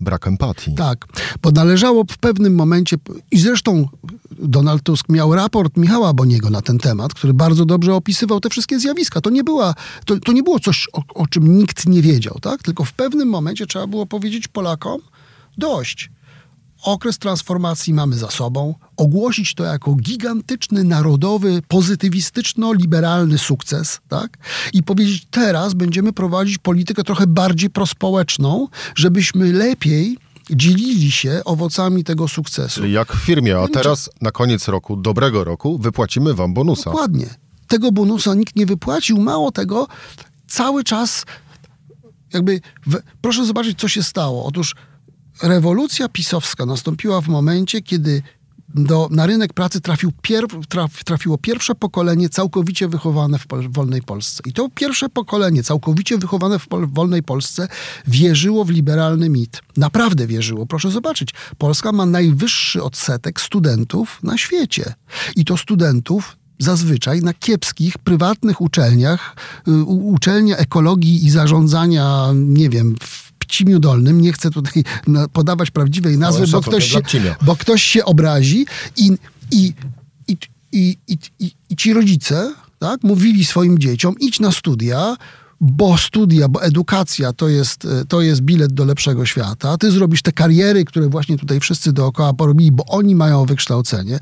brak 0.00 0.26
empatii. 0.26 0.74
Tak, 0.74 1.06
bo 1.42 1.50
należało 1.50 2.04
w 2.10 2.18
pewnym 2.18 2.54
momencie, 2.54 2.96
i 3.30 3.38
zresztą 3.38 3.88
Donald 4.30 4.82
Tusk 4.82 5.08
miał 5.08 5.34
raport 5.34 5.76
Michała 5.76 6.12
Boniego 6.12 6.50
na 6.50 6.62
ten 6.62 6.78
temat, 6.78 7.14
który 7.14 7.34
bardzo 7.34 7.64
dobrze 7.64 7.94
opisywał 7.94 8.40
te 8.40 8.50
wszystkie 8.50 8.80
zjawiska. 8.80 9.20
To 9.20 9.30
nie, 9.30 9.44
była, 9.44 9.74
to, 10.04 10.20
to 10.20 10.32
nie 10.32 10.42
było 10.42 10.60
coś, 10.60 10.88
o, 10.92 11.02
o 11.14 11.26
czym 11.26 11.58
nikt 11.58 11.86
nie 11.86 12.02
wiedział, 12.02 12.38
tak? 12.42 12.62
tylko 12.62 12.84
w 12.84 12.92
pewnym 12.92 13.28
momencie 13.28 13.66
trzeba 13.66 13.86
było 13.86 14.06
powiedzieć 14.06 14.48
Polakom 14.48 15.00
dość 15.58 16.10
okres 16.86 17.18
transformacji 17.18 17.94
mamy 17.94 18.16
za 18.16 18.30
sobą, 18.30 18.74
ogłosić 18.96 19.54
to 19.54 19.64
jako 19.64 19.94
gigantyczny, 19.94 20.84
narodowy, 20.84 21.62
pozytywistyczno-liberalny 21.68 23.38
sukces, 23.38 24.00
tak? 24.08 24.38
I 24.72 24.82
powiedzieć, 24.82 25.26
teraz 25.30 25.74
będziemy 25.74 26.12
prowadzić 26.12 26.58
politykę 26.58 27.04
trochę 27.04 27.26
bardziej 27.26 27.70
prospołeczną, 27.70 28.68
żebyśmy 28.94 29.52
lepiej 29.52 30.18
dzielili 30.50 31.10
się 31.10 31.40
owocami 31.44 32.04
tego 32.04 32.28
sukcesu. 32.28 32.80
Czyli 32.80 32.92
jak 32.92 33.12
w 33.12 33.24
firmie, 33.24 33.58
a 33.58 33.68
teraz 33.68 34.10
na 34.20 34.30
koniec 34.30 34.68
roku, 34.68 34.96
dobrego 34.96 35.44
roku, 35.44 35.78
wypłacimy 35.78 36.34
wam 36.34 36.54
bonusa. 36.54 36.90
Dokładnie. 36.90 37.26
Tego 37.68 37.92
bonusa 37.92 38.34
nikt 38.34 38.56
nie 38.56 38.66
wypłacił. 38.66 39.20
Mało 39.20 39.52
tego, 39.52 39.88
cały 40.48 40.84
czas 40.84 41.24
jakby... 42.32 42.60
W... 42.86 42.96
Proszę 43.20 43.46
zobaczyć, 43.46 43.78
co 43.78 43.88
się 43.88 44.02
stało. 44.02 44.44
Otóż 44.44 44.74
rewolucja 45.42 46.08
pisowska 46.08 46.66
nastąpiła 46.66 47.20
w 47.20 47.28
momencie, 47.28 47.82
kiedy 47.82 48.22
do, 48.74 49.08
na 49.10 49.26
rynek 49.26 49.52
pracy 49.52 49.80
trafił 49.80 50.12
traf, 50.68 51.04
trafiło 51.04 51.38
pierwsze 51.38 51.74
pokolenie 51.74 52.28
całkowicie 52.28 52.88
wychowane 52.88 53.38
w, 53.38 53.46
w, 53.46 53.72
wolnej 53.72 54.02
Polsce. 54.02 54.42
I 54.46 54.52
to 54.52 54.68
pierwsze 54.74 55.08
pokolenie 55.08 55.62
całkowicie 55.62 56.18
wychowane 56.18 56.58
w, 56.58 56.68
pol, 56.68 56.86
w 56.86 56.94
wolnej 56.94 57.22
Polsce 57.22 57.68
wierzyło 58.06 58.64
w 58.64 58.70
liberalny 58.70 59.28
mit. 59.28 59.62
Naprawdę 59.76 60.26
wierzyło. 60.26 60.66
Proszę 60.66 60.90
zobaczyć, 60.90 61.30
Polska 61.58 61.92
ma 61.92 62.06
najwyższy 62.06 62.82
odsetek 62.82 63.40
studentów 63.40 64.20
na 64.22 64.38
świecie. 64.38 64.94
I 65.36 65.44
to 65.44 65.56
studentów 65.56 66.36
zazwyczaj 66.58 67.20
na 67.20 67.34
kiepskich, 67.34 67.98
prywatnych 67.98 68.60
uczelniach, 68.60 69.36
y, 69.68 69.84
uczelnia 69.84 70.56
ekologii 70.56 71.26
i 71.26 71.30
zarządzania, 71.30 72.30
nie 72.34 72.68
wiem, 72.68 72.96
Pcimiu 73.48 73.78
Dolnym, 73.78 74.20
nie 74.20 74.32
chcę 74.32 74.50
tutaj 74.50 74.84
podawać 75.32 75.70
prawdziwej 75.70 76.18
nazwy, 76.18 76.46
bo 76.46 76.60
ktoś, 76.60 76.90
się, 76.90 77.00
bo 77.42 77.56
ktoś 77.56 77.82
się 77.82 78.04
obrazi 78.04 78.66
i, 78.96 79.12
i, 79.50 79.72
i, 80.28 80.36
i, 80.72 80.96
i, 81.08 81.18
i, 81.38 81.52
i 81.70 81.76
ci 81.76 81.92
rodzice 81.92 82.54
tak, 82.78 83.02
mówili 83.02 83.44
swoim 83.44 83.78
dzieciom, 83.78 84.14
idź 84.20 84.40
na 84.40 84.52
studia, 84.52 85.16
bo 85.60 85.96
studia, 85.96 86.48
bo 86.48 86.62
edukacja 86.62 87.32
to 87.32 87.48
jest, 87.48 87.84
e, 87.84 88.04
to 88.04 88.20
jest 88.20 88.40
bilet 88.40 88.72
do 88.72 88.84
lepszego 88.84 89.26
świata. 89.26 89.76
Ty 89.76 89.90
zrobisz 89.90 90.22
te 90.22 90.32
kariery, 90.32 90.84
które 90.84 91.08
właśnie 91.08 91.38
tutaj 91.38 91.60
wszyscy 91.60 91.92
dookoła 91.92 92.32
porobili, 92.32 92.72
bo 92.72 92.84
oni 92.84 93.14
mają 93.14 93.44
wykształcenie. 93.44 94.18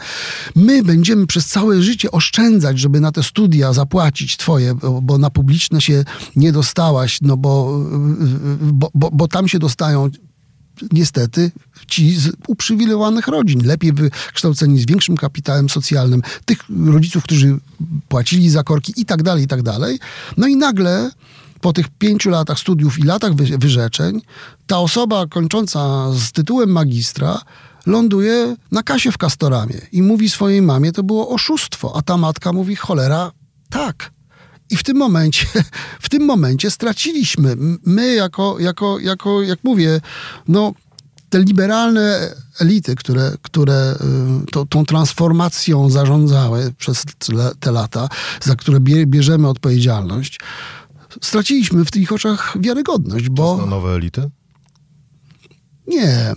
My 0.57 0.82
będziemy 0.82 1.26
przez 1.26 1.47
całe 1.47 1.82
życie 1.82 2.11
oszczędzać, 2.11 2.78
żeby 2.78 3.01
na 3.01 3.12
te 3.12 3.22
studia 3.22 3.72
zapłacić 3.72 4.37
twoje, 4.37 4.74
bo 5.03 5.18
na 5.18 5.30
publiczne 5.30 5.80
się 5.80 6.05
nie 6.37 6.53
dostałaś, 6.53 7.18
no 7.22 7.37
bo, 7.37 7.80
bo, 8.61 8.91
bo, 8.95 9.11
bo 9.11 9.28
tam 9.28 9.49
się 9.49 9.59
dostają 9.59 10.11
niestety 10.93 11.51
ci 11.87 12.16
z 12.16 12.33
uprzywilejowanych 12.47 13.29
rodzin, 13.29 13.66
lepiej 13.66 13.93
wykształceni, 13.93 14.81
z 14.81 14.87
większym 14.87 15.16
kapitałem 15.16 15.68
socjalnym, 15.68 16.22
tych 16.45 16.59
rodziców, 16.87 17.25
którzy 17.25 17.59
płacili 18.09 18.51
za 18.51 18.62
korki 18.62 18.93
i 18.97 19.05
tak 19.05 19.22
dalej, 19.22 19.45
i 19.45 19.47
tak 19.47 19.62
dalej. 19.62 19.99
No 20.37 20.47
i 20.47 20.57
nagle 20.57 21.11
po 21.61 21.72
tych 21.72 21.89
pięciu 21.89 22.31
latach 22.31 22.59
studiów 22.59 22.99
i 22.99 23.03
latach 23.03 23.35
wyrzeczeń, 23.35 24.20
ta 24.66 24.79
osoba 24.79 25.27
kończąca 25.27 26.12
z 26.12 26.33
tytułem 26.33 26.70
magistra 26.70 27.41
ląduje 27.87 28.57
na 28.72 28.83
kasie 28.83 29.12
w 29.12 29.18
Kastoramie 29.18 29.81
i 29.93 30.03
mówi 30.03 30.31
swojej 30.31 30.62
mamie, 30.62 30.93
to 30.93 31.03
było 31.03 31.29
oszustwo, 31.29 31.97
a 31.97 32.03
ta 32.03 32.16
matka 32.16 32.53
mówi, 32.53 32.77
cholera, 32.77 33.33
tak, 33.70 34.11
i 34.71 34.77
w 34.77 34.83
tym 34.83 34.97
momencie, 34.97 35.47
w 36.01 36.09
tym 36.09 36.25
momencie 36.25 36.71
straciliśmy. 36.71 37.57
My 37.87 38.15
jako, 38.15 38.59
jako, 38.59 38.99
jako 38.99 39.43
jak 39.43 39.65
mówię, 39.65 40.01
no 40.49 40.73
te 41.29 41.43
liberalne 41.43 42.35
elity, 42.61 42.95
które, 42.95 43.33
które 43.43 43.95
y, 44.43 44.47
to, 44.53 44.67
tą 44.67 44.85
transformacją 44.85 45.91
zarządzały 45.91 46.73
przez 46.79 47.05
te 47.61 47.73
lata, 47.73 48.09
za 48.43 48.57
które 48.57 48.81
bierzemy 49.07 49.49
odpowiedzialność, 49.49 50.41
straciliśmy 51.23 51.85
w 51.85 51.97
ich 51.97 52.12
oczach 52.12 52.57
wiarygodność, 52.61 53.29
bo... 53.29 53.57
Czas 53.57 53.65
na 53.65 53.71
nowe 53.71 53.95
elity? 53.95 54.31
Nie. 55.87 56.35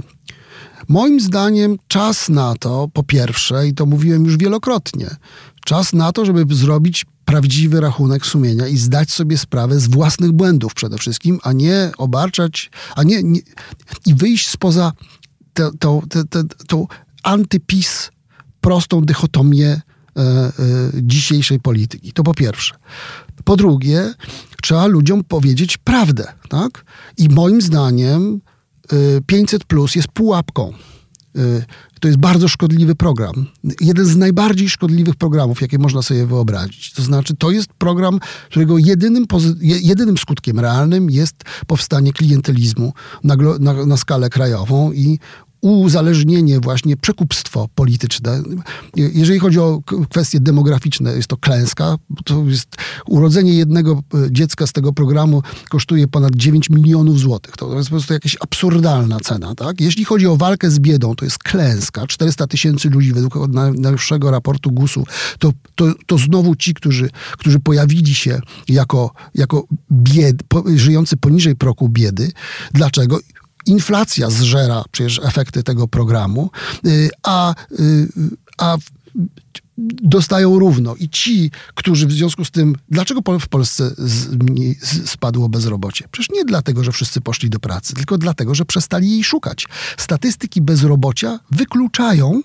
Moim 0.87 1.19
zdaniem 1.19 1.77
czas 1.87 2.29
na 2.29 2.55
to, 2.59 2.87
po 2.93 3.03
pierwsze, 3.03 3.67
i 3.67 3.73
to 3.73 3.85
mówiłem 3.85 4.25
już 4.25 4.37
wielokrotnie, 4.37 5.15
czas 5.65 5.93
na 5.93 6.11
to, 6.11 6.25
żeby 6.25 6.55
zrobić 6.55 7.05
prawdziwy 7.27 7.81
rachunek 7.81 8.25
sumienia 8.25 8.67
i 8.67 8.77
zdać 8.77 9.11
sobie 9.11 9.37
sprawę 9.37 9.79
z 9.79 9.87
własnych 9.87 10.31
błędów 10.31 10.73
przede 10.73 10.97
wszystkim, 10.97 11.39
a 11.43 11.53
nie 11.53 11.91
obarczać, 11.97 12.71
a 12.95 13.03
nie, 13.03 13.23
nie 13.23 13.39
i 14.05 14.15
wyjść 14.15 14.49
spoza 14.49 14.91
tą, 16.67 16.87
antypis 17.23 18.11
prostą 18.61 19.01
dychotomię 19.01 19.67
e, 19.67 19.81
e, 20.21 20.51
dzisiejszej 20.93 21.59
polityki. 21.59 22.13
To 22.13 22.23
po 22.23 22.33
pierwsze. 22.33 22.75
Po 23.43 23.55
drugie, 23.55 24.13
trzeba 24.61 24.85
ludziom 24.85 25.23
powiedzieć 25.23 25.77
prawdę, 25.77 26.33
tak? 26.49 26.85
I 27.17 27.29
moim 27.29 27.61
zdaniem 27.61 28.41
500 29.25 29.61
e, 29.61 29.65
plus 29.65 29.95
jest 29.95 30.07
pułapką. 30.07 30.73
Y, 31.37 31.65
to 31.99 32.07
jest 32.07 32.19
bardzo 32.19 32.47
szkodliwy 32.47 32.95
program. 32.95 33.45
Jeden 33.81 34.05
z 34.05 34.15
najbardziej 34.15 34.69
szkodliwych 34.69 35.15
programów, 35.15 35.61
jakie 35.61 35.77
można 35.77 36.01
sobie 36.01 36.25
wyobrazić. 36.25 36.93
To 36.93 37.01
znaczy, 37.01 37.35
to 37.35 37.51
jest 37.51 37.73
program, 37.73 38.19
którego 38.49 38.77
jedynym, 38.77 39.25
jedynym 39.61 40.17
skutkiem 40.17 40.59
realnym 40.59 41.09
jest 41.09 41.35
powstanie 41.67 42.13
klientelizmu 42.13 42.93
na, 43.23 43.35
na, 43.59 43.85
na 43.85 43.97
skalę 43.97 44.29
krajową 44.29 44.91
i 44.91 45.19
uzależnienie, 45.61 46.59
właśnie 46.59 46.97
przekupstwo 46.97 47.67
polityczne. 47.75 48.41
Jeżeli 48.95 49.39
chodzi 49.39 49.59
o 49.59 49.81
kwestie 50.09 50.39
demograficzne, 50.39 51.15
jest 51.15 51.27
to 51.27 51.37
klęska. 51.37 51.95
To 52.25 52.43
jest 52.45 52.75
urodzenie 53.07 53.53
jednego 53.53 54.03
e, 54.13 54.31
dziecka 54.31 54.67
z 54.67 54.73
tego 54.73 54.93
programu 54.93 55.43
kosztuje 55.69 56.07
ponad 56.07 56.35
9 56.35 56.69
milionów 56.69 57.19
złotych. 57.19 57.57
To 57.57 57.77
jest 57.77 57.89
po 57.89 57.95
prostu 57.95 58.13
jakaś 58.13 58.37
absurdalna 58.39 59.19
cena. 59.19 59.55
Tak? 59.55 59.81
Jeśli 59.81 60.05
chodzi 60.05 60.27
o 60.27 60.37
walkę 60.37 60.71
z 60.71 60.79
biedą, 60.79 61.15
to 61.15 61.25
jest 61.25 61.37
klęska. 61.37 62.07
400 62.07 62.47
tysięcy 62.47 62.89
ludzi 62.89 63.13
według 63.13 63.47
najnowszego 63.47 64.31
raportu 64.31 64.71
GUS-u. 64.71 65.03
To, 65.39 65.51
to, 65.75 65.85
to 66.05 66.17
znowu 66.17 66.55
ci, 66.55 66.73
którzy, 66.73 67.09
którzy 67.37 67.59
pojawili 67.59 68.15
się 68.15 68.39
jako, 68.67 69.11
jako 69.35 69.63
bied, 69.91 70.43
po, 70.47 70.63
żyjący 70.75 71.17
poniżej 71.17 71.55
progu 71.55 71.89
biedy. 71.89 72.31
Dlaczego? 72.73 73.19
Inflacja 73.67 74.29
zżera 74.29 74.83
przecież 74.91 75.19
efekty 75.23 75.63
tego 75.63 75.87
programu, 75.87 76.49
y, 76.85 77.09
a, 77.23 77.55
y, 77.79 78.07
a 78.57 78.77
dostają 80.03 80.59
równo. 80.59 80.95
I 80.95 81.09
ci, 81.09 81.51
którzy 81.75 82.07
w 82.07 82.11
związku 82.11 82.45
z 82.45 82.51
tym, 82.51 82.75
dlaczego 82.89 83.21
w 83.39 83.47
Polsce 83.47 83.91
spadło 85.05 85.49
bezrobocie? 85.49 86.05
Przecież 86.11 86.29
nie 86.29 86.45
dlatego, 86.45 86.83
że 86.83 86.91
wszyscy 86.91 87.21
poszli 87.21 87.49
do 87.49 87.59
pracy, 87.59 87.93
tylko 87.93 88.17
dlatego, 88.17 88.55
że 88.55 88.65
przestali 88.65 89.11
jej 89.11 89.23
szukać. 89.23 89.65
Statystyki 89.97 90.61
bezrobocia 90.61 91.39
wykluczają 91.51 92.41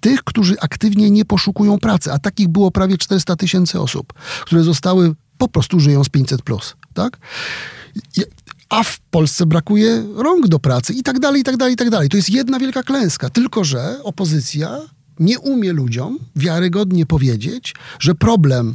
tych, 0.00 0.24
którzy 0.24 0.60
aktywnie 0.60 1.10
nie 1.10 1.24
poszukują 1.24 1.78
pracy, 1.78 2.12
a 2.12 2.18
takich 2.18 2.48
było 2.48 2.70
prawie 2.70 2.98
400 2.98 3.36
tysięcy 3.36 3.80
osób, 3.80 4.12
które 4.40 4.62
zostały, 4.62 5.14
po 5.38 5.48
prostu 5.48 5.80
żyją 5.80 6.04
z 6.04 6.08
500+. 6.08 6.42
Plus, 6.42 6.76
tak? 6.94 7.18
A 8.68 8.82
w 8.82 9.00
Polsce 9.00 9.46
brakuje 9.46 10.04
rąk 10.14 10.48
do 10.48 10.58
pracy 10.58 10.92
i 10.92 11.02
tak 11.02 11.18
dalej, 11.18 11.40
i 11.40 11.44
tak 11.44 11.56
dalej, 11.56 11.74
i 11.74 11.76
tak 11.76 11.90
dalej. 11.90 12.08
To 12.08 12.16
jest 12.16 12.30
jedna 12.30 12.58
wielka 12.58 12.82
klęska. 12.82 13.30
Tylko, 13.30 13.64
że 13.64 14.02
opozycja 14.02 14.80
nie 15.20 15.38
umie 15.38 15.72
ludziom 15.72 16.18
wiarygodnie 16.36 17.06
powiedzieć, 17.06 17.74
że 18.00 18.14
problem, 18.14 18.74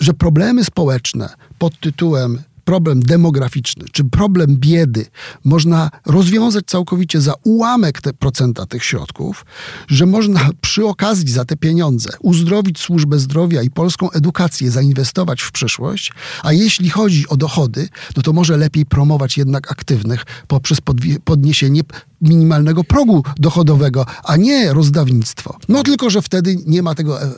że 0.00 0.14
problemy 0.14 0.64
społeczne 0.64 1.28
pod 1.58 1.80
tytułem 1.80 2.42
problem 2.64 3.00
demograficzny 3.00 3.84
czy 3.92 4.04
problem 4.04 4.56
biedy 4.56 5.06
można 5.44 5.90
rozwiązać 6.06 6.64
całkowicie 6.66 7.20
za 7.20 7.34
ułamek 7.42 8.00
te 8.00 8.12
procenta 8.12 8.66
tych 8.66 8.84
środków, 8.84 9.46
że 9.88 10.06
można 10.06 10.50
przy 10.60 10.86
okazji 10.86 11.30
za 11.30 11.44
te 11.44 11.56
pieniądze 11.56 12.10
uzdrowić 12.20 12.78
służbę 12.78 13.18
zdrowia 13.18 13.62
i 13.62 13.70
polską 13.70 14.10
edukację, 14.10 14.70
zainwestować 14.70 15.42
w 15.42 15.52
przyszłość, 15.52 16.12
a 16.42 16.52
jeśli 16.52 16.90
chodzi 16.90 17.28
o 17.28 17.36
dochody, 17.36 17.88
no 18.16 18.22
to 18.22 18.32
może 18.32 18.56
lepiej 18.56 18.86
promować 18.86 19.38
jednak 19.38 19.72
aktywnych 19.72 20.24
poprzez 20.48 20.78
podniesienie 21.24 21.80
minimalnego 22.20 22.84
progu 22.84 23.24
dochodowego, 23.36 24.06
a 24.24 24.36
nie 24.36 24.72
rozdawnictwo. 24.72 25.58
No 25.68 25.82
tylko, 25.82 26.10
że 26.10 26.22
wtedy 26.22 26.56
nie 26.66 26.82
ma 26.82 26.94
tego, 26.94 27.22
e, 27.22 27.30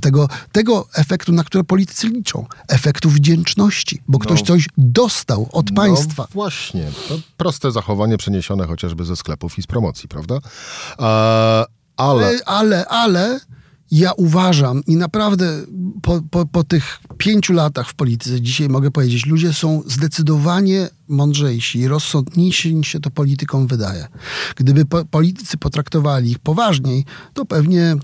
tego, 0.00 0.28
tego 0.52 0.88
efektu, 0.94 1.32
na 1.32 1.44
które 1.44 1.64
politycy 1.64 2.08
liczą. 2.08 2.46
Efektu 2.68 3.10
wdzięczności, 3.10 4.02
bo 4.08 4.18
ktoś 4.18 4.39
no, 4.40 4.46
coś 4.46 4.68
dostał 4.76 5.48
od 5.52 5.70
no 5.70 5.76
państwa. 5.76 6.26
Właśnie. 6.32 6.86
To 7.08 7.18
proste 7.36 7.72
zachowanie 7.72 8.16
przeniesione 8.16 8.66
chociażby 8.66 9.04
ze 9.04 9.16
sklepów 9.16 9.58
i 9.58 9.62
z 9.62 9.66
promocji, 9.66 10.08
prawda? 10.08 10.38
Ale... 11.96 12.38
Ale, 12.46 12.86
ale 12.86 13.40
ja 13.90 14.12
uważam 14.12 14.82
i 14.86 14.96
naprawdę 14.96 15.46
po, 16.02 16.20
po, 16.30 16.46
po 16.46 16.64
tych 16.64 16.98
pięciu 17.18 17.52
latach 17.52 17.88
w 17.88 17.94
polityce 17.94 18.40
dzisiaj 18.40 18.68
mogę 18.68 18.90
powiedzieć, 18.90 19.26
ludzie 19.26 19.52
są 19.52 19.82
zdecydowanie 19.86 20.88
mądrzejsi 21.08 21.78
i 21.78 21.88
rozsądniejsi 21.88 22.74
niż 22.74 22.88
się 22.88 23.00
to 23.00 23.10
politykom 23.10 23.66
wydaje. 23.66 24.08
Gdyby 24.56 24.84
po, 24.84 25.04
politycy 25.04 25.56
potraktowali 25.56 26.30
ich 26.30 26.38
poważniej, 26.38 27.04
to 27.34 27.44
pewnie 27.44 27.96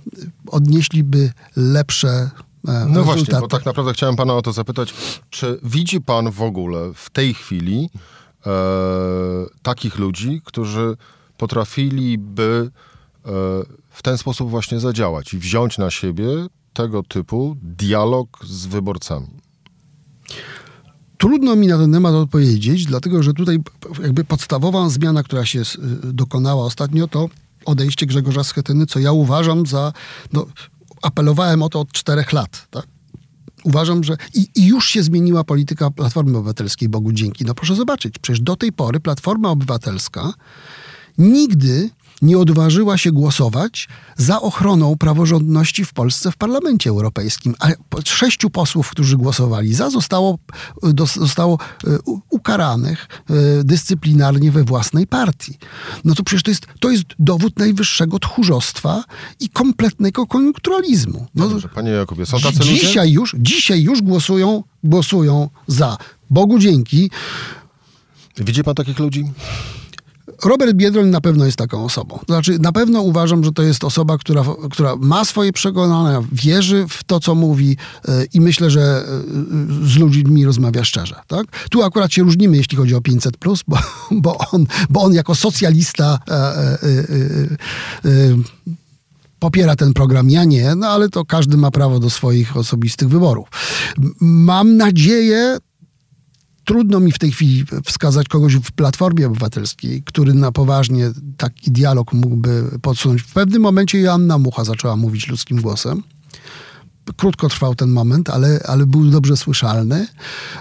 odnieśliby 0.46 1.32
lepsze 1.56 2.30
no 2.72 2.72
rezultaty. 2.72 3.04
właśnie, 3.04 3.40
bo 3.40 3.48
tak 3.48 3.66
naprawdę 3.66 3.92
chciałem 3.92 4.16
pana 4.16 4.34
o 4.34 4.42
to 4.42 4.52
zapytać, 4.52 4.94
czy 5.30 5.60
widzi 5.62 6.00
pan 6.00 6.30
w 6.30 6.42
ogóle 6.42 6.92
w 6.94 7.10
tej 7.10 7.34
chwili 7.34 7.90
e, 8.46 8.50
takich 9.62 9.98
ludzi, 9.98 10.40
którzy 10.44 10.96
potrafiliby 11.36 12.70
e, 13.24 13.30
w 13.90 14.02
ten 14.02 14.18
sposób 14.18 14.50
właśnie 14.50 14.80
zadziałać 14.80 15.34
i 15.34 15.38
wziąć 15.38 15.78
na 15.78 15.90
siebie 15.90 16.26
tego 16.72 17.02
typu 17.02 17.56
dialog 17.62 18.38
z 18.44 18.66
wyborcami? 18.66 19.26
Trudno 21.18 21.56
mi 21.56 21.66
na 21.66 21.78
ten 21.78 21.92
temat 21.92 22.14
odpowiedzieć, 22.14 22.86
dlatego 22.86 23.22
że 23.22 23.34
tutaj 23.34 23.58
jakby 24.02 24.24
podstawowa 24.24 24.88
zmiana, 24.88 25.22
która 25.22 25.46
się 25.46 25.62
dokonała 26.04 26.64
ostatnio, 26.64 27.08
to 27.08 27.28
odejście 27.66 28.06
Grzegorza 28.06 28.44
Schetyny, 28.44 28.86
co 28.86 28.98
ja 28.98 29.12
uważam 29.12 29.66
za. 29.66 29.92
No, 30.32 30.46
apelowałem 31.02 31.62
o 31.62 31.68
to 31.68 31.80
od 31.80 31.92
czterech 31.92 32.32
lat. 32.32 32.66
Tak? 32.70 32.86
Uważam, 33.64 34.04
że 34.04 34.16
i, 34.34 34.48
i, 34.54 34.66
już 34.66 34.88
się 34.88 35.02
zmieniła 35.02 35.44
polityka 35.44 35.90
Platformy 35.90 36.38
Obywatelskiej, 36.38 36.88
Bogu 36.88 37.12
dzięki. 37.12 37.44
No 37.44 37.54
proszę 37.54 37.74
zobaczyć, 37.74 38.18
przecież 38.18 38.40
do 38.40 38.56
tej 38.56 38.72
pory 38.72 39.00
Platforma 39.00 39.50
Obywatelska 39.50 40.32
nigdy 41.18 41.90
nie 42.22 42.38
odważyła 42.38 42.98
się 42.98 43.12
głosować 43.12 43.88
za 44.16 44.40
ochroną 44.40 44.96
praworządności 44.96 45.84
w 45.84 45.92
Polsce 45.92 46.32
w 46.32 46.36
Parlamencie 46.36 46.90
Europejskim. 46.90 47.54
A 47.58 47.68
sześciu 48.04 48.50
posłów, 48.50 48.90
którzy 48.90 49.16
głosowali 49.16 49.74
za, 49.74 49.90
zostało, 49.90 50.38
zostało 51.14 51.58
e, 51.86 51.98
ukaranych 52.30 53.08
e, 53.30 53.34
dyscyplinarnie 53.64 54.52
we 54.52 54.64
własnej 54.64 55.06
partii. 55.06 55.58
No 56.04 56.14
to 56.14 56.22
przecież 56.22 56.42
to 56.42 56.50
jest, 56.50 56.66
to 56.80 56.90
jest 56.90 57.04
dowód 57.18 57.58
najwyższego 57.58 58.18
tchórzostwa 58.18 59.04
i 59.40 59.48
kompletnego 59.48 60.26
koniunkturalizmu. 60.26 61.26
No, 61.34 61.48
Dobrze, 61.48 61.68
panie 61.68 61.90
Jakubie, 61.90 62.26
są 62.26 62.40
tacy 62.40 62.60
dzisiaj 62.60 63.06
ludzie? 63.06 63.14
już, 63.14 63.36
dzisiaj 63.38 63.82
już 63.82 64.02
głosują, 64.02 64.62
głosują 64.84 65.48
za. 65.66 65.96
Bogu 66.30 66.58
dzięki. 66.58 67.10
Widzi 68.38 68.64
pan 68.64 68.74
takich 68.74 68.98
ludzi? 68.98 69.24
Robert 70.44 70.72
Biedroń 70.72 71.08
na 71.08 71.20
pewno 71.20 71.44
jest 71.46 71.58
taką 71.58 71.84
osobą. 71.84 72.18
Znaczy, 72.26 72.58
na 72.58 72.72
pewno 72.72 73.00
uważam, 73.00 73.44
że 73.44 73.52
to 73.52 73.62
jest 73.62 73.84
osoba, 73.84 74.18
która, 74.18 74.44
która 74.70 74.96
ma 74.96 75.24
swoje 75.24 75.52
przekonania, 75.52 76.22
wierzy 76.32 76.86
w 76.88 77.04
to, 77.04 77.20
co 77.20 77.34
mówi 77.34 77.68
yy, 77.68 78.26
i 78.34 78.40
myślę, 78.40 78.70
że 78.70 79.04
yy, 79.80 79.88
z 79.88 79.96
ludźmi 79.96 80.44
rozmawia 80.44 80.84
szczerze. 80.84 81.14
Tak? 81.26 81.46
Tu 81.70 81.82
akurat 81.82 82.12
się 82.12 82.22
różnimy, 82.22 82.56
jeśli 82.56 82.76
chodzi 82.76 82.94
o 82.94 83.00
500+, 83.00 83.62
bo, 83.68 83.78
bo, 84.22 84.38
on, 84.52 84.66
bo 84.90 85.02
on 85.02 85.14
jako 85.14 85.34
socjalista 85.34 86.18
yy, 88.04 88.36
popiera 89.38 89.76
ten 89.76 89.92
program, 89.92 90.30
ja 90.30 90.44
nie, 90.44 90.74
no 90.74 90.86
ale 90.86 91.08
to 91.08 91.24
każdy 91.24 91.56
ma 91.56 91.70
prawo 91.70 92.00
do 92.00 92.10
swoich 92.10 92.56
osobistych 92.56 93.08
wyborów. 93.08 93.48
Mam 94.20 94.76
nadzieję, 94.76 95.58
trudno 96.66 97.00
mi 97.00 97.12
w 97.12 97.18
tej 97.18 97.32
chwili 97.32 97.64
wskazać 97.84 98.28
kogoś 98.28 98.56
w 98.56 98.72
Platformie 98.72 99.26
Obywatelskiej, 99.26 100.02
który 100.02 100.34
na 100.34 100.52
poważnie 100.52 101.10
taki 101.36 101.70
dialog 101.70 102.12
mógłby 102.12 102.64
podsunąć. 102.82 103.22
W 103.22 103.32
pewnym 103.32 103.62
momencie 103.62 104.00
Joanna 104.00 104.38
Mucha 104.38 104.64
zaczęła 104.64 104.96
mówić 104.96 105.28
ludzkim 105.28 105.60
głosem. 105.60 106.02
Krótko 107.16 107.48
trwał 107.48 107.74
ten 107.74 107.90
moment, 107.90 108.30
ale, 108.30 108.60
ale 108.64 108.86
był 108.86 109.10
dobrze 109.10 109.36
słyszalny. 109.36 110.06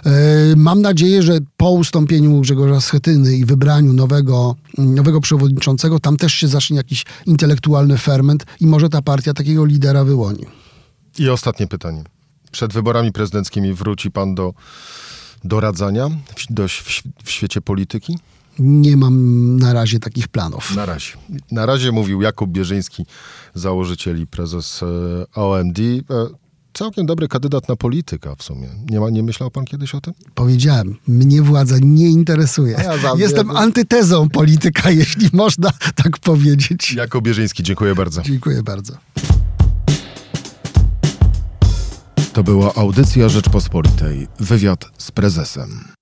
E, 0.05 0.55
mam 0.55 0.81
nadzieję, 0.81 1.23
że 1.23 1.39
po 1.57 1.71
ustąpieniu 1.71 2.41
Grzegorza 2.41 2.81
Schetyny 2.81 3.37
i 3.37 3.45
wybraniu 3.45 3.93
nowego, 3.93 4.55
nowego 4.77 5.21
przewodniczącego, 5.21 5.99
tam 5.99 6.17
też 6.17 6.33
się 6.33 6.47
zacznie 6.47 6.77
jakiś 6.77 7.05
intelektualny 7.25 7.97
ferment 7.97 8.45
i 8.59 8.67
może 8.67 8.89
ta 8.89 9.01
partia 9.01 9.33
takiego 9.33 9.65
lidera 9.65 10.03
wyłoni. 10.03 10.45
I 11.19 11.29
ostatnie 11.29 11.67
pytanie. 11.67 12.03
Przed 12.51 12.73
wyborami 12.73 13.11
prezydenckimi 13.11 13.73
wróci 13.73 14.11
pan 14.11 14.35
do 14.35 14.53
doradzania 15.45 16.09
w, 16.09 16.53
do, 16.53 16.67
w, 16.67 17.01
w 17.23 17.31
świecie 17.31 17.61
polityki? 17.61 18.17
Nie 18.59 18.97
mam 18.97 19.57
na 19.59 19.73
razie 19.73 19.99
takich 19.99 20.27
planów. 20.27 20.75
Na 20.75 20.85
razie. 20.85 21.11
Na 21.51 21.65
razie 21.65 21.91
mówił 21.91 22.21
Jakub 22.21 22.49
Bierzyński, 22.49 23.05
założyciel 23.53 24.21
i 24.21 24.27
prezes 24.27 24.83
e, 24.83 25.41
OMD. 25.41 25.79
E, 25.79 26.03
całkiem 26.73 27.05
dobry 27.05 27.27
kandydat 27.27 27.69
na 27.69 27.75
polityka 27.75 28.35
w 28.35 28.43
sumie. 28.43 28.69
Nie, 28.89 28.99
ma, 28.99 29.09
nie 29.09 29.23
myślał 29.23 29.51
pan 29.51 29.65
kiedyś 29.65 29.95
o 29.95 30.01
tym? 30.01 30.13
Powiedziałem, 30.35 30.95
mnie 31.07 31.41
władza 31.41 31.75
nie 31.81 32.09
interesuje. 32.09 32.77
Ja 33.03 33.13
Jestem 33.17 33.51
antytezą 33.51 34.29
polityka, 34.29 34.91
jeśli 35.01 35.29
można 35.33 35.71
tak 35.95 36.17
powiedzieć. 36.17 36.93
Jakub 36.93 37.23
Bierzyński, 37.23 37.63
dziękuję 37.63 37.95
bardzo. 37.95 38.21
Dziękuję 38.21 38.63
bardzo. 38.63 38.93
To 42.35 42.43
była 42.43 42.73
audycja 42.73 43.29
Rzeczpospolitej. 43.29 44.27
Wywiad 44.39 44.85
z 44.97 45.11
prezesem. 45.11 45.94